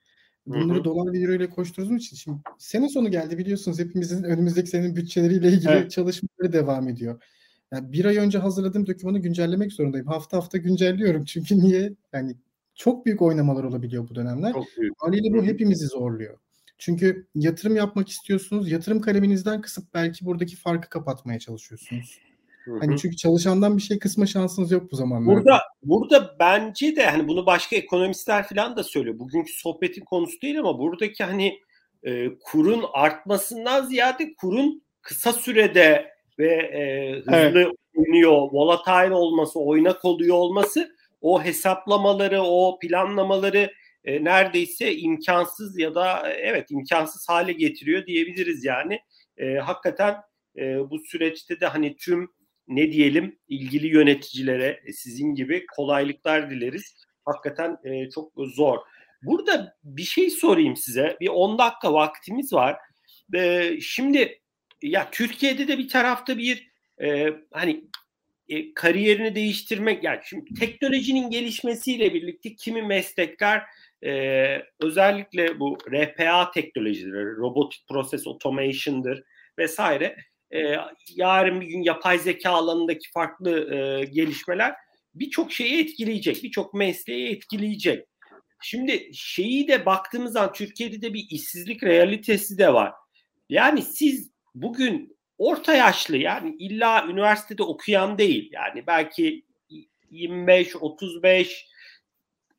Bunları 0.46 0.76
Hı-hı. 0.76 0.84
dolar 0.84 1.12
ve 1.12 1.18
euro 1.18 1.32
ile 1.32 1.50
koşturduğumuz 1.50 2.02
için 2.02 2.16
şimdi 2.16 2.38
sene 2.58 2.88
sonu 2.88 3.10
geldi 3.10 3.38
biliyorsunuz 3.38 3.78
hepimizin 3.78 4.22
önümüzdeki 4.22 4.70
senenin 4.70 4.96
bütçeleriyle 4.96 5.48
ilgili 5.48 5.70
evet. 5.70 5.90
çalışmaları 5.90 6.52
devam 6.52 6.88
ediyor. 6.88 7.22
Yani 7.72 7.92
bir 7.92 8.04
ay 8.04 8.16
önce 8.16 8.38
hazırladığım 8.38 8.86
dokümanı 8.86 9.18
güncellemek 9.18 9.72
zorundayım. 9.72 10.06
Hafta 10.06 10.36
hafta 10.36 10.58
güncelliyorum. 10.58 11.24
Çünkü 11.24 11.58
niye? 11.58 11.92
Yani 12.12 12.36
çok 12.74 13.06
büyük 13.06 13.22
oynamalar 13.22 13.64
olabiliyor 13.64 14.08
bu 14.08 14.14
dönemler. 14.14 14.52
Haliyle 14.98 15.38
bu 15.38 15.44
hepimizi 15.44 15.86
zorluyor. 15.86 16.38
Çünkü 16.78 17.26
yatırım 17.34 17.76
yapmak 17.76 18.08
istiyorsunuz. 18.08 18.70
Yatırım 18.70 19.00
kaleminizden 19.00 19.60
kısıp 19.60 19.94
belki 19.94 20.24
buradaki 20.24 20.56
farkı 20.56 20.88
kapatmaya 20.88 21.38
çalışıyorsunuz. 21.38 22.18
Hı-hı. 22.64 22.78
Hani 22.78 22.98
çünkü 22.98 23.16
çalışandan 23.16 23.76
bir 23.76 23.82
şey 23.82 23.98
kısma 23.98 24.26
şansınız 24.26 24.72
yok 24.72 24.92
bu 24.92 24.96
zamanlarda. 24.96 25.40
Burada 25.40 25.62
burada 25.82 26.36
bence 26.40 26.96
de 26.96 27.06
hani 27.06 27.28
bunu 27.28 27.46
başka 27.46 27.76
ekonomistler 27.76 28.48
falan 28.48 28.76
da 28.76 28.84
söylüyor. 28.84 29.18
Bugünkü 29.18 29.52
sohbetin 29.52 30.04
konusu 30.04 30.40
değil 30.42 30.58
ama 30.58 30.78
buradaki 30.78 31.24
hani 31.24 31.58
e, 32.02 32.38
kurun 32.38 32.84
artmasından 32.92 33.86
ziyade 33.86 34.34
kurun 34.34 34.82
kısa 35.02 35.32
sürede 35.32 36.10
ve 36.38 36.52
e, 36.52 37.12
hızlı 37.18 37.60
evet. 37.60 37.72
oynuyor, 37.96 38.48
volatile 38.52 39.14
olması, 39.14 39.60
oynak 39.60 40.04
oluyor 40.04 40.36
olması 40.36 40.96
o 41.20 41.42
hesaplamaları, 41.42 42.42
o 42.42 42.78
planlamaları 42.78 43.70
e, 44.06 44.24
neredeyse 44.24 44.96
imkansız 44.96 45.78
ya 45.78 45.94
da 45.94 46.32
evet 46.32 46.70
imkansız 46.70 47.28
hale 47.28 47.52
getiriyor 47.52 48.06
diyebiliriz 48.06 48.64
yani. 48.64 49.00
E, 49.36 49.54
hakikaten 49.54 50.16
e, 50.58 50.90
bu 50.90 50.98
süreçte 50.98 51.60
de 51.60 51.66
hani 51.66 51.96
tüm 51.96 52.28
ne 52.68 52.92
diyelim 52.92 53.38
ilgili 53.48 53.86
yöneticilere 53.86 54.80
e, 54.86 54.92
sizin 54.92 55.34
gibi 55.34 55.66
kolaylıklar 55.76 56.50
dileriz. 56.50 56.96
Hakikaten 57.24 57.76
e, 57.84 58.10
çok 58.10 58.32
zor. 58.36 58.78
Burada 59.22 59.76
bir 59.84 60.02
şey 60.02 60.30
sorayım 60.30 60.76
size. 60.76 61.16
Bir 61.20 61.28
10 61.28 61.58
dakika 61.58 61.92
vaktimiz 61.92 62.52
var. 62.52 62.76
E, 63.34 63.72
şimdi 63.80 64.40
ya 64.82 65.08
Türkiye'de 65.10 65.68
de 65.68 65.78
bir 65.78 65.88
tarafta 65.88 66.38
bir 66.38 66.70
e, 67.02 67.28
hani 67.52 67.84
e, 68.48 68.74
kariyerini 68.74 69.34
değiştirmek 69.34 70.04
yani 70.04 70.20
şimdi 70.24 70.54
teknolojinin 70.54 71.30
gelişmesiyle 71.30 72.14
birlikte 72.14 72.54
kimi 72.54 72.82
meslekler 72.82 73.62
e, 74.04 74.12
özellikle 74.80 75.60
bu 75.60 75.78
RPA 75.92 76.50
teknolojileri, 76.50 77.36
robotik 77.36 77.88
process 77.88 78.26
automation'dır 78.26 79.22
vesaire 79.58 80.16
e, 80.54 80.76
yarın 81.16 81.60
bir 81.60 81.66
gün 81.66 81.82
yapay 81.82 82.18
zeka 82.18 82.50
alanındaki 82.50 83.10
farklı 83.10 83.74
e, 83.74 84.04
gelişmeler 84.04 84.74
birçok 85.14 85.52
şeyi 85.52 85.84
etkileyecek, 85.84 86.42
birçok 86.42 86.74
mesleği 86.74 87.28
etkileyecek. 87.28 88.06
Şimdi 88.62 89.10
şeyi 89.14 89.68
de 89.68 89.86
baktığımız 89.86 90.32
zaman 90.32 90.52
Türkiye'de 90.52 91.02
de 91.02 91.14
bir 91.14 91.26
işsizlik 91.30 91.82
realitesi 91.82 92.58
de 92.58 92.74
var. 92.74 92.92
Yani 93.48 93.82
siz 93.82 94.30
bugün 94.54 95.15
orta 95.38 95.74
yaşlı 95.74 96.16
yani 96.16 96.56
illa 96.58 97.06
üniversitede 97.08 97.62
okuyan 97.62 98.18
değil 98.18 98.50
yani 98.52 98.86
belki 98.86 99.44
25, 100.10 100.76
35, 100.76 101.66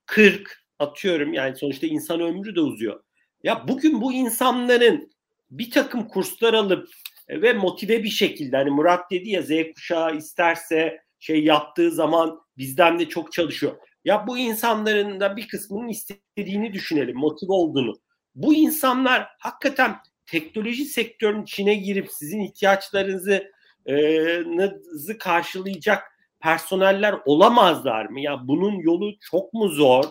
40 0.06 0.64
atıyorum 0.80 1.34
yani 1.34 1.56
sonuçta 1.56 1.88
insan 1.88 2.22
ömrü 2.22 2.56
de 2.56 2.62
uzuyor. 2.62 3.04
Ya 3.44 3.68
bugün 3.68 4.02
bu 4.02 4.14
insanların 4.14 5.12
bir 5.52 5.72
takım 5.72 6.08
kurslar 6.08 6.54
alıp 6.54 6.90
e, 7.28 7.42
ve 7.42 7.54
motive 7.54 8.04
bir 8.04 8.10
şekilde 8.10 8.58
hani 8.58 8.70
Murat 8.70 9.12
dedi 9.12 9.30
ya 9.30 9.42
Z 9.42 9.50
kuşağı 9.76 10.16
isterse 10.16 11.02
şey 11.20 11.44
yaptığı 11.44 11.92
zaman 11.92 12.40
bizden 12.58 13.00
de 13.00 13.10
çok 13.10 13.32
çalışıyor. 13.32 13.78
Ya 14.06 14.28
bu 14.28 14.38
insanların 14.38 15.20
da 15.20 15.38
bir 15.38 15.48
kısmının 15.48 15.88
istediğini 15.88 16.74
düşünelim, 16.74 17.18
motive 17.18 17.52
olduğunu. 17.52 17.94
Bu 18.36 18.54
insanlar 18.54 19.28
hakikaten 19.40 19.96
teknoloji 20.28 20.86
sektörünün 20.86 21.44
içine 21.44 21.76
girip 21.76 22.12
sizin 22.12 22.40
ihtiyaçlarınızı 22.40 23.52
e, 23.90 25.18
karşılayacak 25.20 26.04
personeller 26.40 27.16
olamazlar 27.26 28.06
mı? 28.06 28.22
Ya 28.22 28.48
bunun 28.48 28.80
yolu 28.80 29.12
çok 29.32 29.54
mu 29.54 29.70
zor? 29.70 30.04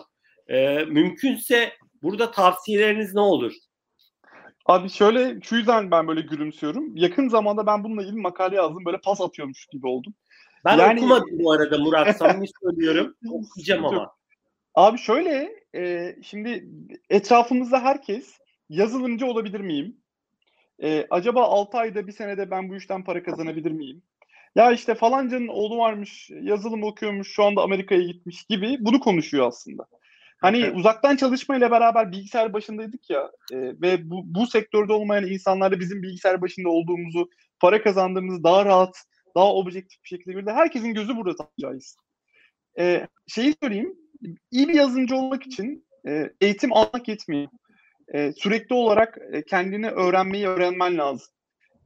E, 0.47 0.85
mümkünse 0.85 1.73
burada 2.03 2.31
tavsiyeleriniz 2.31 3.13
ne 3.13 3.21
olur? 3.21 3.53
Abi 4.65 4.89
şöyle 4.89 5.41
şu 5.41 5.55
yüzden 5.55 5.91
ben 5.91 6.07
böyle 6.07 6.21
gülümsüyorum. 6.21 6.97
Yakın 6.97 7.29
zamanda 7.29 7.67
ben 7.67 7.83
bununla 7.83 8.03
ilgili 8.03 8.21
makale 8.21 8.55
yazdım. 8.55 8.85
Böyle 8.85 8.97
pas 8.97 9.21
atıyormuş 9.21 9.65
gibi 9.65 9.87
oldum. 9.87 10.13
Ben 10.65 10.77
yani... 10.77 10.99
okumadım 10.99 11.29
bu 11.31 11.51
arada 11.51 11.77
Murat. 11.77 12.17
Samimi 12.17 12.47
söylüyorum. 12.63 13.15
Okuyacağım 13.31 13.85
ama. 13.85 14.13
Abi 14.75 14.97
şöyle 14.97 15.49
e, 15.75 16.15
şimdi 16.23 16.67
etrafımızda 17.09 17.79
herkes 17.79 18.37
yazılımcı 18.69 19.25
olabilir 19.25 19.59
miyim? 19.59 19.97
E, 20.83 21.07
acaba 21.09 21.43
6 21.43 21.77
ayda 21.77 22.07
bir 22.07 22.11
senede 22.11 22.51
ben 22.51 22.69
bu 22.69 22.75
işten 22.75 23.03
para 23.03 23.23
kazanabilir 23.23 23.71
miyim? 23.71 24.01
Ya 24.55 24.71
işte 24.71 24.95
falancanın 24.95 25.47
oğlu 25.47 25.77
varmış, 25.77 26.29
yazılım 26.41 26.83
okuyormuş, 26.83 27.31
şu 27.31 27.43
anda 27.43 27.61
Amerika'ya 27.61 28.01
gitmiş 28.01 28.43
gibi 28.43 28.77
bunu 28.79 28.99
konuşuyor 28.99 29.47
aslında. 29.47 29.85
Hani 30.41 30.59
evet. 30.59 30.75
uzaktan 30.75 31.15
çalışmayla 31.15 31.71
beraber 31.71 32.11
bilgisayar 32.11 32.53
başındaydık 32.53 33.09
ya 33.09 33.31
e, 33.53 33.57
ve 33.57 34.09
bu, 34.09 34.23
bu 34.25 34.47
sektörde 34.47 34.93
olmayan 34.93 35.27
insanlarla 35.27 35.79
bizim 35.79 36.03
bilgisayar 36.03 36.41
başında 36.41 36.69
olduğumuzu, 36.69 37.29
para 37.59 37.83
kazandığımızı 37.83 38.43
daha 38.43 38.65
rahat, 38.65 38.97
daha 39.35 39.53
objektif 39.53 40.03
bir 40.03 40.07
şekilde 40.07 40.33
gördü. 40.33 40.51
Herkesin 40.53 40.93
gözü 40.93 41.15
burada 41.15 41.35
tanıyacağız. 41.35 41.97
E, 42.79 43.07
şeyi 43.27 43.55
söyleyeyim, 43.63 43.95
iyi 44.51 44.67
bir 44.67 44.73
yazılımcı 44.73 45.15
olmak 45.15 45.47
için 45.47 45.85
e, 46.07 46.29
eğitim 46.41 46.73
almak 46.73 47.07
yetmiyor 47.07 47.47
e, 48.13 48.31
sürekli 48.31 48.75
olarak 48.75 49.17
e, 49.31 49.41
kendini 49.41 49.89
öğrenmeyi 49.89 50.47
öğrenmen 50.47 50.97
lazım. 50.97 51.27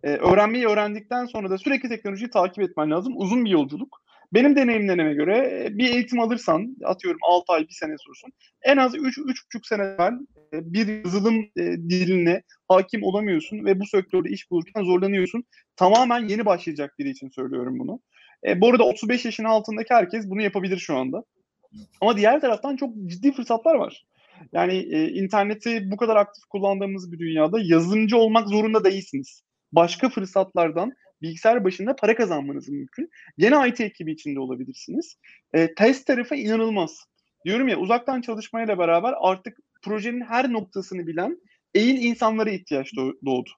E, 0.03 0.09
öğrenmeyi 0.09 0.67
öğrendikten 0.67 1.25
sonra 1.25 1.49
da 1.49 1.57
sürekli 1.57 1.89
teknolojiyi 1.89 2.29
takip 2.29 2.63
etmen 2.63 2.91
lazım. 2.91 3.13
Uzun 3.15 3.45
bir 3.45 3.49
yolculuk. 3.49 4.01
Benim 4.33 4.55
deneyimlerime 4.55 5.13
göre 5.13 5.63
e, 5.65 5.77
bir 5.77 5.93
eğitim 5.93 6.19
alırsan, 6.19 6.77
atıyorum 6.83 7.19
6 7.23 7.53
ay, 7.53 7.61
bir 7.61 7.73
sene 7.73 7.95
sorsun, 7.97 8.31
en 8.61 8.77
az 8.77 8.95
3-3,5 8.95 9.67
sene 9.67 9.83
evvel 9.83 10.13
e, 10.53 10.73
bir 10.73 11.03
yazılım 11.03 11.35
e, 11.57 11.63
diline 11.63 12.41
hakim 12.67 13.03
olamıyorsun 13.03 13.65
ve 13.65 13.79
bu 13.79 13.85
sektörde 13.85 14.29
iş 14.29 14.51
bulurken 14.51 14.83
zorlanıyorsun. 14.83 15.43
Tamamen 15.75 16.27
yeni 16.27 16.45
başlayacak 16.45 16.99
biri 16.99 17.09
için 17.09 17.29
söylüyorum 17.29 17.79
bunu. 17.79 17.99
E, 18.47 18.61
bu 18.61 18.69
arada 18.69 18.83
35 18.83 19.25
yaşın 19.25 19.43
altındaki 19.43 19.93
herkes 19.93 20.29
bunu 20.29 20.41
yapabilir 20.41 20.77
şu 20.77 20.97
anda. 20.97 21.23
Ama 22.01 22.17
diğer 22.17 22.41
taraftan 22.41 22.75
çok 22.75 22.95
ciddi 23.05 23.31
fırsatlar 23.31 23.75
var. 23.75 24.05
Yani 24.53 24.73
e, 24.73 25.09
interneti 25.09 25.91
bu 25.91 25.97
kadar 25.97 26.15
aktif 26.15 26.43
kullandığımız 26.45 27.11
bir 27.11 27.19
dünyada 27.19 27.59
yazılımcı 27.63 28.17
olmak 28.17 28.47
zorunda 28.47 28.83
değilsiniz. 28.83 29.41
Başka 29.71 30.09
fırsatlardan 30.09 30.93
bilgisayar 31.21 31.63
başında 31.63 31.95
para 31.95 32.15
kazanmanız 32.15 32.69
mümkün. 32.69 33.09
Yine 33.37 33.69
IT 33.69 33.81
ekibi 33.81 34.11
içinde 34.11 34.39
olabilirsiniz. 34.39 35.15
E, 35.53 35.73
test 35.73 36.07
tarafı 36.07 36.35
inanılmaz. 36.35 37.05
Diyorum 37.45 37.67
ya 37.67 37.77
uzaktan 37.77 38.21
çalışmayla 38.21 38.77
beraber 38.77 39.13
artık 39.21 39.57
projenin 39.83 40.21
her 40.21 40.53
noktasını 40.53 41.07
bilen 41.07 41.37
eğil 41.73 42.03
insanlara 42.03 42.49
ihtiyaç 42.49 42.95
doğdu. 43.25 43.49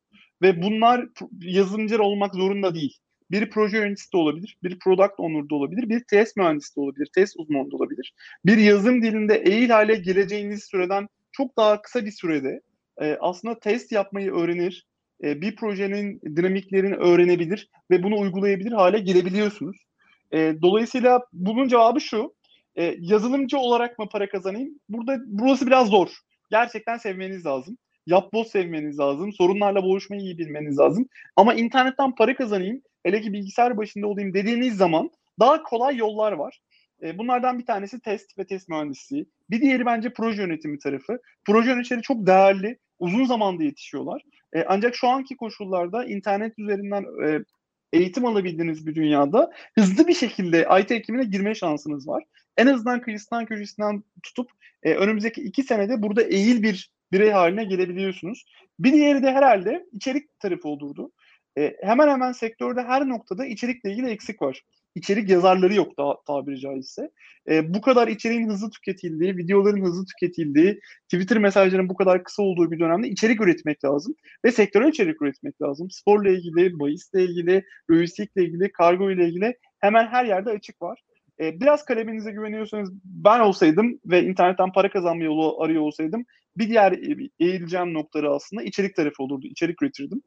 Ve 0.42 0.62
bunlar 0.62 1.06
yazılımcılar 1.42 2.00
olmak 2.00 2.36
zorunda 2.36 2.76
değil. 2.76 2.98
Bir 3.34 3.50
proje 3.50 3.78
yöneticisi 3.78 4.14
de 4.14 4.18
olabilir, 4.18 4.58
bir 4.64 4.80
product 4.80 5.20
owner 5.20 5.50
da 5.50 5.56
olabilir, 5.56 5.90
bir 5.90 6.04
test 6.04 6.38
mühendisi 6.38 6.76
de 6.76 6.80
olabilir, 6.80 7.10
test 7.16 7.36
uzmanı 7.38 7.72
da 7.72 7.76
olabilir. 7.76 8.14
Bir 8.46 8.58
yazım 8.58 9.02
dilinde 9.02 9.36
eğil 9.36 9.70
hale 9.70 9.96
geleceğiniz 9.96 10.64
süreden 10.64 11.08
çok 11.32 11.58
daha 11.58 11.82
kısa 11.82 12.06
bir 12.06 12.12
sürede 12.12 12.62
e, 13.02 13.18
aslında 13.22 13.60
test 13.60 13.92
yapmayı 13.92 14.34
öğrenir, 14.34 14.86
e, 15.24 15.42
bir 15.42 15.56
projenin 15.56 16.22
dinamiklerini 16.36 16.96
öğrenebilir 16.96 17.70
ve 17.92 18.04
bunu 18.04 18.20
uygulayabilir 18.20 18.72
hale 18.72 19.00
gelebiliyorsunuz. 19.00 19.78
E, 20.34 20.56
dolayısıyla 20.62 21.22
bunun 21.34 21.68
cevabı 21.68 22.02
şu, 22.02 22.34
e, 22.76 22.96
yazılımcı 23.00 23.58
olarak 23.58 24.00
mı 24.00 24.10
para 24.12 24.30
kazanayım? 24.30 24.80
Burada 24.90 25.18
burası 25.26 25.68
biraz 25.68 25.88
zor. 25.88 26.10
Gerçekten 26.52 26.98
sevmeniz 26.98 27.46
lazım. 27.46 27.78
Yapboz 28.08 28.48
sevmeniz 28.48 29.00
lazım. 29.00 29.34
Sorunlarla 29.34 29.84
boğuşmayı 29.84 30.22
iyi 30.22 30.38
bilmeniz 30.38 30.80
lazım. 30.80 31.08
Ama 31.36 31.54
internetten 31.54 32.16
para 32.16 32.36
kazanayım, 32.36 32.82
hele 33.04 33.22
ki 33.22 33.34
bilgisayar 33.34 33.78
başında 33.78 34.08
olayım 34.08 34.34
dediğiniz 34.34 34.78
zaman 34.78 35.12
daha 35.40 35.64
kolay 35.64 35.98
yollar 35.98 36.32
var. 36.32 36.62
E, 37.04 37.18
bunlardan 37.18 37.60
bir 37.60 37.66
tanesi 37.66 38.00
test 38.00 38.38
ve 38.38 38.46
test 38.46 38.70
mühendisliği. 38.70 39.26
Bir 39.50 39.62
diğeri 39.62 39.86
bence 39.86 40.14
proje 40.14 40.42
yönetimi 40.42 40.80
tarafı. 40.80 41.20
Proje 41.46 41.70
yöneticileri 41.70 42.02
çok 42.02 42.28
değerli, 42.28 42.78
uzun 43.00 43.26
zamanda 43.26 43.64
yetişiyorlar. 43.64 44.22
E, 44.54 44.64
ancak 44.68 44.96
şu 44.96 45.08
anki 45.08 45.38
koşullarda 45.38 46.06
internet 46.06 46.60
üzerinden 46.60 47.06
e, 47.26 47.44
eğitim 47.94 48.26
alabildiğiniz 48.26 48.88
bir 48.88 48.96
dünyada 48.96 49.52
hızlı 49.76 50.08
bir 50.08 50.14
şekilde 50.14 50.68
IT 50.82 50.92
ekibine 50.92 51.24
girme 51.24 51.56
şansınız 51.56 52.08
var. 52.08 52.24
En 52.58 52.68
azından 52.68 53.02
kıyısından 53.02 53.46
köşesinden 53.46 54.04
tutup 54.24 54.52
önümüzdeki 54.84 55.42
iki 55.42 55.64
senede 55.64 56.02
burada 56.02 56.24
eğil 56.24 56.64
bir 56.64 56.92
birey 57.12 57.32
haline 57.32 57.64
gelebiliyorsunuz. 57.64 58.46
Bir 58.80 58.94
diğeri 58.94 59.24
de 59.24 59.32
herhalde 59.32 59.86
içerik 59.92 60.40
tarafı 60.40 60.68
olurdu. 60.68 61.12
E, 61.58 61.76
hemen 61.82 62.08
hemen 62.08 62.32
sektörde 62.32 62.82
her 62.82 63.10
noktada 63.10 63.46
içerikle 63.46 63.92
ilgili 63.92 64.10
eksik 64.10 64.42
var 64.42 64.64
içerik 64.96 65.30
yazarları 65.30 65.74
yok 65.74 65.98
daha 65.98 66.24
tabiri 66.28 66.60
caizse. 66.60 67.10
E, 67.50 67.74
bu 67.74 67.82
kadar 67.82 68.08
içeriğin 68.08 68.50
hızlı 68.50 68.70
tüketildiği, 68.70 69.38
videoların 69.38 69.86
hızlı 69.86 70.06
tüketildiği, 70.06 70.80
Twitter 71.04 71.38
mesajlarının 71.38 71.90
bu 71.90 71.96
kadar 71.96 72.24
kısa 72.24 72.44
olduğu 72.44 72.72
bir 72.72 72.80
dönemde 72.80 73.08
içerik 73.08 73.42
üretmek 73.42 73.86
lazım. 73.86 74.16
Ve 74.46 74.52
sektörel 74.52 74.90
içerik 74.90 75.22
üretmek 75.22 75.62
lazım. 75.62 75.92
Sporla 75.92 76.30
ilgili, 76.30 76.80
bahisle 76.80 77.24
ilgili, 77.24 77.64
lojistikle 77.92 78.44
ilgili, 78.44 78.72
kargo 78.72 79.12
ile 79.12 79.28
ilgili 79.28 79.58
hemen 79.80 80.08
her 80.08 80.26
yerde 80.26 80.50
açık 80.50 80.82
var. 80.82 81.02
E, 81.40 81.60
biraz 81.60 81.86
kaleminize 81.86 82.32
güveniyorsanız 82.32 82.92
ben 83.04 83.40
olsaydım 83.40 84.00
ve 84.06 84.24
internetten 84.24 84.72
para 84.72 84.92
kazanma 84.92 85.24
yolu 85.24 85.62
arıyor 85.62 85.82
olsaydım 85.82 86.26
bir 86.58 86.70
diğer 86.70 86.92
e, 86.92 87.30
eğileceğim 87.40 87.94
noktaları 87.94 88.32
aslında 88.32 88.64
içerik 88.64 88.96
tarafı 88.96 89.24
olurdu. 89.24 89.48
İçerik 89.48 89.82
üretirdim. 89.82 90.22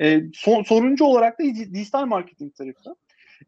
E, 0.00 0.22
son, 0.34 0.62
soruncu 0.62 1.04
olarak 1.04 1.40
da 1.40 1.44
dijital 1.44 2.06
marketing 2.06 2.54
tarafı 2.54 2.94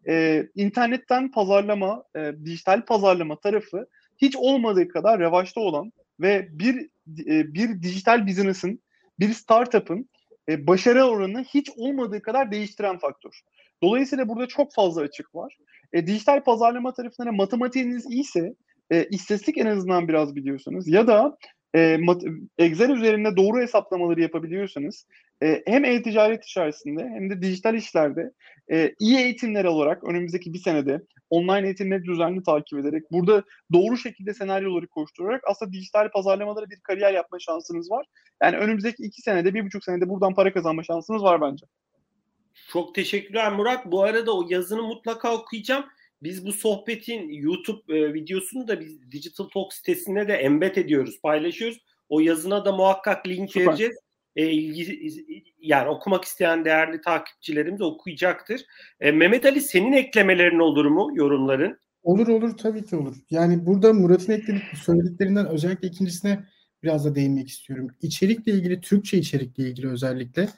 e, 0.09 0.47
internetten 0.55 1.31
pazarlama, 1.31 2.05
e, 2.17 2.33
dijital 2.45 2.85
pazarlama 2.85 3.41
tarafı 3.41 3.87
hiç 4.19 4.37
olmadığı 4.37 4.89
kadar 4.89 5.21
revaçta 5.21 5.61
olan 5.61 5.93
ve 6.21 6.49
bir 6.51 6.89
e, 7.27 7.55
bir 7.55 7.83
dijital 7.83 8.27
business'ın, 8.27 8.81
bir 9.21 9.33
startup'ın 9.33 10.09
e, 10.49 10.67
başarı 10.67 11.05
oranını 11.05 11.45
hiç 11.45 11.71
olmadığı 11.77 12.23
kadar 12.23 12.51
değiştiren 12.51 12.99
faktör. 12.99 13.41
Dolayısıyla 13.83 14.29
burada 14.29 14.47
çok 14.47 14.75
fazla 14.75 15.03
açık 15.03 15.35
var. 15.35 15.57
E, 15.93 16.07
dijital 16.07 16.45
pazarlama 16.45 16.93
tarafında 16.93 17.33
matematiğiniz 17.33 18.07
iyiyse, 18.07 18.55
e, 18.91 19.05
istatistik 19.05 19.59
en 19.59 19.67
azından 19.67 20.09
biraz 20.09 20.37
biliyorsunuz 20.37 20.89
ya 20.89 21.07
da 21.07 21.37
e, 21.77 21.99
Excel 22.59 22.91
üzerinde 22.91 23.37
doğru 23.37 23.61
hesaplamaları 23.61 24.21
yapabiliyorsanız 24.21 25.07
e, 25.43 25.63
hem 25.67 25.85
e-ticaret 25.85 26.45
içerisinde 26.45 27.03
hem 27.03 27.31
de 27.31 27.43
dijital 27.43 27.75
işlerde 27.75 28.33
e, 28.73 28.95
iyi 28.99 29.19
eğitimler 29.19 29.65
olarak 29.65 30.05
önümüzdeki 30.05 30.53
bir 30.53 30.59
senede 30.59 31.03
online 31.31 31.67
eğitimleri 31.67 32.05
düzenli 32.05 32.43
takip 32.43 32.79
ederek 32.79 33.13
burada 33.13 33.43
doğru 33.73 33.97
şekilde 33.97 34.35
senaryoları 34.35 34.87
koşturarak 34.87 35.43
aslında 35.47 35.73
dijital 35.73 36.11
pazarlamalara 36.11 36.71
bir 36.71 36.81
kariyer 36.81 37.13
yapma 37.13 37.39
şansınız 37.39 37.91
var. 37.91 38.07
Yani 38.43 38.57
önümüzdeki 38.57 39.03
iki 39.03 39.23
senede, 39.23 39.55
bir 39.55 39.65
buçuk 39.65 39.85
senede 39.85 40.09
buradan 40.09 40.35
para 40.35 40.53
kazanma 40.53 40.83
şansınız 40.83 41.23
var 41.23 41.41
bence. 41.41 41.67
Çok 42.73 42.95
teşekkürler 42.95 43.53
Murat. 43.53 43.87
Bu 43.87 44.03
arada 44.03 44.37
o 44.37 44.47
yazını 44.51 44.83
mutlaka 44.83 45.35
okuyacağım. 45.35 45.85
Biz 46.23 46.47
bu 46.47 46.53
sohbetin 46.53 47.29
YouTube 47.29 47.99
e, 47.99 48.15
videosunu 48.15 48.69
da 48.69 48.81
biz 48.81 49.13
Digital 49.13 49.45
Talk 49.45 49.73
sitesine 49.73 50.29
de 50.29 50.35
embed 50.35 50.77
ediyoruz, 50.77 51.21
paylaşıyoruz. 51.23 51.79
O 52.09 52.21
yazına 52.21 52.65
da 52.65 52.73
muhakkak 52.73 53.29
link 53.29 53.53
Süper. 53.53 53.67
vereceğiz. 53.67 53.97
E, 54.37 54.45
yani 55.61 55.89
okumak 55.89 56.25
isteyen 56.25 56.65
değerli 56.65 57.01
takipçilerimiz 57.01 57.81
okuyacaktır. 57.81 58.61
E, 59.01 59.13
Mehmet 59.13 59.47
Ali 59.47 59.61
senin 59.61 59.93
eklemelerin 59.93 60.59
olur 60.59 60.85
mu 60.85 61.11
yorumların? 61.15 61.79
Olur 62.03 62.29
olur 62.29 62.57
tabii 62.57 62.85
ki 62.85 62.97
olur. 62.97 63.17
Yani 63.31 63.67
burada 63.67 63.93
Murat'ın 63.93 64.33
ekledik 64.33 64.63
söylediklerinden 64.85 65.47
özellikle 65.47 65.89
ikincisine 65.89 66.45
biraz 66.83 67.05
da 67.05 67.15
değinmek 67.15 67.49
istiyorum. 67.49 67.91
İçerikle 68.03 68.53
ilgili, 68.53 68.81
Türkçe 68.81 69.19
içerikle 69.19 69.69
ilgili 69.69 69.89
özellikle 69.89 70.49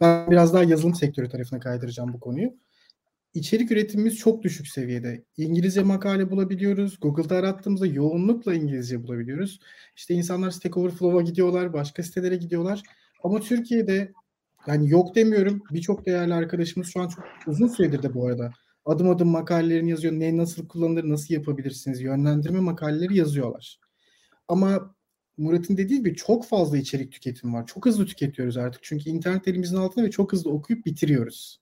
ben 0.00 0.30
biraz 0.30 0.54
daha 0.54 0.64
yazılım 0.64 0.94
sektörü 0.94 1.28
tarafına 1.28 1.60
kaydıracağım 1.60 2.12
bu 2.12 2.20
konuyu 2.20 2.54
içerik 3.34 3.72
üretimimiz 3.72 4.16
çok 4.16 4.42
düşük 4.42 4.68
seviyede. 4.68 5.24
İngilizce 5.36 5.82
makale 5.82 6.30
bulabiliyoruz. 6.30 6.98
Google'da 7.00 7.36
arattığımızda 7.36 7.86
yoğunlukla 7.86 8.54
İngilizce 8.54 9.02
bulabiliyoruz. 9.02 9.60
İşte 9.96 10.14
insanlar 10.14 10.50
Stack 10.50 10.76
Overflow'a 10.76 11.22
gidiyorlar, 11.22 11.72
başka 11.72 12.02
sitelere 12.02 12.36
gidiyorlar. 12.36 12.82
Ama 13.22 13.40
Türkiye'de 13.40 14.12
yani 14.66 14.90
yok 14.90 15.14
demiyorum. 15.14 15.62
Birçok 15.70 16.06
değerli 16.06 16.34
arkadaşımız 16.34 16.88
şu 16.88 17.00
an 17.00 17.08
çok 17.08 17.24
uzun 17.46 17.68
süredir 17.68 18.02
de 18.02 18.14
bu 18.14 18.26
arada 18.26 18.52
adım 18.84 19.10
adım 19.10 19.28
makalelerini 19.28 19.90
yazıyor. 19.90 20.12
Ne 20.12 20.36
nasıl 20.36 20.68
kullanılır, 20.68 21.08
nasıl 21.08 21.34
yapabilirsiniz? 21.34 22.00
Yönlendirme 22.00 22.60
makaleleri 22.60 23.16
yazıyorlar. 23.16 23.80
Ama 24.48 24.94
Murat'ın 25.38 25.76
dediği 25.76 25.98
gibi 25.98 26.14
çok 26.14 26.46
fazla 26.46 26.78
içerik 26.78 27.12
tüketim 27.12 27.54
var. 27.54 27.66
Çok 27.66 27.86
hızlı 27.86 28.06
tüketiyoruz 28.06 28.56
artık. 28.56 28.82
Çünkü 28.82 29.10
internet 29.10 29.48
elimizin 29.48 29.76
altında 29.76 30.04
ve 30.04 30.10
çok 30.10 30.32
hızlı 30.32 30.50
okuyup 30.50 30.86
bitiriyoruz. 30.86 31.61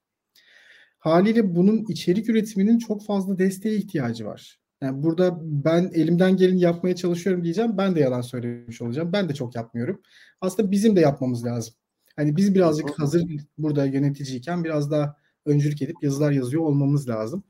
Haliyle 1.01 1.55
bunun 1.55 1.85
içerik 1.89 2.29
üretiminin 2.29 2.79
çok 2.79 3.07
fazla 3.07 3.39
desteğe 3.39 3.77
ihtiyacı 3.77 4.27
var. 4.27 4.61
Yani 4.83 5.03
burada 5.03 5.39
ben 5.43 5.91
elimden 5.95 6.37
geleni 6.37 6.61
yapmaya 6.61 6.97
çalışıyorum 6.97 7.45
diyeceğim. 7.45 7.79
Ben 7.79 7.95
de 7.95 8.01
yalan 8.01 8.21
söylemiş 8.21 8.83
olacağım. 8.83 9.13
Ben 9.13 9.29
de 9.29 9.35
çok 9.35 9.55
yapmıyorum. 9.55 10.03
Aslında 10.41 10.71
bizim 10.71 10.97
de 10.97 11.01
yapmamız 11.01 11.45
lazım. 11.45 11.75
Hani 12.17 12.37
biz 12.37 12.55
birazcık 12.55 12.99
hazır 12.99 13.27
burada 13.59 13.87
yöneticiyken 13.87 14.65
biraz 14.65 14.91
daha 14.91 15.17
öncülük 15.47 15.83
edip 15.83 15.97
yazılar 16.03 16.33
yazıyor 16.33 16.63
olmamız 16.63 17.09
lazım. 17.09 17.45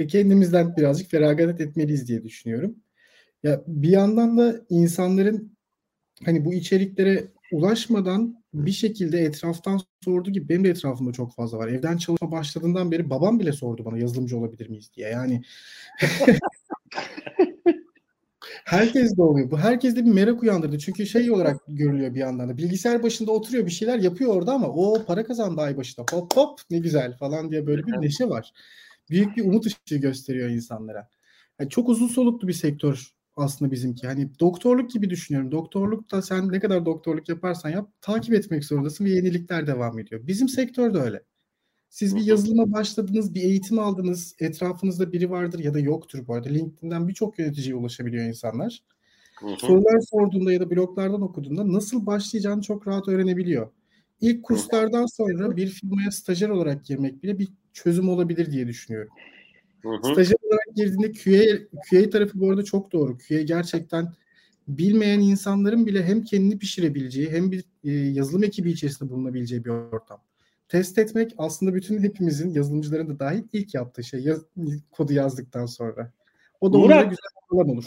Ve 0.00 0.06
kendimizden 0.06 0.76
birazcık 0.76 1.10
feragat 1.10 1.60
etmeliyiz 1.60 2.08
diye 2.08 2.24
düşünüyorum. 2.24 2.76
Ya 3.42 3.62
bir 3.66 3.88
yandan 3.88 4.38
da 4.38 4.60
insanların 4.68 5.56
hani 6.24 6.44
bu 6.44 6.54
içeriklere 6.54 7.28
ulaşmadan 7.52 8.43
bir 8.54 8.72
şekilde 8.72 9.18
etraftan 9.18 9.80
sordu 10.04 10.30
gibi 10.30 10.48
benim 10.48 10.64
de 10.64 10.68
etrafımda 10.68 11.12
çok 11.12 11.34
fazla 11.34 11.58
var. 11.58 11.68
Evden 11.68 11.96
çalışma 11.96 12.32
başladığından 12.32 12.92
beri 12.92 13.10
babam 13.10 13.40
bile 13.40 13.52
sordu 13.52 13.84
bana 13.84 13.98
yazılımcı 13.98 14.38
olabilir 14.38 14.68
miyiz 14.68 14.90
diye. 14.96 15.08
Yani 15.08 15.42
herkes 18.64 19.16
de 19.16 19.22
oluyor. 19.22 19.50
Bu 19.50 19.58
herkes 19.58 19.96
de 19.96 20.04
bir 20.06 20.12
merak 20.12 20.42
uyandırdı. 20.42 20.78
Çünkü 20.78 21.06
şey 21.06 21.30
olarak 21.30 21.60
görülüyor 21.68 22.14
bir 22.14 22.20
yandan 22.20 22.48
da. 22.48 22.56
Bilgisayar 22.56 23.02
başında 23.02 23.32
oturuyor 23.32 23.66
bir 23.66 23.70
şeyler 23.70 23.98
yapıyor 23.98 24.34
orada 24.36 24.52
ama 24.52 24.68
o 24.68 25.04
para 25.04 25.24
kazandı 25.24 25.60
ay 25.60 25.76
başında. 25.76 26.06
Hop 26.10 26.36
hop 26.36 26.60
ne 26.70 26.78
güzel 26.78 27.16
falan 27.16 27.50
diye 27.50 27.66
böyle 27.66 27.86
bir 27.86 27.92
neşe 28.00 28.28
var. 28.28 28.52
Büyük 29.10 29.36
bir 29.36 29.44
umut 29.44 29.66
ışığı 29.66 29.96
gösteriyor 29.96 30.48
insanlara. 30.48 31.08
Yani 31.60 31.70
çok 31.70 31.88
uzun 31.88 32.08
soluklu 32.08 32.48
bir 32.48 32.52
sektör 32.52 33.14
aslında 33.36 33.70
bizimki. 33.70 34.06
Hani 34.06 34.38
doktorluk 34.40 34.90
gibi 34.90 35.10
düşünüyorum. 35.10 35.52
Doktorlukta 35.52 36.22
sen 36.22 36.52
ne 36.52 36.60
kadar 36.60 36.86
doktorluk 36.86 37.28
yaparsan 37.28 37.70
yap 37.70 37.90
takip 38.00 38.34
etmek 38.34 38.64
zorundasın 38.64 39.04
ve 39.04 39.10
yenilikler 39.10 39.66
devam 39.66 39.98
ediyor. 39.98 40.26
Bizim 40.26 40.48
sektör 40.48 40.94
de 40.94 40.98
öyle. 40.98 41.22
Siz 41.88 42.16
bir 42.16 42.20
yazılıma 42.20 42.72
başladınız, 42.72 43.34
bir 43.34 43.42
eğitim 43.42 43.78
aldınız, 43.78 44.34
etrafınızda 44.38 45.12
biri 45.12 45.30
vardır 45.30 45.58
ya 45.58 45.74
da 45.74 45.78
yoktur 45.78 46.26
bu 46.26 46.34
arada. 46.34 46.48
LinkedIn'den 46.48 47.08
birçok 47.08 47.38
yöneticiye 47.38 47.76
ulaşabiliyor 47.76 48.24
insanlar. 48.24 48.82
Sorular 49.58 50.00
sorduğunda 50.00 50.52
ya 50.52 50.60
da 50.60 50.70
bloglardan 50.70 51.22
okuduğunda 51.22 51.72
nasıl 51.72 52.06
başlayacağını 52.06 52.62
çok 52.62 52.88
rahat 52.88 53.08
öğrenebiliyor. 53.08 53.70
İlk 54.20 54.42
kurslardan 54.42 55.06
sonra 55.06 55.56
bir 55.56 55.66
firmaya 55.66 56.10
stajyer 56.10 56.48
olarak 56.48 56.84
girmek 56.84 57.22
bile 57.22 57.38
bir 57.38 57.48
çözüm 57.72 58.08
olabilir 58.08 58.50
diye 58.50 58.66
düşünüyorum. 58.66 59.12
Stajyer 60.02 60.36
olarak 60.42 60.76
girdiğinde 60.76 61.12
QA, 61.12 61.58
QA 61.90 62.10
tarafı 62.10 62.40
bu 62.40 62.50
arada 62.50 62.64
çok 62.64 62.92
doğru. 62.92 63.18
QA 63.28 63.40
gerçekten 63.40 64.12
bilmeyen 64.68 65.20
insanların 65.20 65.86
bile 65.86 66.04
hem 66.04 66.24
kendini 66.24 66.58
pişirebileceği 66.58 67.30
hem 67.30 67.52
bir 67.52 67.64
e, 67.84 67.90
yazılım 67.90 68.44
ekibi 68.44 68.70
içerisinde 68.70 69.10
bulunabileceği 69.10 69.64
bir 69.64 69.70
ortam. 69.70 70.20
Test 70.68 70.98
etmek 70.98 71.34
aslında 71.38 71.74
bütün 71.74 72.02
hepimizin 72.02 72.50
yazılımcıların 72.50 73.08
da 73.08 73.18
dahil 73.18 73.42
ilk 73.52 73.74
yaptığı 73.74 74.04
şey 74.04 74.20
yaz, 74.20 74.42
kodu 74.90 75.12
yazdıktan 75.12 75.66
sonra. 75.66 76.12
O 76.60 76.72
da 76.72 76.78
Murat, 76.78 77.10
güzel 77.10 77.16
bir 77.52 77.56
alan 77.56 77.68
olur. 77.68 77.84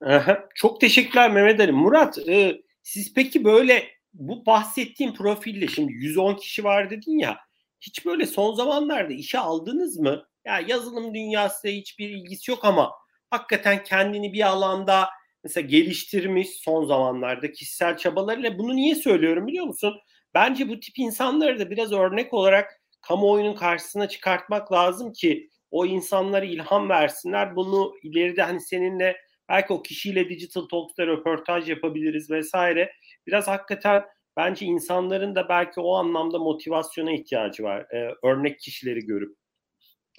Aha, 0.00 0.48
çok 0.54 0.80
teşekkürler 0.80 1.32
Mehmet 1.32 1.60
Ali. 1.60 1.72
Murat 1.72 2.18
e, 2.28 2.62
siz 2.82 3.14
peki 3.14 3.44
böyle 3.44 3.84
bu 4.14 4.46
bahsettiğim 4.46 5.14
profille 5.14 5.68
şimdi 5.68 5.92
110 5.92 6.34
kişi 6.34 6.64
var 6.64 6.90
dedin 6.90 7.18
ya 7.18 7.38
hiç 7.80 8.06
böyle 8.06 8.26
son 8.26 8.54
zamanlarda 8.54 9.12
işe 9.12 9.38
aldınız 9.38 9.98
mı? 9.98 10.24
Ya 10.44 10.60
yazılım 10.60 11.14
dünyasıyla 11.14 11.76
hiçbir 11.76 12.08
ilgisi 12.10 12.50
yok 12.50 12.64
ama 12.64 12.92
hakikaten 13.30 13.84
kendini 13.84 14.32
bir 14.32 14.46
alanda 14.48 15.08
mesela 15.44 15.66
geliştirmiş 15.66 16.48
son 16.48 16.84
zamanlarda 16.84 17.52
kişisel 17.52 17.96
çabalarıyla. 17.96 18.58
Bunu 18.58 18.76
niye 18.76 18.94
söylüyorum 18.94 19.46
biliyor 19.46 19.66
musun? 19.66 20.00
Bence 20.34 20.68
bu 20.68 20.80
tip 20.80 20.98
insanları 20.98 21.58
da 21.58 21.70
biraz 21.70 21.92
örnek 21.92 22.34
olarak 22.34 22.80
kamuoyunun 23.00 23.54
karşısına 23.54 24.08
çıkartmak 24.08 24.72
lazım 24.72 25.12
ki 25.12 25.50
o 25.70 25.86
insanlara 25.86 26.44
ilham 26.44 26.88
versinler. 26.88 27.56
Bunu 27.56 27.94
ileride 28.02 28.42
hani 28.42 28.60
seninle 28.60 29.16
belki 29.48 29.72
o 29.72 29.82
kişiyle 29.82 30.28
Digital 30.28 30.62
Talks'ta 30.68 31.06
röportaj 31.06 31.68
yapabiliriz 31.68 32.30
vesaire. 32.30 32.92
Biraz 33.26 33.48
hakikaten 33.48 34.04
bence 34.36 34.66
insanların 34.66 35.34
da 35.34 35.48
belki 35.48 35.80
o 35.80 35.94
anlamda 35.94 36.38
motivasyona 36.38 37.12
ihtiyacı 37.12 37.62
var. 37.62 37.86
Ee, 37.94 38.14
örnek 38.22 38.60
kişileri 38.60 39.00
görüp. 39.00 39.39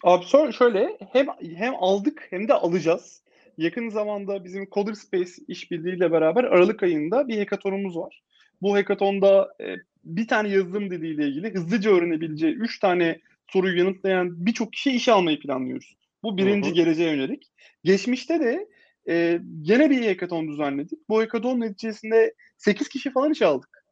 Abi 0.03 0.25
şöyle 0.53 0.97
hem 1.11 1.27
hem 1.55 1.73
aldık 1.79 2.27
hem 2.29 2.47
de 2.47 2.53
alacağız. 2.53 3.21
Yakın 3.57 3.89
zamanda 3.89 4.43
bizim 4.43 4.69
Coder 4.71 4.93
Space 4.93 5.31
işbirliğiyle 5.47 6.11
beraber 6.11 6.43
Aralık 6.43 6.83
ayında 6.83 7.27
bir 7.27 7.37
hackathonumuz 7.37 7.97
var. 7.97 8.21
Bu 8.61 8.75
hackathonda 8.75 9.55
e, 9.61 9.75
bir 10.03 10.27
tane 10.27 10.49
yazılım 10.49 10.91
diliyle 10.91 11.27
ilgili 11.27 11.53
hızlıca 11.53 11.91
öğrenebileceği 11.91 12.53
3 12.53 12.79
tane 12.79 13.19
soruyu 13.47 13.77
yanıtlayan 13.77 14.45
birçok 14.45 14.73
kişi 14.73 14.91
işe 14.91 15.11
almayı 15.11 15.39
planlıyoruz. 15.39 15.95
Bu 16.23 16.37
birinci 16.37 16.67
hı 16.67 16.71
hı. 16.71 16.75
geleceğe 16.75 17.11
yönelik. 17.11 17.51
Geçmişte 17.83 18.39
de 18.39 18.67
e, 19.09 19.39
gene 19.61 19.89
bir 19.89 20.07
hackathon 20.07 20.47
düzenledik. 20.47 21.09
Bu 21.09 21.19
hackathon 21.19 21.59
neticesinde 21.59 22.33
8 22.57 22.89
kişi 22.89 23.11
falan 23.11 23.31
iş 23.31 23.41
aldık. 23.41 23.85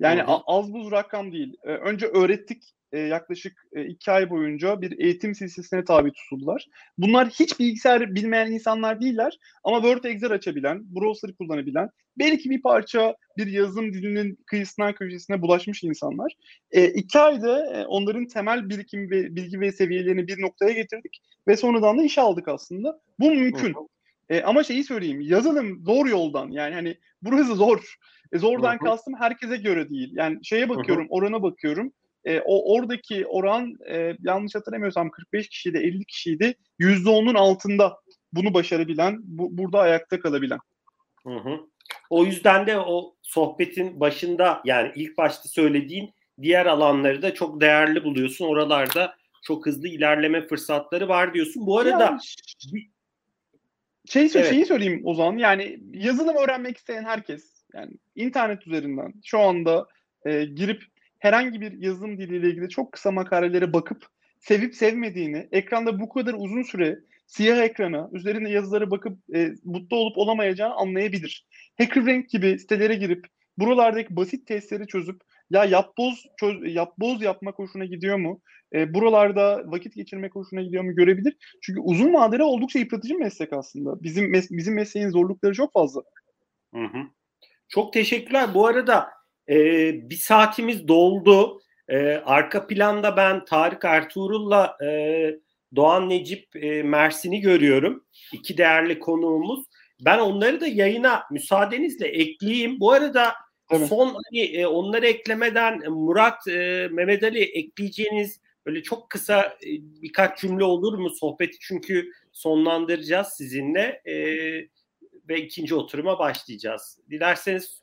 Yani 0.00 0.22
hı 0.22 0.26
hı. 0.26 0.36
az 0.46 0.72
buz 0.72 0.90
rakam 0.90 1.32
değil. 1.32 1.56
E, 1.64 1.68
önce 1.68 2.06
öğrettik 2.06 2.62
e, 2.94 2.98
yaklaşık 2.98 3.66
e, 3.72 3.84
iki 3.84 4.10
ay 4.10 4.30
boyunca 4.30 4.80
bir 4.80 4.98
eğitim 4.98 5.34
silsilesine 5.34 5.84
tabi 5.84 6.12
tutuldular. 6.12 6.66
Bunlar 6.98 7.28
hiç 7.28 7.60
bilgisayar 7.60 8.14
bilmeyen 8.14 8.50
insanlar 8.50 9.00
değiller 9.00 9.38
ama 9.64 9.82
Word 9.82 10.04
Excel 10.04 10.32
açabilen, 10.32 10.94
browser'ı 10.94 11.34
kullanabilen, 11.34 11.90
belki 12.18 12.50
bir 12.50 12.62
parça 12.62 13.16
bir 13.38 13.46
yazılım 13.46 13.92
dilinin 13.92 14.38
kıyısından 14.46 14.92
köşesine 14.92 15.42
bulaşmış 15.42 15.84
insanlar. 15.84 16.32
E, 16.70 16.84
iki 16.84 17.18
ayda 17.18 17.80
e, 17.80 17.86
onların 17.86 18.26
temel 18.26 18.68
birikim 18.68 19.10
ve 19.10 19.36
bilgi 19.36 19.60
ve 19.60 19.72
seviyelerini 19.72 20.28
bir 20.28 20.42
noktaya 20.42 20.72
getirdik 20.72 21.22
ve 21.48 21.56
sonradan 21.56 21.98
da 21.98 22.02
iş 22.02 22.18
aldık 22.18 22.48
aslında. 22.48 23.00
Bu 23.20 23.30
mümkün. 23.30 23.74
E, 24.28 24.42
ama 24.42 24.64
şeyi 24.64 24.84
söyleyeyim, 24.84 25.20
yazılım 25.20 25.84
zor 25.84 26.06
yoldan 26.06 26.50
yani 26.50 26.74
hani 26.74 26.96
burası 27.22 27.54
zor. 27.54 27.96
E, 28.32 28.38
zordan 28.38 28.72
Hı-hı. 28.72 28.84
kastım 28.84 29.14
herkese 29.18 29.56
göre 29.56 29.90
değil. 29.90 30.12
Yani 30.16 30.38
şeye 30.42 30.68
bakıyorum, 30.68 31.04
Hı-hı. 31.04 31.12
orana 31.12 31.42
bakıyorum 31.42 31.92
e, 32.24 32.40
o 32.40 32.74
oradaki 32.74 33.26
oran 33.26 33.74
e, 33.88 34.16
yanlış 34.22 34.54
hatırlamıyorsam 34.54 35.10
45 35.10 35.48
kişiydi, 35.48 35.78
50 35.78 36.04
kişiydi. 36.04 36.54
%10'un 36.80 37.34
altında 37.34 37.96
bunu 38.32 38.54
başarabilen, 38.54 39.18
bu, 39.22 39.58
burada 39.58 39.78
ayakta 39.78 40.20
kalabilen. 40.20 40.58
Hı 41.26 41.34
hı. 41.34 41.60
O 42.10 42.24
yüzden 42.24 42.66
de 42.66 42.78
o 42.78 43.14
sohbetin 43.22 44.00
başında 44.00 44.62
yani 44.64 44.92
ilk 44.94 45.18
başta 45.18 45.48
söylediğin 45.48 46.10
diğer 46.42 46.66
alanları 46.66 47.22
da 47.22 47.34
çok 47.34 47.60
değerli 47.60 48.04
buluyorsun. 48.04 48.44
Oralarda 48.44 49.14
çok 49.42 49.66
hızlı 49.66 49.88
ilerleme 49.88 50.46
fırsatları 50.46 51.08
var 51.08 51.34
diyorsun. 51.34 51.66
Bu 51.66 51.78
arada 51.78 52.04
yani, 52.04 52.20
şey 54.08 54.22
evet. 54.22 54.50
şeyi 54.50 54.66
söyleyeyim 54.66 55.00
o 55.04 55.14
zaman. 55.14 55.36
Yani 55.36 55.78
yazılım 55.92 56.36
öğrenmek 56.36 56.76
isteyen 56.76 57.04
herkes 57.04 57.64
yani 57.74 57.92
internet 58.14 58.66
üzerinden 58.66 59.12
şu 59.24 59.38
anda 59.38 59.86
e, 60.26 60.44
girip 60.44 60.82
herhangi 61.24 61.60
bir 61.60 61.72
yazılım 61.72 62.18
diliyle 62.18 62.48
ilgili 62.48 62.68
çok 62.68 62.92
kısa 62.92 63.10
makalelere 63.10 63.72
bakıp 63.72 64.06
sevip 64.40 64.74
sevmediğini, 64.74 65.48
ekranda 65.52 66.00
bu 66.00 66.08
kadar 66.08 66.34
uzun 66.36 66.62
süre 66.62 66.98
siyah 67.26 67.58
ekrana, 67.58 68.10
üzerinde 68.12 68.50
yazılara 68.50 68.90
bakıp 68.90 69.18
e, 69.34 69.52
mutlu 69.64 69.96
olup 69.96 70.18
olamayacağını 70.18 70.74
anlayabilir. 70.74 71.46
HackerRank 71.78 72.28
gibi 72.28 72.58
sitelere 72.58 72.94
girip 72.94 73.26
buralardaki 73.58 74.16
basit 74.16 74.46
testleri 74.46 74.86
çözüp 74.86 75.20
ya 75.50 75.64
yapboz 75.64 76.26
çöz, 76.40 76.74
yapboz 76.74 77.22
yapmak 77.22 77.58
hoşuna 77.58 77.84
gidiyor 77.84 78.16
mu? 78.16 78.40
E, 78.74 78.94
buralarda 78.94 79.62
vakit 79.66 79.94
geçirmek 79.94 80.34
hoşuna 80.34 80.62
gidiyor 80.62 80.84
mu 80.84 80.94
görebilir. 80.94 81.36
Çünkü 81.62 81.80
uzun 81.80 82.14
vadede 82.14 82.42
oldukça 82.42 82.78
yıpratıcı 82.78 83.18
meslek 83.18 83.52
aslında. 83.52 84.02
Bizim 84.02 84.34
mes- 84.34 84.56
bizim 84.56 84.74
mesleğin 84.74 85.10
zorlukları 85.10 85.54
çok 85.54 85.72
fazla. 85.72 86.02
Hı 86.74 86.84
hı. 86.84 86.98
Çok 87.68 87.92
teşekkürler. 87.92 88.54
Bu 88.54 88.66
arada 88.66 89.23
e, 89.48 89.56
bir 90.10 90.16
saatimiz 90.16 90.88
doldu. 90.88 91.60
E, 91.88 92.16
arka 92.16 92.66
planda 92.66 93.16
ben 93.16 93.44
Tarık 93.44 93.84
Ertuğrul'la 93.84 94.76
e, 94.84 94.88
Doğan 95.76 96.08
Necip 96.08 96.56
e, 96.56 96.82
Mersin'i 96.82 97.40
görüyorum. 97.40 98.04
İki 98.32 98.58
değerli 98.58 98.98
konuğumuz. 98.98 99.64
Ben 100.00 100.18
onları 100.18 100.60
da 100.60 100.66
yayına 100.66 101.22
müsaadenizle 101.30 102.08
ekleyeyim. 102.08 102.80
Bu 102.80 102.92
arada 102.92 103.32
evet. 103.70 103.88
son 103.88 104.06
hani 104.06 104.40
e, 104.40 104.66
onları 104.66 105.06
eklemeden 105.06 105.90
Murat, 105.90 106.48
e, 106.48 106.88
Mehmet 106.92 107.22
Ali 107.22 107.42
ekleyeceğiniz 107.42 108.40
böyle 108.66 108.82
çok 108.82 109.10
kısa 109.10 109.42
e, 109.42 109.68
birkaç 110.02 110.40
cümle 110.40 110.64
olur 110.64 110.98
mu 110.98 111.10
sohbeti 111.10 111.56
çünkü 111.60 112.10
sonlandıracağız 112.32 113.28
sizinle 113.28 114.02
e, 114.04 114.14
ve 115.28 115.40
ikinci 115.40 115.74
oturuma 115.74 116.18
başlayacağız. 116.18 116.98
Dilerseniz 117.10 117.82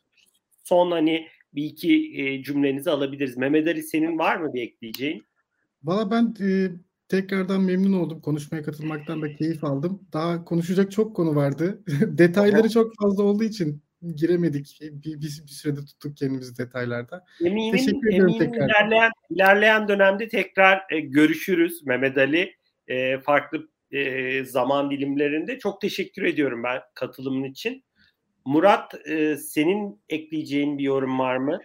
son 0.64 0.92
hani 0.92 1.28
bir 1.54 1.64
iki 1.64 2.22
e, 2.22 2.44
cümlenizi 2.44 2.90
alabiliriz. 2.90 3.38
Mehmet 3.38 3.68
Ali 3.68 3.84
senin 3.84 4.18
var 4.18 4.38
mı 4.38 4.54
bir 4.54 4.62
ekleyeceğin? 4.62 5.26
Valla 5.84 6.12
ben 6.12 6.36
e, 6.42 6.72
tekrardan 7.08 7.62
memnun 7.62 7.94
oldum. 7.94 8.22
Konuşmaya 8.22 8.64
katılmaktan 8.64 9.22
da 9.22 9.36
keyif 9.36 9.64
aldım. 9.64 10.02
Daha 10.14 10.46
konuşacak 10.46 10.92
çok 10.92 11.16
konu 11.16 11.36
vardı. 11.36 11.84
Detayları 12.18 12.70
çok 12.70 12.92
fazla 13.02 13.24
olduğu 13.24 13.44
için 13.44 13.84
giremedik. 14.16 14.80
Bir, 14.82 15.04
bir, 15.04 15.22
bir 15.22 15.52
sürede 15.52 15.80
tuttuk 15.86 16.18
kendimizi 16.18 16.58
detaylarda. 16.58 17.26
Eminim, 17.42 17.78
Teşekkür 17.78 18.14
eminim 18.14 18.40
tekrar. 18.40 18.70
Ilerleyen, 18.70 19.12
ilerleyen 19.30 19.88
dönemde 19.88 20.28
tekrar 20.28 20.82
e, 20.92 21.00
görüşürüz 21.00 21.86
Mehmet 21.86 22.18
Ali. 22.18 22.56
E, 22.88 23.20
farklı 23.20 23.68
e, 23.92 24.44
zaman 24.46 24.92
dilimlerinde. 24.92 25.60
Çok 25.60 25.82
teşekkür 25.82 26.24
ediyorum 26.24 26.64
ben 26.64 26.80
katılımın 26.94 27.44
için. 27.44 27.84
Murat 28.46 29.08
e, 29.08 29.38
senin 29.38 30.02
ekleyeceğin 30.10 30.78
bir 30.78 30.84
yorum 30.84 31.20
var 31.20 31.38
mı? 31.38 31.60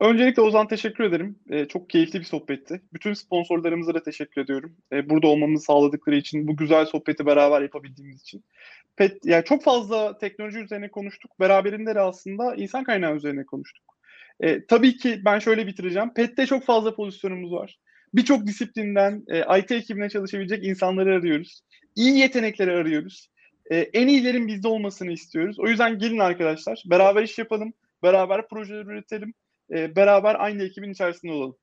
Öncelikle 0.00 0.42
Ozan 0.42 0.68
teşekkür 0.68 1.04
ederim. 1.04 1.38
E, 1.50 1.68
çok 1.68 1.90
keyifli 1.90 2.20
bir 2.20 2.24
sohbetti. 2.24 2.82
Bütün 2.92 3.14
sponsorlarımıza 3.14 3.94
da 3.94 4.02
teşekkür 4.02 4.40
ediyorum. 4.40 4.76
E, 4.92 5.10
burada 5.10 5.26
olmamızı 5.26 5.64
sağladıkları 5.64 6.16
için, 6.16 6.48
bu 6.48 6.56
güzel 6.56 6.86
sohbeti 6.86 7.26
beraber 7.26 7.62
yapabildiğimiz 7.62 8.20
için. 8.20 8.44
Pet, 8.96 9.18
yani 9.24 9.44
çok 9.44 9.64
fazla 9.64 10.18
teknoloji 10.18 10.58
üzerine 10.58 10.90
konuştuk. 10.90 11.40
Beraberinde 11.40 11.94
de 11.94 12.00
aslında 12.00 12.54
insan 12.54 12.84
kaynağı 12.84 13.16
üzerine 13.16 13.46
konuştuk. 13.46 13.84
E, 14.40 14.66
tabii 14.66 14.96
ki 14.96 15.20
ben 15.24 15.38
şöyle 15.38 15.66
bitireceğim. 15.66 16.14
PET'te 16.14 16.46
çok 16.46 16.64
fazla 16.64 16.94
pozisyonumuz 16.94 17.52
var. 17.52 17.78
Birçok 18.14 18.46
disiplinden 18.46 19.24
e, 19.28 19.58
IT 19.58 19.72
ekibine 19.72 20.08
çalışabilecek 20.08 20.64
insanları 20.64 21.14
arıyoruz. 21.14 21.60
İyi 21.96 22.18
yetenekleri 22.18 22.72
arıyoruz 22.72 23.31
e, 23.70 23.76
en 23.76 24.08
iyilerin 24.08 24.48
bizde 24.48 24.68
olmasını 24.68 25.12
istiyoruz. 25.12 25.58
O 25.58 25.66
yüzden 25.66 25.98
gelin 25.98 26.18
arkadaşlar. 26.18 26.82
Beraber 26.86 27.22
iş 27.22 27.38
yapalım. 27.38 27.72
Beraber 28.02 28.48
projeler 28.48 28.84
üretelim. 28.84 29.34
E, 29.70 29.96
beraber 29.96 30.36
aynı 30.38 30.64
ekibin 30.64 30.92
içerisinde 30.92 31.32
olalım. 31.32 31.56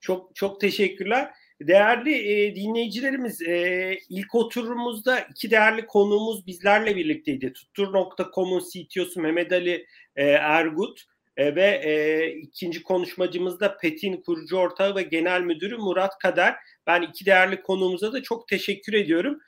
Çok 0.00 0.36
çok 0.36 0.60
teşekkürler. 0.60 1.30
Değerli 1.60 2.14
e, 2.32 2.54
dinleyicilerimiz 2.54 3.42
e, 3.42 3.98
ilk 4.08 4.34
oturumumuzda 4.34 5.20
iki 5.20 5.50
değerli 5.50 5.86
konuğumuz 5.86 6.46
bizlerle 6.46 6.96
birlikteydi. 6.96 7.52
Tuttur.com'un 7.52 8.62
CTO'su 8.72 9.20
Mehmet 9.20 9.52
Ali 9.52 9.86
e, 10.16 10.24
Ergut 10.24 11.04
e, 11.36 11.54
ve 11.54 11.80
e, 11.84 12.26
ikinci 12.30 12.82
konuşmacımız 12.82 13.60
da 13.60 13.76
PET'in 13.76 14.22
kurucu 14.22 14.56
ortağı 14.56 14.96
ve 14.96 15.02
genel 15.02 15.40
müdürü 15.40 15.76
Murat 15.76 16.18
Kader. 16.18 16.56
Ben 16.86 17.02
iki 17.02 17.26
değerli 17.26 17.62
konuğumuza 17.62 18.12
da 18.12 18.22
çok 18.22 18.48
teşekkür 18.48 18.92
ediyorum. 18.92 19.40